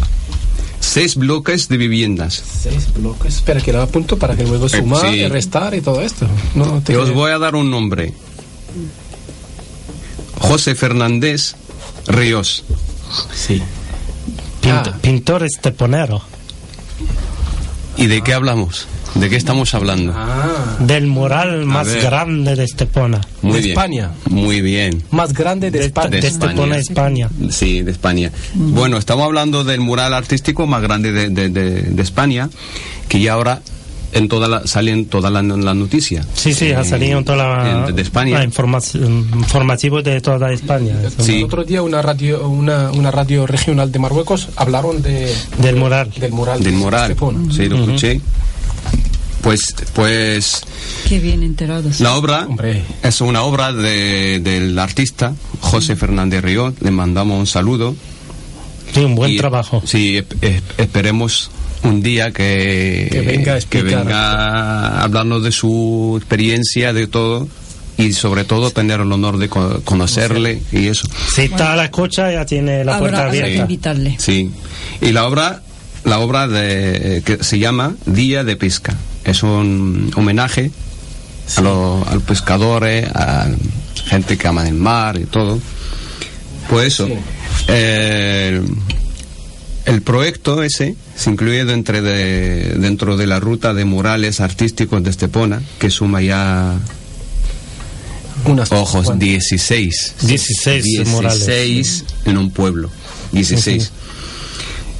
Seis 0.80 1.16
bloques 1.16 1.68
de 1.68 1.78
viviendas. 1.78 2.42
Seis 2.62 2.92
bloques. 2.94 3.36
Espera, 3.36 3.60
que 3.60 3.72
lo 3.72 3.80
apunto 3.80 4.18
para 4.18 4.36
que 4.36 4.44
luego 4.44 4.68
sumar 4.68 5.00
sí. 5.10 5.20
y 5.20 5.26
restar 5.28 5.74
y 5.74 5.80
todo 5.80 6.02
esto. 6.02 6.26
No, 6.54 6.82
te 6.84 6.92
Y 6.92 6.96
os 6.96 7.10
voy 7.12 7.30
a 7.32 7.38
dar 7.38 7.54
un 7.54 7.70
nombre. 7.70 8.12
José 10.38 10.74
Fernández 10.74 11.54
Ríos. 12.06 12.64
Sí. 13.34 13.62
Ah. 14.66 14.82
Pintor 15.02 15.42
esteponero. 15.44 16.22
¿Y 17.96 18.06
de 18.06 18.22
qué 18.22 18.34
hablamos? 18.34 18.88
¿De 19.14 19.30
qué 19.30 19.36
estamos 19.36 19.72
hablando? 19.74 20.12
Ah. 20.16 20.76
Del 20.80 21.06
mural 21.06 21.64
más 21.66 21.86
grande 22.02 22.56
de 22.56 22.64
Estepona. 22.64 23.20
Muy 23.42 23.54
de 23.54 23.58
bien. 23.60 23.70
España. 23.70 24.10
Muy 24.28 24.60
bien. 24.60 25.04
Más 25.12 25.32
grande 25.32 25.70
de, 25.70 25.78
De, 25.78 25.84
España. 25.86 26.08
de 26.10 26.18
Estepona, 26.26 26.76
España. 26.78 27.28
Sí, 27.50 27.82
de 27.82 27.92
España. 27.92 28.32
Bueno, 28.54 28.96
estamos 28.98 29.24
hablando 29.24 29.62
del 29.62 29.80
mural 29.80 30.12
artístico 30.14 30.66
más 30.66 30.82
grande 30.82 31.12
de, 31.12 31.28
de- 31.30 31.48
de- 31.48 31.82
de 31.82 32.02
España, 32.02 32.50
que 33.08 33.20
ya 33.20 33.34
ahora 33.34 33.62
en 34.14 34.28
toda 34.28 34.48
la, 34.48 34.66
salen 34.66 35.06
todas 35.06 35.30
las 35.32 35.44
la 35.44 35.74
noticias. 35.74 36.26
Sí, 36.34 36.54
sí, 36.54 36.72
ha 36.72 36.82
salido 36.84 37.18
en 37.18 37.24
toda 37.24 37.38
la, 37.38 37.86
En- 37.88 37.94
de 37.96 38.02
España. 38.02 38.38
la 38.38 38.44
información 38.44 39.28
informativo 39.34 40.00
de 40.02 40.20
toda 40.20 40.52
España. 40.52 40.94
Sí. 41.18 41.38
El 41.38 41.44
otro 41.44 41.64
día 41.64 41.82
una 41.82 42.00
radio, 42.00 42.48
una, 42.48 42.90
una 42.92 43.10
radio 43.10 43.46
regional 43.46 43.90
de 43.92 43.98
Marruecos 43.98 44.48
hablaron 44.56 45.02
de, 45.02 45.34
Del 45.58 45.76
mural. 45.76 46.10
del 46.18 46.32
mural. 46.32 46.62
Del 46.62 46.72
de 46.72 46.78
mural. 46.78 47.16
Sí, 47.50 47.66
lo 47.66 47.76
escuché. 47.84 48.20
Pues, 49.42 49.74
pues 49.92 50.62
Qué 51.06 51.18
bien 51.20 51.42
enterados. 51.42 52.00
la 52.00 52.14
obra 52.14 52.46
Hombre. 52.48 52.82
es 53.02 53.20
una 53.20 53.42
obra 53.42 53.72
de- 53.74 54.40
del 54.40 54.78
artista 54.78 55.34
José 55.60 55.96
Fernández 55.96 56.42
Ríos. 56.42 56.72
Le 56.80 56.90
mandamos 56.90 57.38
un 57.38 57.46
saludo. 57.46 57.94
Sí, 58.94 59.00
un 59.04 59.14
buen 59.14 59.32
Y- 59.32 59.36
trabajo. 59.36 59.82
Sí, 59.84 60.22
esperemos 60.78 61.50
un 61.84 62.02
día 62.02 62.30
que, 62.32 63.08
Que 63.10 63.20
venga 63.20 63.54
a 63.56 63.60
que 63.60 63.82
venga 63.82 64.32
a 64.98 65.02
hablarnos 65.04 65.42
de 65.44 65.52
su 65.52 66.14
experiencia, 66.18 66.92
de 66.92 67.06
todo, 67.06 67.46
y 67.96 68.12
sobre 68.12 68.44
todo 68.44 68.70
tener 68.70 69.00
el 69.00 69.12
honor 69.12 69.38
de 69.38 69.48
co- 69.48 69.80
conocerle 69.84 70.60
y 70.72 70.88
eso. 70.88 71.06
Si 71.34 71.42
está 71.42 71.74
a 71.74 71.76
la 71.76 71.84
escucha, 71.84 72.32
ya 72.32 72.44
tiene 72.44 72.84
la 72.84 72.98
puerta 72.98 73.18
Habrá, 73.18 73.28
habrá 73.28 73.32
que 73.32 73.44
abierta. 73.44 73.62
invitarle. 73.62 74.16
Sí. 74.18 74.50
Y 75.00 75.12
la 75.12 75.26
obra 75.26 75.62
la 76.04 76.18
obra 76.18 76.46
de, 76.48 77.18
eh, 77.18 77.22
que 77.24 77.42
se 77.42 77.58
llama 77.58 77.94
Día 78.04 78.44
de 78.44 78.56
Pesca. 78.56 78.94
Es 79.24 79.42
un 79.42 80.10
homenaje 80.16 80.70
a 81.56 81.60
los 81.62 82.06
a 82.08 82.14
los 82.14 82.22
pescadores, 82.24 83.06
a 83.14 83.46
gente 84.06 84.36
que 84.36 84.48
ama 84.48 84.68
el 84.68 84.74
mar 84.74 85.18
y 85.18 85.24
todo. 85.24 85.58
Pues 86.68 86.88
eso. 86.88 87.08
eh, 87.68 88.60
el 89.86 90.02
proyecto 90.02 90.62
ese 90.62 90.94
se 91.16 91.30
incluye 91.30 91.64
dentro 91.64 92.02
de, 92.02 92.74
dentro 92.78 93.16
de 93.16 93.26
la 93.26 93.40
ruta 93.40 93.74
de 93.74 93.84
murales 93.84 94.40
artísticos 94.40 95.02
de 95.02 95.10
Estepona, 95.10 95.62
que 95.78 95.90
suma 95.90 96.20
ya 96.20 96.78
ojos, 98.70 99.18
16. 99.18 100.14
16 100.22 101.08
murales. 101.08 101.46
16 101.46 102.04
en 102.26 102.38
un 102.38 102.50
pueblo. 102.50 102.90
16. 103.32 103.90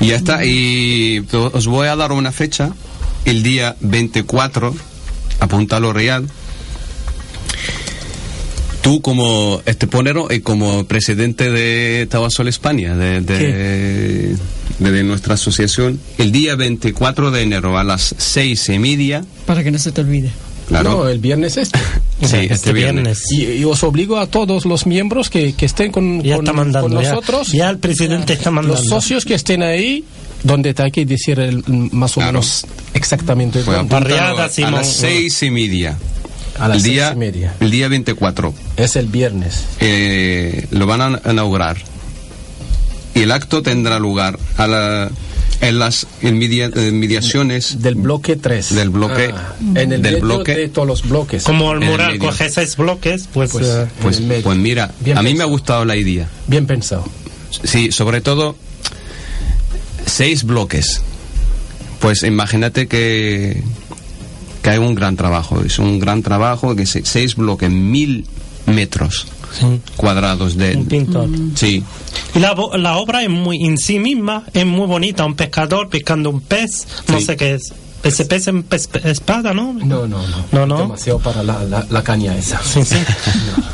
Y 0.00 0.06
ya 0.08 0.16
está. 0.16 0.44
Y 0.44 1.24
os 1.32 1.66
voy 1.66 1.88
a 1.88 1.96
dar 1.96 2.12
una 2.12 2.32
fecha. 2.32 2.70
El 3.24 3.42
día 3.42 3.76
24, 3.80 4.74
apúntalo 5.40 5.92
real. 5.92 6.28
Tú 8.84 9.00
como 9.00 9.62
esteponero 9.64 10.28
y 10.30 10.40
como 10.40 10.84
presidente 10.84 11.50
de 11.50 12.06
Tabasol 12.10 12.48
España, 12.48 12.94
de, 12.94 13.22
de, 13.22 14.36
de- 14.78 14.90
de 14.92 15.02
nuestra 15.04 15.34
asociación, 15.34 15.98
el 16.18 16.30
día 16.32 16.54
24 16.54 17.30
de 17.30 17.40
enero 17.42 17.78
a 17.78 17.82
las 17.84 18.14
seis 18.18 18.68
y 18.68 18.78
media, 18.78 19.24
Para 19.46 19.64
que 19.64 19.70
no 19.70 19.78
se 19.78 19.90
te 19.90 20.02
olvide. 20.02 20.28
claro, 20.68 20.90
No, 20.90 21.08
el 21.08 21.18
viernes 21.18 21.56
este. 21.56 21.78
sí, 22.22 22.36
este, 22.50 22.74
viernes. 22.74 23.22
Y, 23.32 23.44
y 23.52 23.64
os 23.64 23.82
obligo 23.84 24.18
a 24.18 24.26
todos 24.26 24.66
los 24.66 24.84
miembros 24.84 25.30
que, 25.30 25.54
que 25.54 25.64
estén 25.64 25.90
con, 25.90 26.22
Ya 26.22 26.36
con- 26.36 26.44
está 26.44 26.52
mandando, 26.52 26.90
con 26.94 27.02
ya. 27.02 27.08
nosotros. 27.14 27.52
Ya 27.52 27.70
el 27.70 27.78
presidente 27.78 28.34
está 28.34 28.50
mandando. 28.50 28.78
Los 28.78 28.86
socios 28.90 29.24
que 29.24 29.32
estén 29.32 29.62
ahí, 29.62 30.04
donde 30.42 30.68
está 30.70 30.90
que 30.90 31.06
decir 31.06 31.40
el, 31.40 31.64
más 31.92 32.18
o 32.18 32.20
menos 32.20 32.66
exactamente. 32.92 33.60
Pues 33.64 33.78
a 33.78 34.70
las 34.70 34.86
seis 34.92 35.42
y 35.42 35.50
media. 35.50 35.96
A 36.58 36.68
las 36.68 36.78
el 36.78 36.82
seis 36.82 36.94
día, 36.94 37.12
y 37.12 37.16
media. 37.16 37.54
El 37.60 37.70
día 37.70 37.88
24. 37.88 38.54
Es 38.76 38.96
el 38.96 39.06
viernes. 39.06 39.64
Eh, 39.80 40.66
lo 40.70 40.86
van 40.86 41.00
a 41.00 41.30
inaugurar. 41.30 41.76
Y 43.14 43.22
el 43.22 43.32
acto 43.32 43.62
tendrá 43.62 43.98
lugar 43.98 44.38
a 44.56 44.66
la, 44.66 45.10
en 45.60 45.78
las 45.78 46.06
eh, 46.22 46.32
mediaciones 46.32 47.80
del 47.80 47.94
bloque 47.94 48.36
3. 48.36 48.74
Del 48.74 48.90
bloque. 48.90 49.30
Ah, 49.34 49.54
en 49.60 49.92
el 49.92 50.02
del 50.02 50.14
medio 50.14 50.20
bloque. 50.20 50.54
de 50.54 50.68
todos 50.68 50.86
los 50.86 51.08
bloques. 51.08 51.44
Como 51.44 51.72
el 51.72 51.78
En 51.78 51.82
el 51.84 51.90
mural 51.90 52.18
coge 52.18 52.50
seis 52.50 52.76
bloques, 52.76 53.28
pues, 53.32 53.52
Pues, 53.52 53.66
eh, 53.66 53.86
Pues, 54.02 54.18
en 54.18 54.42
pues 54.42 54.56
mira, 54.58 54.92
Bien 55.00 55.18
a 55.18 55.22
mí 55.22 55.34
me 55.34 55.42
ha 55.42 55.46
gustado 55.46 55.84
la 55.84 55.96
idea. 55.96 56.28
Bien 56.46 56.66
pensado. 56.66 57.04
Sí, 57.64 57.92
sobre 57.92 58.20
todo 58.20 58.56
seis 60.06 60.44
bloques. 60.44 61.00
Pues 62.00 62.22
imagínate 62.22 62.86
que, 62.86 63.62
que 64.64 64.70
hay 64.70 64.78
un 64.78 64.94
gran 64.94 65.14
trabajo. 65.14 65.60
Es 65.60 65.78
un 65.78 65.98
gran 66.00 66.22
trabajo 66.22 66.74
que 66.74 66.86
se- 66.86 67.04
seis 67.04 67.36
bloques, 67.36 67.70
mil 67.70 68.24
metros 68.66 69.26
cuadrados 69.96 70.56
de... 70.56 70.74
un 70.76 70.86
pintor. 70.86 71.28
Sí, 71.54 71.84
Y 72.34 72.38
la, 72.40 72.54
bo- 72.54 72.76
la 72.76 72.96
obra 72.96 73.22
es 73.22 73.28
muy, 73.30 73.64
en 73.64 73.76
sí 73.78 73.98
misma 73.98 74.44
es 74.54 74.64
muy 74.66 74.86
bonita. 74.86 75.24
Un 75.26 75.34
pescador 75.36 75.88
pescando 75.90 76.30
un 76.30 76.40
pez, 76.40 76.86
no 77.08 77.18
Sí. 77.20 77.26
sé 77.26 77.36
qué 77.36 77.54
es. 77.54 77.72
Ese 78.02 78.26
pez 78.26 78.48
en 78.48 78.68
pez- 78.68 79.02
espada, 79.06 79.54
¿no? 79.54 79.72
No, 79.74 80.06
no, 80.06 80.26
no. 80.28 80.44
No, 80.52 80.66
no. 80.66 80.78
Demasiado 80.78 81.18
para 81.20 81.42
la, 81.42 81.62
la, 81.64 81.86
la 81.88 82.02
caña 82.02 82.36
esa. 82.36 82.60
Sí, 82.62 82.82
sí. 82.84 82.96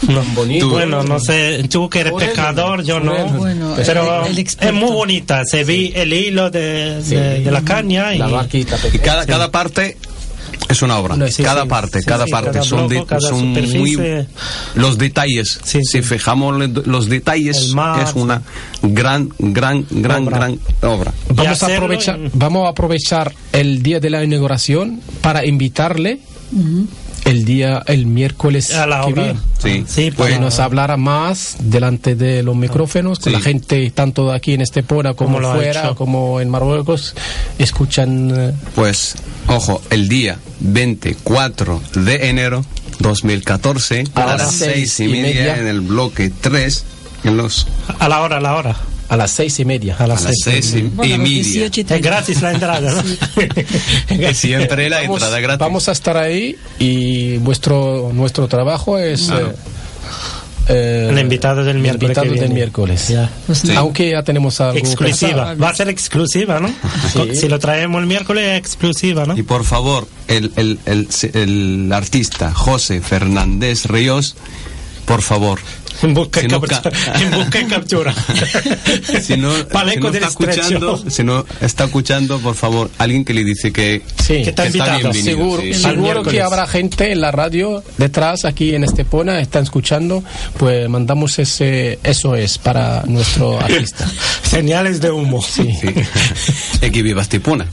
No. 0.09 0.23
Bonito. 0.35 0.69
Bueno, 0.71 1.05
no 1.05 1.21
sé, 1.21 1.65
tú 1.71 1.89
que 1.89 2.01
eres 2.01 2.13
pescador, 2.15 2.83
yo 2.83 2.99
no. 2.99 3.15
Bueno, 3.29 3.75
pero 3.77 4.25
el- 4.27 4.37
el 4.39 4.47
es 4.47 4.73
muy 4.73 4.91
bonita. 4.91 5.45
Se 5.45 5.63
ve 5.63 5.93
el 5.95 6.13
hilo 6.13 6.51
de, 6.51 7.01
Sí. 7.05 7.15
de, 7.15 7.41
de 7.41 7.51
la 7.51 7.63
caña 7.63 8.13
y 8.15 8.19
La 8.19 8.27
barquita 8.27 8.77
y 8.93 8.99
cada, 8.99 9.25
cada 9.27 9.51
parte 9.53 9.97
es 10.71 10.83
una 10.83 10.99
obra. 10.99 11.17
No, 11.17 11.27
sí, 11.29 11.43
cada 11.43 11.63
sí. 11.65 11.69
parte, 11.69 12.01
Sí, 12.01 12.07
cada 12.07 12.25
sí, 12.27 12.31
parte. 12.31 12.51
cada 12.53 12.65
son 12.65 12.89
bloco, 12.89 12.95
de- 13.03 13.07
cada 13.07 13.21
son 13.29 13.49
muy... 13.49 14.27
Los 14.75 14.99
detalles. 14.99 15.59
Sí, 15.65 15.81
si 15.83 16.03
fijamos 16.03 16.57
los 16.87 17.09
detalles, 17.09 17.75
mar, 17.75 18.03
es 18.03 18.15
una 18.15 18.43
gran, 18.83 19.29
gran, 19.39 19.85
gran, 19.91 20.27
Obra. 20.27 20.39
gran 20.39 20.59
obra. 20.83 21.13
Vamos 21.31 21.63
a, 21.63 21.67
aprovechar, 21.67 22.17
en- 22.17 22.31
vamos 22.35 22.67
a 22.67 22.71
aprovechar 22.71 23.35
el 23.53 23.83
día 23.83 24.01
de 24.01 24.11
la 24.11 24.23
inauguración 24.25 25.01
para 25.21 25.45
invitarle 25.45 26.21
el 27.31 27.45
día, 27.45 27.83
el 27.87 28.07
miércoles 28.07 28.73
A 28.75 28.87
la 28.87 29.01
que 29.03 29.13
obra. 29.13 29.23
viene. 29.25 29.39
Sí. 29.63 29.85
Sí, 29.87 30.05
Que 30.11 30.13
para- 30.17 30.39
nos 30.39 30.59
hablara 30.59 30.97
más 30.97 31.57
delante 31.61 32.15
de 32.15 32.43
los 32.43 32.57
micrófonos, 32.57 33.19
con 33.19 33.33
Sí. 33.33 33.39
la 33.39 33.41
gente 33.43 33.91
tanto 33.95 34.33
aquí 34.33 34.55
en 34.55 34.61
Estepona 34.63 35.15
como 35.15 35.39
Como 35.41 35.53
fuera, 35.55 35.95
como 35.95 36.41
en 36.41 36.49
Marruecos, 36.51 37.15
escuchan 37.59 38.33
eh, 38.37 38.53
Pues, 38.75 39.15
ojo, 39.47 39.83
el 39.91 40.09
día 40.09 40.39
24 40.61 41.81
de 41.95 42.29
enero 42.31 42.65
2014 42.99 44.05
a, 44.15 44.23
A 44.23 44.27
las 44.27 44.39
las 44.39 44.55
seis 44.55 44.77
y 44.77 44.87
seis 44.87 45.09
y 45.09 45.13
media, 45.23 45.41
media. 45.41 45.57
en 45.59 45.67
el 45.69 45.81
bloque 45.81 46.31
3 46.41 46.85
en 47.25 47.37
los 47.37 47.67
A 47.99 48.09
la 48.09 48.21
hora, 48.23 48.39
a 48.39 48.41
la 48.41 48.57
hora. 48.57 48.77
A 49.11 49.17
las 49.17 49.31
seis 49.33 49.59
y 49.61 49.65
media. 49.67 49.97
A 49.99 50.05
a 50.05 50.07
las 50.07 50.23
las 50.25 50.35
seis. 50.43 50.65
seis 50.71 50.83
y, 50.85 50.87
Bueno, 50.89 51.15
y 51.17 51.19
media. 51.19 51.35
18 51.35 51.81
y 51.81 51.83
Es 51.83 51.87
30. 51.89 52.09
gratis 52.09 52.41
la 52.43 52.53
entrada, 52.53 52.91
¿no? 52.95 54.17
Que 54.17 54.35
siempre 54.35 54.89
la 54.89 55.01
Vamos, 55.03 55.17
entrada 55.17 55.41
gratis. 55.41 55.59
vamos 55.61 55.89
a 55.89 55.93
estar 55.93 56.17
ahí 56.17 56.57
y 56.79 57.37
vuestro 57.39 58.11
nuestro 58.15 58.49
trabajo 58.49 58.99
es 58.99 59.23
Claro. 59.25 59.49
eh, 59.51 59.55
eh, 60.69 61.09
El 61.11 61.19
invitado 61.19 61.65
del 61.65 61.77
el 61.77 61.83
miércoles 61.83 62.17
invitado 62.17 62.41
del 62.41 62.53
miércoles. 62.55 63.09
Ya. 63.09 63.29
Pues 63.47 63.59
Sí. 63.59 63.73
Aunque 63.75 64.11
ya 64.11 64.23
tenemos 64.23 64.61
algo 64.61 64.79
Exclusiva. 64.79 65.31
pensado. 65.47 65.59
Va 65.59 65.69
a 65.71 65.75
ser 65.75 65.89
exclusiva, 65.89 66.61
¿no? 66.61 66.69
Sí. 67.13 67.35
Si 67.35 67.49
lo 67.49 67.59
traemos 67.59 68.01
el 68.01 68.07
miércoles, 68.07 68.45
es 68.53 68.59
exclusiva, 68.59 69.27
¿no? 69.27 69.37
Y 69.37 69.43
por 69.43 69.65
favor, 69.65 70.07
el, 70.29 70.53
el, 70.57 70.79
el, 70.87 71.09
el 71.35 71.93
artista 71.93 72.53
José 72.55 73.01
Fernández 73.01 73.87
Ríos, 73.87 74.37
por 75.07 75.23
favor, 75.23 75.59
En 76.03 76.15
busca, 76.15 76.41
y 76.41 76.43
Si 76.45 76.49
no 76.49 76.61
captura. 76.61 76.91
ca- 77.13 77.21
en 77.23 77.31
busca 77.31 77.61
y 77.61 77.65
captura. 77.67 78.15
si 79.23 79.37
no, 79.37 79.53
si 79.91 79.97
no 79.99 80.09
está 80.11 80.27
escuchando, 80.29 81.11
si 81.11 81.25
no 81.25 81.45
está 81.61 81.85
escuchando, 81.85 82.39
por 82.39 82.55
favor, 82.55 82.91
alguien 82.99 83.25
que 83.25 83.35
le 83.35 83.45
dice 83.45 83.73
que, 83.73 84.03
Sí, 84.23 84.43
Que 84.43 84.51
está 84.51 84.67
invitado. 84.67 84.99
bienvenido, 84.99 85.25
Seguro, 85.25 85.63
sí. 85.63 85.75
seguro 85.75 86.23
que 86.23 86.41
habrá 86.43 86.67
gente 86.67 87.13
en 87.13 87.21
la 87.21 87.31
radio 87.31 87.83
detrás, 87.99 88.45
aquí 88.45 88.75
en 88.75 88.85
Estepona, 88.85 89.41
están 89.41 89.65
escuchando, 89.65 90.23
pues 90.59 90.89
mandamos 90.89 91.39
ese, 91.39 91.99
eso 92.03 92.35
es 92.35 92.59
para 92.59 93.03
nuestro 93.07 93.61
artista. 93.61 94.07
Señales 94.43 95.01
de 95.01 95.11
humo. 95.11 95.43
Sí, 95.43 95.69
Sí. 95.81 96.91
Que 96.91 97.03
viva 97.03 97.23
Estepona. 97.23 97.67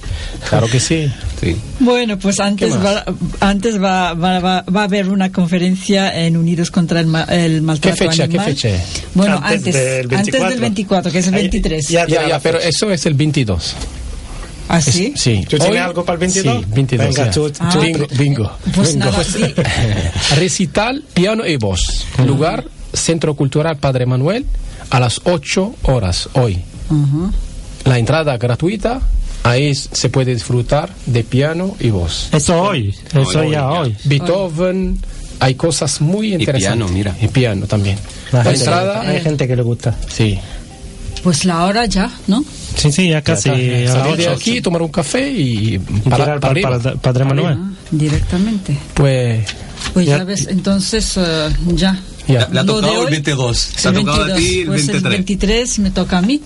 claro 0.49 0.67
que 0.67 0.79
sí. 0.79 1.11
Sí. 1.41 1.55
Bueno, 1.79 2.17
pues 2.17 2.39
antes, 2.39 2.73
va, 2.75 3.05
antes 3.39 3.81
va, 3.81 4.13
va, 4.13 4.39
va, 4.39 4.61
va 4.63 4.81
a 4.81 4.83
haber 4.85 5.07
una 5.09 5.31
conferencia 5.31 6.23
en 6.25 6.35
Unidos 6.35 6.71
contra 6.71 6.99
el, 6.99 7.05
ma- 7.07 7.23
el 7.25 7.61
Maltrato 7.61 7.95
¿Qué 7.95 8.03
fecha, 8.17 8.23
Animal. 8.25 8.45
qué 8.45 8.51
fecha 8.53 8.69
es? 8.69 8.81
Bueno, 9.13 9.35
Antes 9.35 9.51
antes, 9.57 9.73
del 9.73 10.01
antes 10.03 10.09
24. 10.09 10.49
del 10.49 10.59
24, 10.59 11.11
que 11.11 11.19
es 11.19 11.27
el 11.27 11.33
Ahí- 11.33 11.41
23. 11.43 11.87
ya- 11.89 12.07
Ya, 12.07 12.27
ya, 12.27 12.39
pero 12.39 12.59
eso 12.59 12.91
es 12.91 13.05
el 13.05 13.13
22. 13.13 13.73
¿Ah, 14.69 14.81
sí? 14.81 15.13
Sí. 15.15 15.45
¿Tú 15.49 15.57
tienes 15.57 15.69
Hoy- 15.69 15.77
algo 15.77 16.03
para 16.03 16.15
el 16.15 16.19
22? 16.19 16.57
Sí, 16.59 16.65
22. 16.73 17.07
Venga, 17.15 17.31
tú- 17.31 17.51
Ah, 17.59 17.79
bingo, 17.81 18.05
bingo. 18.17 18.51
Pues 18.75 18.93
bingo. 18.95 19.05
nada, 19.05 19.23
sí. 19.23 19.43
Recital, 20.35 21.03
piano 21.13 21.45
y 21.45 21.55
voz. 21.57 22.05
Lugar, 22.25 22.65
Centro 22.93 23.35
Cultural 23.35 23.77
Padre 23.77 24.05
Manuel, 24.05 24.45
a 24.89 24.99
las 24.99 25.21
8 25.25 25.73
horas 25.83 26.29
hoy. 26.33 26.59
Ujú. 26.89 27.31
La 27.85 27.97
entrada 27.97 28.37
gratuita, 28.37 28.99
ahí 29.43 29.73
se 29.73 30.09
puede 30.09 30.33
disfrutar 30.33 30.89
de 31.05 31.23
piano 31.23 31.75
y 31.79 31.89
voz. 31.89 32.29
Eso 32.33 32.61
hoy. 32.61 32.93
Eso 33.13 33.39
Hoy, 33.39 33.51
ya 33.51 33.59
ya. 33.59 33.69
hoy. 33.71 33.95
Beethoven, 34.03 34.99
hay 35.39 35.55
cosas 35.55 36.01
muy 36.01 36.33
interesantes. 36.33 36.61
piano, 36.61 36.87
mira. 36.87 37.15
Y 37.21 37.27
piano 37.27 37.65
también. 37.67 37.97
La 38.31 38.39
La 38.39 38.43
gente- 38.45 38.59
entrada, 38.59 39.01
hay 39.01 39.21
gente 39.21 39.47
que 39.47 39.55
le 39.55 39.61
gusta. 39.63 39.95
sí. 40.09 40.37
Pues 41.23 41.43
la 41.45 41.65
hora 41.65 41.85
ya, 41.87 42.09
¿no? 42.27 42.45
Sí, 42.75 42.91
sí, 42.91 43.09
ya 43.09 43.21
casi. 43.21 43.49
Ya 43.49 43.91
Salir 43.91 44.17
de 44.17 44.27
aquí, 44.29 44.61
tomar 44.61 44.81
un 44.83 44.89
café 44.89 45.29
y 45.29 45.77
Para, 46.09 46.39
para, 46.39 46.53
para, 46.61 46.79
para- 46.79 46.95
Padre 46.95 47.25
Manuel. 47.25 47.57
Ah, 47.59 47.69
directamente. 47.91 48.77
Pues 48.93 49.45
Pues 49.93 50.05
ya, 50.05 50.19
Ya. 50.19 50.23
ves, 50.23 50.47
entonces 50.49 51.17
eh, 51.17 51.49
ya. 51.73 51.99
ya. 52.27 52.47
Le 52.51 52.59
ha 52.59 52.65
tocado 52.65 52.93
el 52.93 52.99
hoy, 53.07 53.11
22. 53.11 53.69
Te 53.81 53.89
ha 53.89 53.93
tocado 53.93 54.23
a 54.23 54.35
ti 54.35 54.43
22, 54.43 54.59
el 54.59 54.65
pues 54.67 54.87
23. 54.87 55.03
el 55.03 55.09
23 55.09 55.79
me 55.79 55.91
toca 55.91 56.17
a 56.19 56.21
mí, 56.21 56.39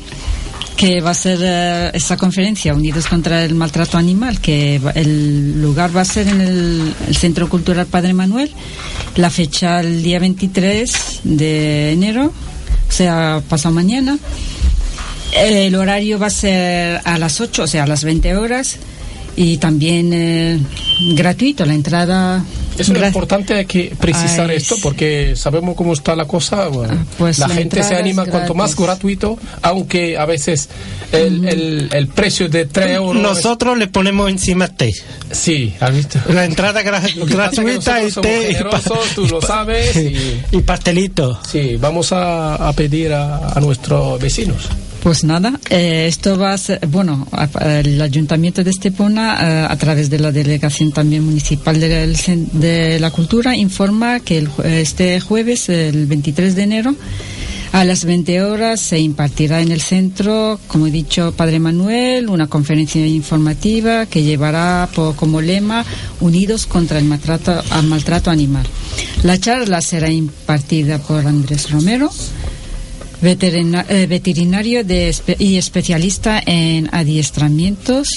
que 0.75 1.01
va 1.01 1.11
a 1.11 1.13
ser 1.13 1.39
eh, 1.41 1.91
esta 1.93 2.17
conferencia 2.17 2.73
Unidos 2.73 3.07
contra 3.07 3.43
el 3.43 3.55
Maltrato 3.55 3.97
Animal, 3.97 4.39
que 4.39 4.81
el 4.95 5.61
lugar 5.61 5.95
va 5.95 6.01
a 6.01 6.05
ser 6.05 6.27
en 6.27 6.41
el, 6.41 6.93
el 7.07 7.15
Centro 7.15 7.49
Cultural 7.49 7.85
Padre 7.85 8.13
Manuel, 8.13 8.51
la 9.15 9.29
fecha 9.29 9.81
el 9.81 10.01
día 10.01 10.19
23 10.19 11.21
de 11.23 11.91
enero, 11.93 12.33
o 12.87 12.91
sea, 12.91 13.41
pasado 13.47 13.73
mañana. 13.73 14.17
El 15.33 15.75
horario 15.75 16.19
va 16.19 16.27
a 16.27 16.31
ser 16.31 17.01
a 17.05 17.17
las 17.17 17.39
8, 17.39 17.63
o 17.63 17.67
sea, 17.67 17.83
a 17.83 17.87
las 17.87 18.03
20 18.03 18.35
horas, 18.35 18.77
y 19.35 19.57
también 19.57 20.11
eh, 20.13 20.59
gratuito, 21.15 21.65
la 21.65 21.73
entrada 21.73 22.43
Es 22.81 22.89
Gra- 22.89 23.07
importante 23.07 23.65
que 23.65 23.93
precisar 23.99 24.49
Ay, 24.49 24.57
esto 24.57 24.75
sí. 24.75 24.81
porque 24.83 25.33
sabemos 25.35 25.75
cómo 25.75 25.93
está 25.93 26.15
la 26.15 26.25
cosa. 26.25 26.67
bueno, 26.67 27.05
pues 27.17 27.39
la, 27.39 27.47
la 27.47 27.55
gente 27.55 27.83
se 27.83 27.95
anima 27.95 28.25
cuanto 28.25 28.53
más 28.53 28.75
gratuito, 28.75 29.37
aunque 29.61 30.17
a 30.17 30.25
veces 30.25 30.69
el, 31.11 31.47
el, 31.47 31.89
el 31.91 32.07
precio 32.07 32.49
de 32.49 32.65
3 32.65 32.91
euros. 32.95 33.15
es- 33.17 33.21
Nosotros 33.21 33.77
le 33.77 33.87
ponemos 33.87 34.29
encima 34.29 34.67
té. 34.67 34.93
Sí, 35.31 35.73
¿has 35.79 35.93
visto? 35.93 36.19
La 36.29 36.45
entrada 36.45 36.81
gra- 36.83 37.25
gratuita 37.25 38.03
y 38.03 38.11
té 38.11 38.57
tú 39.15 39.27
lo 39.27 39.41
sabes. 39.41 39.95
Y, 40.01 40.57
y 40.57 40.61
pastelito. 40.61 41.39
sí, 41.49 41.75
vamos 41.79 42.11
a, 42.11 42.55
a 42.55 42.73
pedir 42.73 43.13
a, 43.13 43.49
a 43.49 43.59
nuestros 43.59 44.19
vecinos. 44.19 44.67
Pues 45.03 45.23
nada, 45.23 45.59
eh, 45.71 46.05
esto 46.07 46.37
va 46.37 46.53
a 46.53 46.57
ser, 46.59 46.85
bueno, 46.87 47.27
a- 47.31 47.79
el 47.79 47.99
Ayuntamiento 47.99 48.63
de 48.63 48.69
Estepona, 48.69 49.37
eh, 49.63 49.67
a 49.67 49.75
través 49.75 50.11
de 50.11 50.19
la 50.19 50.31
Delegación 50.31 50.91
también 50.91 51.25
Municipal 51.25 51.79
de 51.79 52.97
la 52.99 53.09
Cultura, 53.09 53.55
informa 53.55 54.19
que 54.19 54.37
el 54.37 54.49
este 54.63 55.19
jueves, 55.19 55.69
el 55.69 56.05
23 56.05 56.55
de 56.55 56.61
enero, 56.63 56.95
a 57.71 57.83
las 57.83 58.05
20 58.05 58.43
horas 58.43 58.79
se 58.79 58.99
impartirá 58.99 59.61
en 59.61 59.71
el 59.71 59.81
centro, 59.81 60.59
como 60.67 60.85
he 60.85 60.91
dicho, 60.91 61.33
Padre 61.35 61.57
Manuel, 61.59 62.29
una 62.29 62.45
conferencia 62.47 63.03
informativa 63.07 64.05
que 64.05 64.21
llevará 64.21 64.87
po- 64.93 65.15
como 65.15 65.41
lema 65.41 65.83
Unidos 66.19 66.67
contra 66.67 66.99
el 66.99 67.05
maltrato, 67.05 67.63
al 67.71 67.87
maltrato 67.87 68.29
animal. 68.29 68.67
La 69.23 69.39
charla 69.39 69.81
será 69.81 70.11
impartida 70.11 70.99
por 70.99 71.25
Andrés 71.25 71.71
Romero, 71.71 72.11
eh, 73.23 74.07
veterinario 74.07 74.83
de 74.83 75.15
y 75.37 75.57
especialista 75.57 76.41
en 76.45 76.89
adiestramientos 76.91 78.07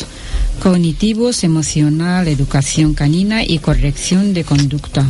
cognitivos, 0.63 1.45
emocional, 1.45 2.27
educación 2.29 2.95
canina 2.95 3.45
y 3.45 3.59
corrección 3.59 4.33
de 4.33 4.45
conducta 4.45 5.05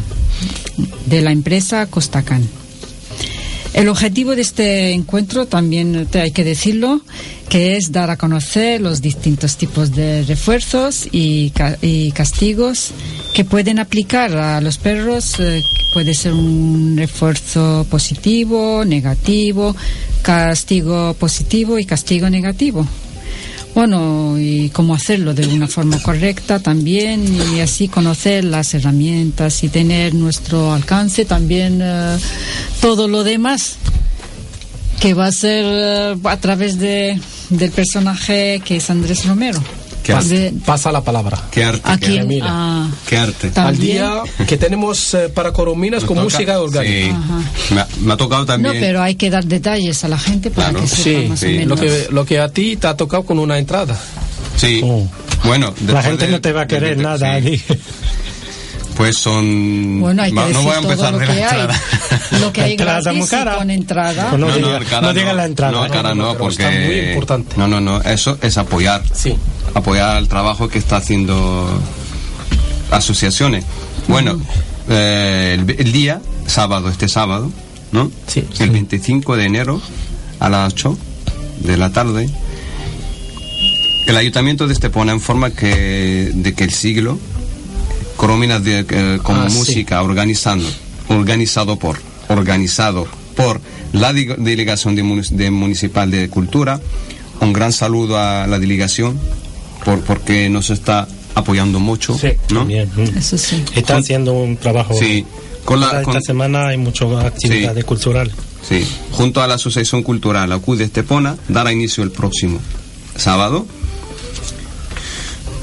de 1.07 1.23
la 1.23 1.31
empresa 1.31 1.87
Costacan. 1.87 2.43
El 3.73 3.89
objetivo 3.89 4.37
de 4.37 4.43
este 4.43 4.93
encuentro 4.93 5.47
también 5.47 6.09
hay 6.15 6.31
que 6.31 6.45
decirlo, 6.45 7.01
que 7.55 7.77
es 7.77 7.93
dar 7.93 8.11
a 8.11 8.17
conocer 8.17 8.81
los 8.81 9.01
distintos 9.01 9.57
tipos 9.57 9.93
de 9.93 10.25
refuerzos 10.25 11.07
y, 11.13 11.51
ca- 11.51 11.79
y 11.81 12.11
castigos 12.11 12.91
que 13.33 13.45
pueden 13.45 13.79
aplicar 13.79 14.37
a 14.37 14.61
los 14.61 14.77
perros. 14.79 15.39
eh, 15.39 15.63
puede 15.93 16.15
ser 16.15 16.33
un 16.33 16.97
refuerzo 16.97 17.87
positivo, 17.89 18.85
negativo, 18.85 19.77
castigo 20.23 21.15
positivo 21.15 21.79
y 21.79 21.85
castigo 21.85 22.29
negativo. 22.29 22.85
Bueno, 23.73 24.35
y 24.37 24.71
cómo 24.71 24.93
hacerlo 24.97 25.33
de 25.33 25.47
una 25.47 25.69
forma 25.69 26.03
correcta 26.03 26.59
también 26.59 27.25
y 27.55 27.61
así 27.61 27.87
conocer 27.87 28.43
las 28.43 28.75
herramientas 28.75 29.63
y 29.63 29.69
tener 29.69 30.13
nuestro 30.13 30.73
alcance 30.73 31.25
también 31.25 31.79
eh, 31.81 32.17
todo 32.81 33.07
lo 33.07 33.23
demás 33.23 33.77
que 35.01 35.15
va 35.15 35.27
a 35.27 35.33
ser 35.33 35.65
eh, 35.67 36.17
a 36.25 36.37
través 36.39 36.79
de, 36.79 37.19
del 37.51 37.71
personaje 37.71 38.61
que 38.65 38.77
es 38.77 38.91
Andrés 38.91 39.25
Romero. 39.27 39.63
¿Qué 40.03 40.13
arte? 40.13 40.29
De- 40.29 40.53
Pasa 40.67 40.93
la 40.93 41.01
palabra. 41.03 41.41
Qué 41.51 41.65
arte. 41.65 41.81
aquí, 41.85 42.17
qué, 42.19 42.25
mira. 42.25 42.47
ah, 42.51 42.91
qué 43.09 43.17
arte. 43.17 43.51
Al 43.55 43.79
día 43.79 44.21
que 44.47 44.59
tenemos 44.59 45.15
eh, 45.15 45.31
para 45.31 45.51
Corominas 45.53 46.03
Nos 46.03 46.09
con 46.09 46.17
toca- 46.19 46.25
música 46.25 46.61
orgánica. 46.61 47.17
Sí. 47.69 47.75
Me, 47.75 47.81
ha, 47.81 47.89
me 48.03 48.13
ha 48.13 48.17
tocado 48.19 48.43
No, 48.43 48.47
también. 48.47 48.77
pero 48.81 49.03
hay 49.03 49.15
que 49.15 49.31
dar 49.31 49.47
detalles 49.47 50.05
a 50.05 50.09
la 50.09 50.19
gente 50.19 50.51
para 50.51 50.71
Claro. 50.71 50.85
que 50.85 50.89
sepa 50.91 51.03
Sí, 51.23 51.27
más 51.29 51.43
o 51.43 51.47
sí. 51.47 51.53
menos. 51.55 51.69
Lo 51.81 51.87
que, 51.87 52.07
lo 52.11 52.25
que 52.27 52.39
a 52.39 52.49
ti 52.51 52.77
te 52.77 52.87
ha 52.87 52.97
tocado 52.99 53.25
con 53.25 53.39
una 53.39 53.57
entrada. 53.59 53.99
Sí. 54.59 54.83
Oh. 54.85 55.09
Bueno, 55.45 55.73
La 55.87 56.03
gente 56.03 56.29
no 56.29 56.41
te 56.41 56.53
va 56.53 56.63
a 56.63 56.67
querer 56.67 56.97
veter- 56.99 57.03
nada 57.03 57.19
sí. 57.19 57.25
allí. 57.49 57.63
Pues 58.97 59.19
son. 59.19 60.01
Bueno, 60.01 60.23
hay 60.23 60.31
que 60.31 60.35
no 60.37 60.47
decir 60.47 60.63
voy 60.63 60.73
a 60.75 60.79
empezar 60.79 60.97
todo 60.99 61.11
lo 61.13 61.19
de 61.19 61.27
que 61.27 61.33
la 61.35 61.49
hay. 61.51 61.61
entrada. 61.61 61.81
Lo 62.41 62.53
que 62.53 62.61
hay 62.63 62.71
Entrada 62.73 63.01
gratis 63.01 63.31
cara. 63.31 63.57
con 63.57 63.71
entrada. 63.71 64.31
Pues 64.31 64.41
no, 64.41 64.47
No, 64.49 64.79
cara 64.89 65.01
no 65.01 65.13
diga 65.15 65.33
la 65.33 65.45
entrada. 65.47 65.73
No, 65.73 65.89
cara 65.93 66.15
no, 66.15 66.33
pero 66.37 66.49
está 66.51 66.65
porque. 66.65 66.85
muy 66.87 66.99
importante. 67.11 67.57
No, 67.57 67.69
no, 67.69 67.81
no. 67.81 68.01
Eso 68.03 68.39
es 68.43 68.57
apoyar. 68.59 69.03
Sí. 69.13 69.35
Apoyar 69.75 70.17
el 70.19 70.29
trabajo 70.29 70.69
que 70.69 70.79
está 70.79 70.97
haciendo 70.97 71.69
asociaciones. 72.91 73.65
Bueno, 74.09 74.41
eh, 74.89 75.57
el, 75.59 75.71
el 75.79 75.93
día, 75.93 76.21
sábado, 76.47 76.89
este 76.89 77.09
sábado, 77.09 77.51
¿no? 77.93 78.11
Sí. 78.27 78.45
El 78.59 78.71
25 78.71 79.37
de 79.37 79.45
enero 79.45 79.81
a 80.41 80.49
las 80.49 80.73
8 80.73 80.99
de 81.61 81.77
la 81.77 81.93
tarde. 81.93 82.29
El 84.07 84.17
ayuntamiento 84.17 84.67
de 84.67 84.75
Estepona 84.75 85.15
informa 85.15 85.51
que, 85.51 86.31
de 86.35 86.55
que 86.55 86.65
el 86.65 86.71
siglo 86.73 87.19
Coromina 88.25 88.59
de, 88.59 88.87
eh, 88.89 89.19
con 89.23 89.37
Ah, 89.37 89.51
sí. 89.51 89.57
música 89.59 90.03
organizando, 90.03 90.67
organizado 91.09 91.79
por, 91.79 91.99
organizado 92.29 93.07
por 93.37 93.61
la 93.93 94.15
delegación 94.15 94.97
de, 94.97 95.05
munic- 95.05 95.29
de 95.29 95.51
municipal 95.51 96.11
de 96.11 96.31
cultura. 96.31 96.81
Un 97.43 97.53
gran 97.53 97.71
saludo 97.71 98.17
a 98.19 98.47
la 98.47 98.59
delegación 98.59 99.21
por, 99.85 100.01
porque 100.05 100.49
nos 100.49 100.71
está 100.71 101.07
apoyando 101.35 101.81
mucho, 101.81 102.17
Sí, 102.17 102.29
¿no? 102.49 102.61
también. 102.61 102.89
mm. 102.97 103.19
Eso 103.19 103.37
sí. 103.37 103.63
Está 103.75 103.99
haciendo 103.99 104.33
un 104.33 104.57
trabajo. 104.57 104.95
Sí, 104.99 105.27
con 105.67 105.81
la, 105.81 106.01
Esta 106.01 106.23
semana 106.23 106.69
hay 106.69 106.79
muchas 106.79 107.13
actividades 107.23 107.85
culturales. 107.85 108.33
Sí, 108.67 108.87
junto 109.11 109.43
a 109.43 109.47
la 109.47 109.57
Asociación 109.57 110.03
Cultural 110.03 110.51
ACU 110.51 110.77
de 110.77 110.85
Estepona, 110.85 111.37
dará 111.49 111.71
inicio 111.75 112.03
el 112.03 112.11
próximo 112.11 112.59
sábado 113.17 113.67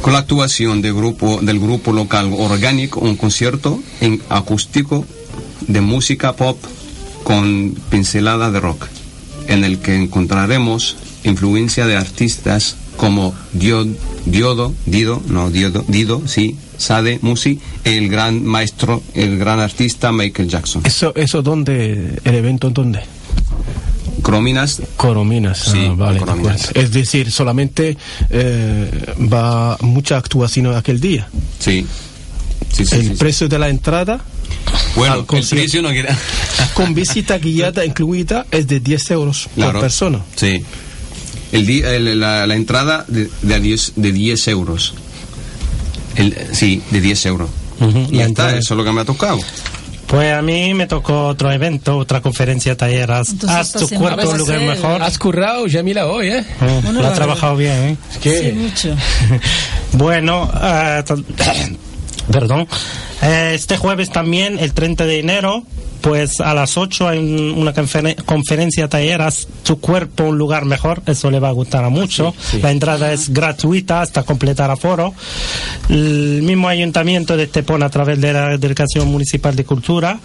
con 0.01 0.13
la 0.13 0.19
actuación 0.19 0.81
de 0.81 0.91
grupo, 0.91 1.39
del 1.41 1.59
grupo 1.59 1.91
local 1.93 2.31
orgánico, 2.37 2.99
un 3.01 3.15
concierto 3.15 3.81
en 4.01 4.21
acústico 4.29 5.05
de 5.67 5.81
música 5.81 6.33
pop 6.35 6.57
con 7.23 7.75
pincelada 7.89 8.49
de 8.51 8.59
rock, 8.59 8.87
en 9.47 9.63
el 9.63 9.79
que 9.79 9.95
encontraremos 9.95 10.97
influencia 11.23 11.85
de 11.85 11.95
artistas 11.97 12.75
como 12.97 13.33
Dio- 13.53 13.87
Diodo, 14.25 14.73
Dido, 14.85 15.21
no 15.27 15.49
Diodo, 15.51 15.83
Dido, 15.87 16.27
sí, 16.27 16.55
Sade, 16.77 17.19
Musi, 17.21 17.59
el 17.83 18.09
gran 18.09 18.43
maestro, 18.43 19.03
el 19.13 19.37
gran 19.37 19.59
artista 19.59 20.11
Michael 20.11 20.49
Jackson. 20.49 20.81
¿Eso, 20.85 21.13
eso 21.15 21.41
dónde? 21.43 22.19
¿El 22.23 22.35
evento 22.35 22.69
dónde? 22.71 23.01
Crominas 24.21 24.81
Corominas. 24.97 25.59
Sí, 25.71 25.87
ah, 25.89 25.93
vale, 25.95 26.19
Corominas. 26.19 26.69
Es 26.73 26.91
decir, 26.91 27.31
solamente 27.31 27.97
eh, 28.29 29.13
va 29.31 29.77
mucha 29.81 30.17
actuación 30.17 30.67
aquel 30.75 30.99
día. 30.99 31.27
Sí. 31.59 31.85
Sí, 32.71 32.85
sí, 32.85 32.95
el 32.95 33.11
precio 33.17 33.49
de 33.49 33.59
la 33.59 33.67
entrada 33.69 34.21
Bueno, 34.95 35.13
al 35.15 35.19
el 35.21 35.25
concierto. 35.25 35.63
precio 35.63 35.81
no 35.81 35.89
queda. 35.91 36.17
con 36.73 36.93
visita 36.93 37.37
guiada 37.37 37.83
incluida 37.85 38.45
es 38.51 38.67
de 38.67 38.79
10 38.79 39.11
euros 39.11 39.49
Claro. 39.55 39.73
por 39.73 39.81
persona. 39.81 40.21
Sí. 40.35 40.63
El 41.51 41.69
el- 41.69 42.19
la, 42.19 42.47
la 42.47 42.55
entrada 42.55 43.03
de, 43.09 43.29
de, 43.41 43.55
a 43.55 43.59
10, 43.59 43.93
de 43.97 44.11
10 44.13 44.47
euros. 44.49 44.93
El, 46.15 46.35
sí, 46.53 46.81
de 46.91 47.01
10 47.01 47.25
euros. 47.25 47.49
Y 48.09 48.17
ya 48.17 48.25
está, 48.27 48.55
eso 48.57 48.73
es 48.73 48.77
lo 48.77 48.83
que 48.85 48.91
me 48.91 49.01
ha 49.01 49.05
tocado. 49.05 49.39
Pues 50.11 50.33
a 50.33 50.41
mí 50.41 50.73
me 50.73 50.87
tocó 50.87 51.27
otro 51.27 51.49
evento, 51.53 51.97
otra 51.97 52.19
conferencia 52.21 52.75
taller. 52.75 53.09
Haz, 53.13 53.29
Entonces 53.29 53.57
haz 53.57 53.71
tu 53.71 53.87
a 54.33 54.37
lugar 54.37 54.59
mejor. 54.59 55.01
Has 55.01 55.17
currado, 55.17 55.67
Yamila, 55.67 56.07
hoy, 56.07 56.27
¿eh? 56.27 56.45
Oh, 56.61 56.81
Bueno, 56.81 57.01
lo 57.01 57.07
ha 57.07 57.13
trabajado 57.13 57.55
bien, 57.55 57.71
¿eh? 57.71 57.97
Sí, 58.21 58.51
mucho. 58.51 58.93
Bueno, 59.93 60.51
to- 61.05 61.23
perdón. 62.31 62.67
Eh, 63.21 63.51
este 63.55 63.77
jueves 63.77 64.09
también, 64.09 64.59
el 64.59 64.73
30 64.73 65.05
de 65.05 65.19
enero, 65.19 65.63
pues 66.01 66.39
a 66.41 66.53
las 66.53 66.77
8 66.77 67.07
hay 67.07 67.19
un- 67.19 67.51
una 67.57 67.73
conferen- 67.73 68.15
conferencia 68.25 68.87
taller, 68.89 69.21
haz 69.21 69.47
tu 69.63 69.79
cuerpo 69.79 70.23
un 70.25 70.37
lugar 70.37 70.65
mejor, 70.65 71.01
eso 71.05 71.29
le 71.31 71.39
va 71.39 71.49
a 71.49 71.51
gustar 71.51 71.83
a 71.83 71.89
mucho. 71.89 72.33
La 72.61 72.71
entrada 72.71 73.13
es 73.13 73.29
gratuita 73.31 74.01
hasta 74.01 74.23
completar 74.23 74.71
aforo. 74.71 75.13
El 75.89 76.41
mismo 76.43 76.67
ayuntamiento 76.67 77.37
de 77.37 77.43
Estepona, 77.43 77.85
a 77.85 77.89
través 77.89 78.19
de 78.19 78.33
la 78.33 78.57
Delegación 78.57 79.07
Municipal 79.09 79.55
de 79.55 79.63
Cultura, 79.63 80.19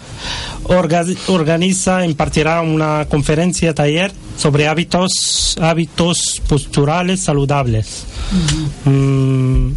orga- 0.65 1.15
organiza, 1.27 2.05
impartirá 2.05 2.61
una 2.61 3.05
conferencia 3.09 3.73
taller 3.73 4.11
sobre 4.37 4.67
hábitos, 4.67 5.55
hábitos 5.61 6.41
posturales 6.47 7.19
saludables. 7.21 8.03
Mm, 8.85 9.71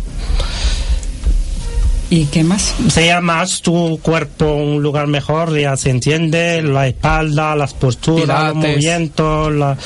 ¿Y 2.11 2.25
qué 2.25 2.43
más? 2.43 2.75
se 2.89 3.07
llama 3.07 3.41
Haz 3.41 3.63
tu 3.63 3.99
cuerpo 4.03 4.53
un 4.53 4.83
lugar 4.83 5.07
mejor, 5.07 5.57
ya 5.57 5.77
se 5.77 5.91
entiende, 5.91 6.61
la 6.61 6.89
espalda, 6.89 7.55
las 7.55 7.73
posturas, 7.73 8.27
los 8.27 8.53
Pilates. 8.55 8.55
movimientos, 8.57 9.53
la, 9.55 9.77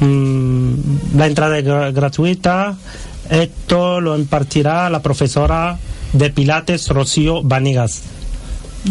mm, 0.00 0.72
la 1.16 1.26
entrada 1.26 1.58
gra- 1.60 1.92
gratuita. 1.92 2.76
Esto 3.30 4.00
lo 4.00 4.18
impartirá 4.18 4.90
la 4.90 5.00
profesora 5.02 5.78
de 6.12 6.30
Pilates, 6.30 6.88
Rocío 6.88 7.42
Vanigas. 7.42 8.02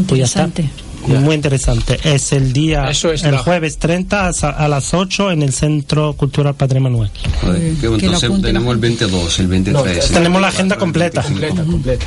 Pues 0.08 0.20
ya 0.20 0.26
está. 0.26 0.44
Interesante. 0.46 0.70
Muy 1.08 1.36
interesante. 1.36 2.00
Es 2.04 2.34
el 2.34 2.52
día, 2.54 2.90
Eso 2.90 3.12
es 3.12 3.24
el 3.24 3.32
la- 3.34 3.38
jueves 3.40 3.78
30 3.78 4.28
a, 4.30 4.50
a 4.50 4.68
las 4.68 4.94
8 4.94 5.32
en 5.32 5.42
el 5.42 5.54
Centro 5.54 6.14
Cultural 6.14 6.54
Padre 6.56 6.80
Manuel. 6.80 7.10
Entonces 7.44 8.42
tenemos 8.42 8.74
el 8.74 8.78
22, 8.80 9.40
el 9.40 9.48
23. 9.48 10.12
No, 10.12 10.18
Tenemos 10.18 10.42
la 10.42 10.48
agenda 10.50 10.78
completa. 10.78 11.22
Completa, 11.22 11.64
completa. 11.64 12.06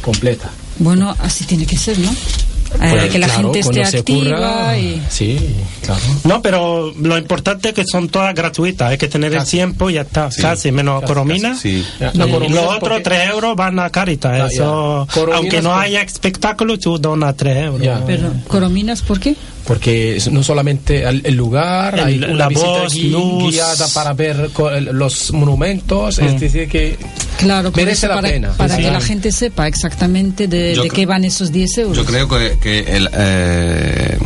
Completa. 0.00 0.50
Bueno, 0.78 1.14
así 1.18 1.44
tiene 1.44 1.66
que 1.66 1.76
ser, 1.76 1.98
¿no? 1.98 2.10
Eh, 2.10 2.76
Pues, 2.78 3.10
que 3.10 3.18
la 3.18 3.26
claro, 3.26 3.52
gente 3.52 3.58
esté 3.58 3.82
activa 3.98 4.30
ocurra- 4.38 4.78
y... 4.78 5.02
Sí, 5.10 5.36
claro. 5.84 6.00
No, 6.22 6.40
pero 6.40 6.92
lo 7.00 7.18
importante 7.18 7.70
es 7.70 7.74
que 7.74 7.82
son 7.84 8.08
todas 8.08 8.32
gratuitas. 8.32 8.90
Hay 8.90 8.96
que 8.96 9.08
tener 9.08 9.34
el 9.34 9.44
tiempo 9.44 9.90
y 9.90 9.94
ya 9.94 10.02
está. 10.02 10.28
casi, 10.40 10.70
menos 10.70 11.02
Coromina. 11.02 11.56
Sí. 11.56 11.84
Y 11.98 12.16
La 12.16 12.26
Coromina 12.28 12.54
los 12.54 12.64
porque- 12.78 12.84
otros 12.86 13.02
3 13.02 13.30
euros 13.30 13.56
van 13.56 13.80
a 13.80 13.90
Caritas. 13.90 14.40
Ah, 14.40 14.46
Eso, 14.48 15.08
ya. 15.12 15.34
Aunque 15.34 15.60
no 15.62 15.70
por- 15.70 15.80
haya 15.82 16.00
espectáculo, 16.02 16.78
tú 16.78 16.96
donas 16.98 17.36
3 17.36 17.64
euros. 17.64 17.82
Ya. 17.82 18.04
Pero, 18.06 18.32
¿Corominas 18.46 19.02
por 19.02 19.18
qué? 19.18 19.34
Porque 19.66 20.20
no 20.32 20.42
solamente 20.42 21.02
el, 21.04 21.20
el 21.24 21.34
lugar, 21.36 21.94
El- 21.94 22.00
hay 22.04 22.18
la 22.18 22.28
una 22.32 22.48
visita 22.48 22.66
voz, 22.66 22.94
gui- 22.94 23.10
luz. 23.10 23.52
guiada 23.54 23.86
para 23.94 24.12
ver 24.14 24.50
co- 24.52 24.70
el- 24.70 24.86
los 24.86 25.32
monumentos, 25.32 26.18
Mm. 26.18 26.24
es 26.24 26.40
decir, 26.40 26.68
que 26.68 26.96
Claro, 27.38 27.70
merece 27.76 28.08
la 28.08 28.16
para, 28.16 28.28
pena. 28.28 28.52
para 28.56 28.76
Sí. 28.76 28.82
que 28.82 28.90
la 28.90 29.00
gente 29.00 29.30
sepa 29.32 29.68
exactamente 29.68 30.48
de, 30.48 30.90
qué 30.92 31.06
van 31.06 31.24
esos 31.24 31.52
10 31.52 31.78
euros. 31.78 31.96
Yo 31.96 32.04
creo 32.04 32.26
que, 32.28 32.58
que 32.60 32.80
el, 32.96 33.08
eh, 33.12 34.18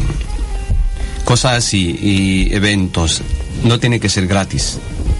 cosas 1.24 1.52
así 1.58 1.98
y 2.00 2.54
eventos 2.54 3.22
no 3.64 3.78
tiene 3.80 4.00
que 4.00 4.08
ser 4.08 4.26
gratis, 4.26 4.78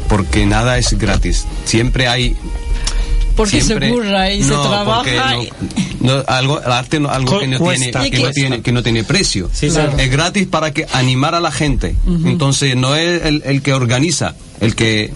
porque 0.09 0.47
nada 0.47 0.79
es 0.79 0.97
gratis. 0.99 1.45
Siempre 1.65 2.09
hay 2.09 2.37
Porque 3.37 3.61
siempre- 3.61 3.89
se 3.89 3.95
curra 3.95 4.31
y 4.33 4.43
se 4.43 4.49
trabaja. 4.51 4.95
porque 5.03 5.17
y- 5.17 6.05
no- 6.05 6.17
no, 6.19 6.25
algo, 6.29 6.61
el 6.65 6.71
arte 6.73 7.01
no, 7.01 7.09
algo 7.09 7.39
que 7.41 7.47
no, 7.47 7.59
cuesta. 7.59 8.01
tiene, 8.03 8.11
que, 8.11 8.17
que- 8.19 8.23
no 8.23 8.31
tiene, 8.31 8.63
que 8.63 8.73
no 8.73 8.83
tiene 8.83 9.05
precio. 9.05 9.51
Sí, 9.53 9.69
claro. 9.69 9.97
Es 9.99 10.11
gratis 10.11 10.47
para 10.47 10.73
que 10.73 10.87
animar 10.93 11.35
a 11.35 11.41
la 11.41 11.51
gente. 11.51 11.95
Entonces 12.25 12.77
no 12.77 12.95
es 12.95 13.25
el, 13.25 13.43
el 13.45 13.63
que 13.63 13.73
organiza, 13.73 14.35
el 14.61 14.75
que 14.75 15.13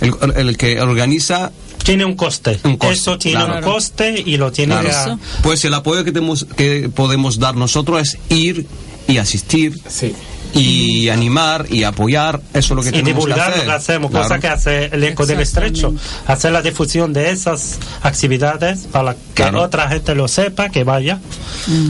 el, 0.00 0.14
el 0.36 0.56
que 0.56 0.80
organiza 0.80 1.50
Tiene 1.82 2.04
un 2.04 2.14
coste. 2.14 2.60
Un 2.64 2.76
coste, 2.76 2.94
Eso 2.94 3.18
tiene 3.18 3.44
claro. 3.44 3.66
un 3.66 3.72
coste 3.72 4.22
y 4.24 4.36
lo 4.36 4.52
tiene 4.52 4.78
Claro. 4.78 5.16
que... 5.16 5.42
Pues 5.42 5.64
el 5.64 5.74
apoyo 5.74 6.04
que, 6.04 6.12
tenemos, 6.12 6.46
que 6.56 6.88
podemos 6.94 7.38
dar 7.38 7.56
nosotros 7.56 8.00
es 8.02 8.18
ir 8.28 8.66
y 9.08 9.16
asistir 9.18 9.80
Sí. 9.88 10.14
Y 10.54 11.08
animar 11.10 11.66
y 11.70 11.84
apoyar. 11.84 12.40
Eso 12.52 12.74
es 12.74 12.76
lo 12.76 12.82
que 12.82 12.88
y 12.88 12.92
tenemos 12.92 13.24
que 13.24 13.30
divulgar 13.30 13.50
hacer. 13.50 13.58
lo 13.58 13.64
que 13.64 13.76
hacemos, 13.76 14.10
Claro. 14.10 14.24
cosa 14.28 14.38
que 14.40 14.48
hace 14.48 14.84
el 14.86 15.04
eco 15.04 15.26
del 15.26 15.40
estrecho, 15.40 15.94
hacer 16.26 16.52
la 16.52 16.62
difusión 16.62 17.12
de 17.12 17.30
esas 17.30 17.78
actividades 18.02 18.86
para 18.90 19.14
que 19.14 19.20
Claro. 19.34 19.62
otra 19.62 19.88
gente 19.88 20.14
lo 20.14 20.26
sepa, 20.28 20.68
que 20.70 20.84
vaya. 20.84 21.18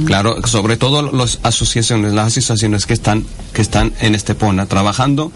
Claro, 0.06 0.36
sobre 0.46 0.76
todo 0.76 1.02
las 1.12 1.38
asociaciones, 1.42 2.12
las 2.12 2.28
asociaciones 2.28 2.86
que 2.86 2.94
están 2.94 3.24
que 3.52 3.62
están 3.62 3.92
en 4.00 4.14
Estepona 4.14 4.66
trabajando 4.66 5.32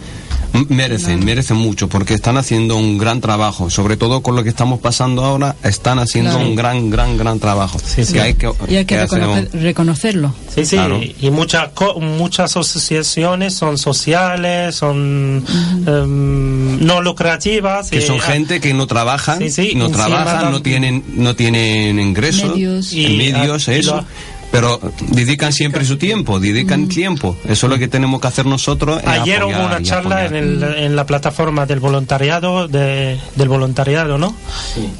merecen, 0.68 1.24
merecen 1.24 1.56
mucho 1.56 1.88
porque 1.88 2.14
están 2.14 2.36
haciendo 2.36 2.76
un 2.76 2.98
gran 2.98 3.20
trabajo, 3.20 3.70
sobre 3.70 3.96
todo 3.96 4.22
con 4.22 4.36
lo 4.36 4.42
que 4.42 4.48
estamos 4.50 4.80
pasando 4.80 5.24
ahora, 5.24 5.56
están 5.62 5.98
haciendo 5.98 6.32
Claro. 6.32 6.46
un 6.48 6.54
gran 6.56 6.90
gran 6.90 7.16
gran 7.16 7.38
trabajo. 7.38 7.78
Sí, 7.84 8.04
sí. 8.04 8.12
Que 8.14 8.20
hay 8.20 8.34
que, 8.34 8.50
y 8.68 8.76
hay 8.76 8.84
que 8.84 8.96
un- 8.96 9.48
reconocerlo. 9.62 10.34
Sí, 10.54 10.64
sí, 10.64 10.76
Claro. 10.76 11.00
y 11.02 11.30
muchas 11.30 11.68
co- 11.74 11.98
muchas 12.00 12.50
asociaciones 12.56 13.54
son 13.54 13.78
sociales, 13.78 14.74
son 14.74 15.44
em, 15.86 16.84
no 16.84 17.00
lucrativas. 17.00 17.90
que 17.90 17.98
y- 17.98 18.02
son 18.02 18.20
gente 18.20 18.60
que 18.60 18.74
no 18.74 18.86
trabajan, 18.86 19.38
Sí, 19.38 19.50
sí, 19.50 19.72
no 19.74 19.90
trabajan, 19.90 20.50
no 20.52 20.62
tienen, 20.62 21.02
no 21.16 21.34
tienen 21.34 21.98
ingresos, 21.98 22.50
Medios. 22.50 22.92
Y- 22.92 23.16
medios, 23.16 23.68
y 23.68 23.72
eso. 23.72 23.96
lo- 23.96 24.04
Pero 24.52 24.78
dedican 25.08 25.52
siempre 25.52 25.84
su 25.84 25.96
tiempo, 25.96 26.38
dedican 26.38 26.86
tiempo. 26.86 27.36
Eso 27.44 27.66
es 27.66 27.70
lo 27.72 27.78
que 27.78 27.88
tenemos 27.88 28.20
que 28.20 28.28
hacer 28.28 28.44
nosotros. 28.46 29.00
Ayer 29.06 29.42
hubo 29.42 29.64
una 29.66 29.82
charla 29.82 30.26
en, 30.26 30.34
el- 30.36 30.62
en 30.62 30.94
la 30.94 31.06
plataforma 31.06 31.64
del 31.66 31.80
voluntariado, 31.80 32.68
de, 32.68 33.18
del 33.34 33.48
voluntariado, 33.48 34.18
¿no? 34.18 34.36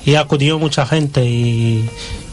Y 0.07 0.15
acudió 0.15 0.59
mucha 0.59 0.87
gente 0.87 1.25
y, 1.27 1.87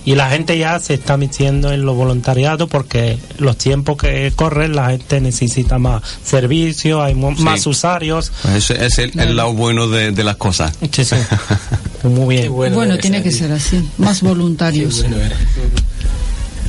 y 0.05 0.15
la 0.15 0.29
gente 0.29 0.57
ya 0.57 0.79
se 0.79 0.93
está 0.93 1.17
metiendo 1.17 1.73
en 1.73 1.83
lo 1.85 1.93
voluntariado 1.93 2.67
porque 2.69 3.17
los 3.37 3.57
tiempos 3.57 3.97
que 3.97 4.31
corren 4.33 4.73
la 4.73 4.91
gente 4.91 5.19
necesita 5.19 5.77
más 5.77 6.01
servicio, 6.23 7.03
hay 7.03 7.15
mo- 7.15 7.35
Sí. 7.35 7.43
más 7.43 7.67
usuarios. 7.67 8.31
Pues 8.43 8.69
ese 8.71 8.85
es 8.85 8.97
el, 8.97 9.19
el 9.19 9.35
lado 9.35 9.51
bueno 9.53 9.89
de, 9.89 10.11
de 10.13 10.23
las 10.23 10.37
cosas. 10.37 10.73
Sí, 10.89 11.03
sí. 11.03 11.15
Muy 12.03 12.37
bien. 12.37 12.53
Bueno, 12.53 12.97
tiene 12.97 13.21
que 13.21 13.27
Adi. 13.27 13.37
ser 13.37 13.51
así, 13.51 13.85
más 13.97 14.21
voluntarios. 14.23 15.01
Bueno. 15.03 15.17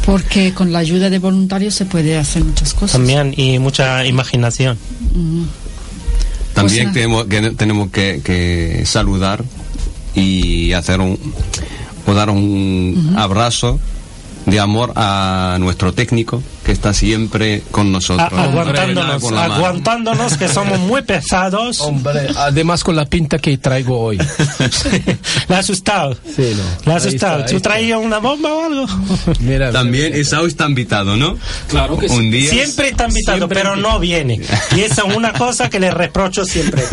Porque 0.05 0.53
con 0.55 0.73
la 0.73 0.79
ayuda 0.81 1.11
de 1.11 1.19
voluntarios 1.19 1.75
se 1.75 1.85
puede 1.85 2.17
hacer 2.17 2.45
muchas 2.45 2.75
cosas. 2.75 2.93
También 2.93 3.35
y 3.37 3.59
mucha 3.59 4.05
imaginación. 4.07 4.79
También 6.55 6.87
Pues, 6.87 6.95
tenemos, 6.95 7.27
que, 7.27 7.51
tenemos 7.53 7.91
que, 7.91 8.21
que 8.25 8.83
saludar 8.87 9.45
y 10.15 10.73
hacer 10.73 11.01
un 11.01 11.19
o 12.07 12.15
dar 12.15 12.31
un 12.31 13.15
abrazo 13.17 13.79
de 14.47 14.59
amor 14.59 14.93
a 14.97 15.59
nuestro 15.61 15.93
técnico 15.93 16.43
que 16.71 16.75
está 16.75 16.95
siempre 16.95 17.63
con 17.73 17.89
A- 17.89 17.91
nosotros. 17.91 18.33
aguantándonos, 18.33 19.21
Con 19.21 19.37
aguantándonos 19.37 20.37
que 20.37 20.47
somos 20.47 20.79
muy 20.79 21.03
pesados. 21.03 21.81
Hombre, 21.81 22.29
además 22.37 22.85
con 22.85 22.95
la 22.95 23.07
pinta 23.07 23.39
que 23.41 23.59
traigo 23.59 23.99
hoy. 23.99 24.19
Le 25.49 25.55
ha 25.57 25.59
asustado. 25.59 26.15
Sí, 26.15 26.55
no. 26.57 26.63
Le 26.87 26.93
ha 26.93 26.97
asustado. 26.97 27.41
está, 27.41 27.51
¿Tú 27.51 27.61
traías 27.61 27.99
una 27.99 28.19
bomba 28.19 28.53
o 28.55 28.65
algo? 28.67 28.87
Mira, 29.41 29.73
También 29.73 30.15
Esau 30.15 30.47
está 30.47 30.67
invitado, 30.69 31.17
¿no? 31.17 31.37
Claro 31.69 31.99
que 31.99 32.09
sí. 32.09 32.15
Un 32.15 32.31
día. 32.31 32.49
Siempre 32.51 32.91
está 32.91 33.09
invitado, 33.09 33.39
Siempre 33.39 33.59
pero 33.59 33.71
invitado. 33.75 33.95
no 33.95 33.99
viene. 34.01 34.41
Y 34.77 34.81
esa 34.83 35.03
es 35.09 35.17
una 35.17 35.33
cosa 35.33 35.69
que 35.69 35.81
le 35.81 35.91
reprocho 35.91 36.45
siempre. 36.45 36.85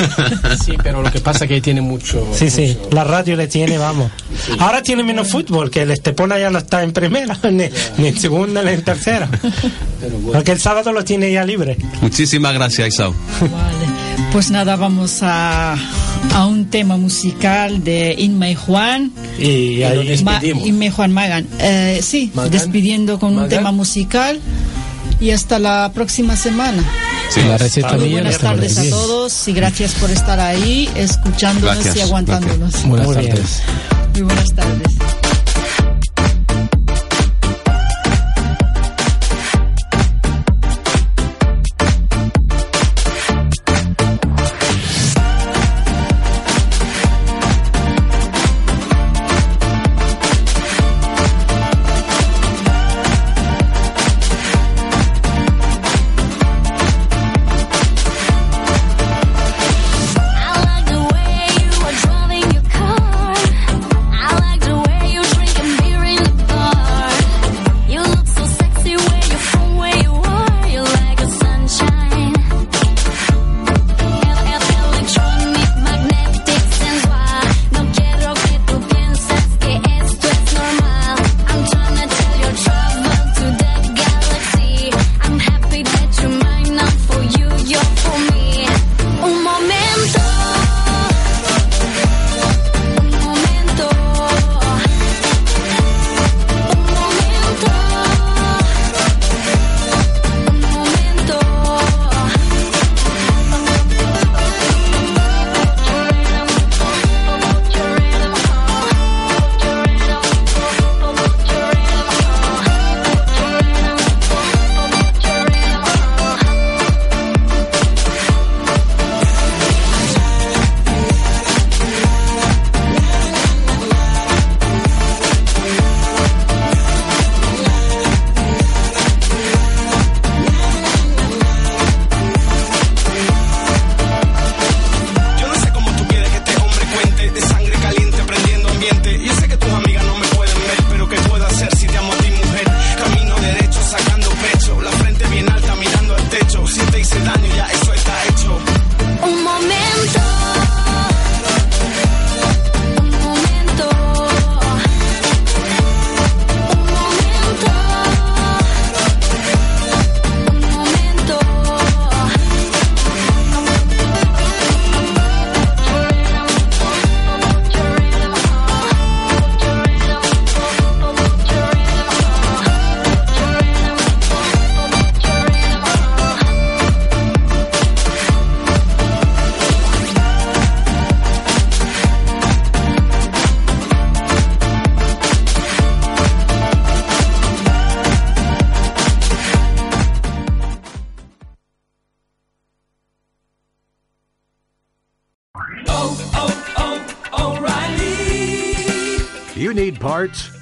Sí, 0.66 0.74
pero 0.82 1.02
lo 1.04 1.12
que 1.12 1.20
pasa 1.20 1.46
es 1.46 1.50
que 1.50 1.62
tiene 1.62 1.82
mucho. 1.82 2.28
Sí, 2.34 2.50
sí, 2.50 2.76
mucho- 2.80 2.90
la 2.96 3.04
radio 3.04 3.36
le 3.36 3.48
tiene, 3.48 3.78
vamos. 3.78 4.10
Ahora 4.60 4.82
tiene 4.82 5.04
menos 5.04 5.30
fútbol, 5.30 5.70
que 5.70 5.84
el 5.84 5.92
Estepona 5.92 6.40
ya 6.40 6.50
no 6.50 6.58
está 6.58 6.82
en 6.84 6.92
primera, 6.94 7.38
ni, 7.52 7.70
ni 7.98 8.08
en 8.08 8.18
segunda 8.20 8.64
ni 8.64 8.72
en 8.72 8.82
tercera. 8.84 9.30
Porque 10.34 10.52
el 10.52 10.60
sábado 10.60 10.92
lo 10.92 11.04
tiene 11.04 11.32
ya 11.32 11.44
libre. 11.46 11.78
Muchísimas 12.02 12.54
gracias, 12.54 12.88
Isao. 12.90 13.14
Vale. 13.42 13.88
Pues 14.32 14.52
nada, 14.52 14.76
vamos 14.76 15.20
a, 15.22 15.76
a 16.34 16.46
un 16.46 16.66
tema 16.70 16.98
musical 16.98 17.84
de 17.84 18.16
Inma 18.18 18.50
y 18.50 18.56
Juan. 18.56 19.12
Y 19.40 19.84
ahí 19.84 20.22
Ma- 20.24 20.34
despedimos. 20.34 20.68
Inma 20.68 20.86
y 20.86 20.90
Juan 20.90 21.12
Magan. 21.14 21.48
Eh, 21.60 22.00
sí, 22.04 22.32
Magan. 22.34 22.52
despidiendo 22.52 23.20
con 23.20 23.30
un 23.30 23.36
Magan. 23.36 23.50
tema 23.50 23.72
musical. 23.72 24.40
Y 25.20 25.32
hasta 25.32 25.58
la 25.58 25.92
próxima 25.96 26.36
semana. 26.36 26.84
Sí. 27.30 27.42
La 27.48 27.58
receta 27.58 27.94
Muy 27.98 28.10
buenas 28.12 28.38
tardes 28.38 28.78
que 28.78 28.88
a 28.88 28.90
todos 28.92 29.48
y 29.48 29.54
gracias 29.54 29.94
por 29.96 30.10
estar 30.12 30.40
ahí, 30.40 30.88
escuchándonos 30.96 31.76
Gracias, 31.84 31.98
y 31.98 32.02
aguantándonos. 32.02 32.84
Buenas 32.86 33.08
Muy 33.08 33.18
bien. 33.18 33.30
tardes. 33.32 33.62
Muy 34.14 34.22
buenas 34.22 34.54
tardes. 34.54 35.17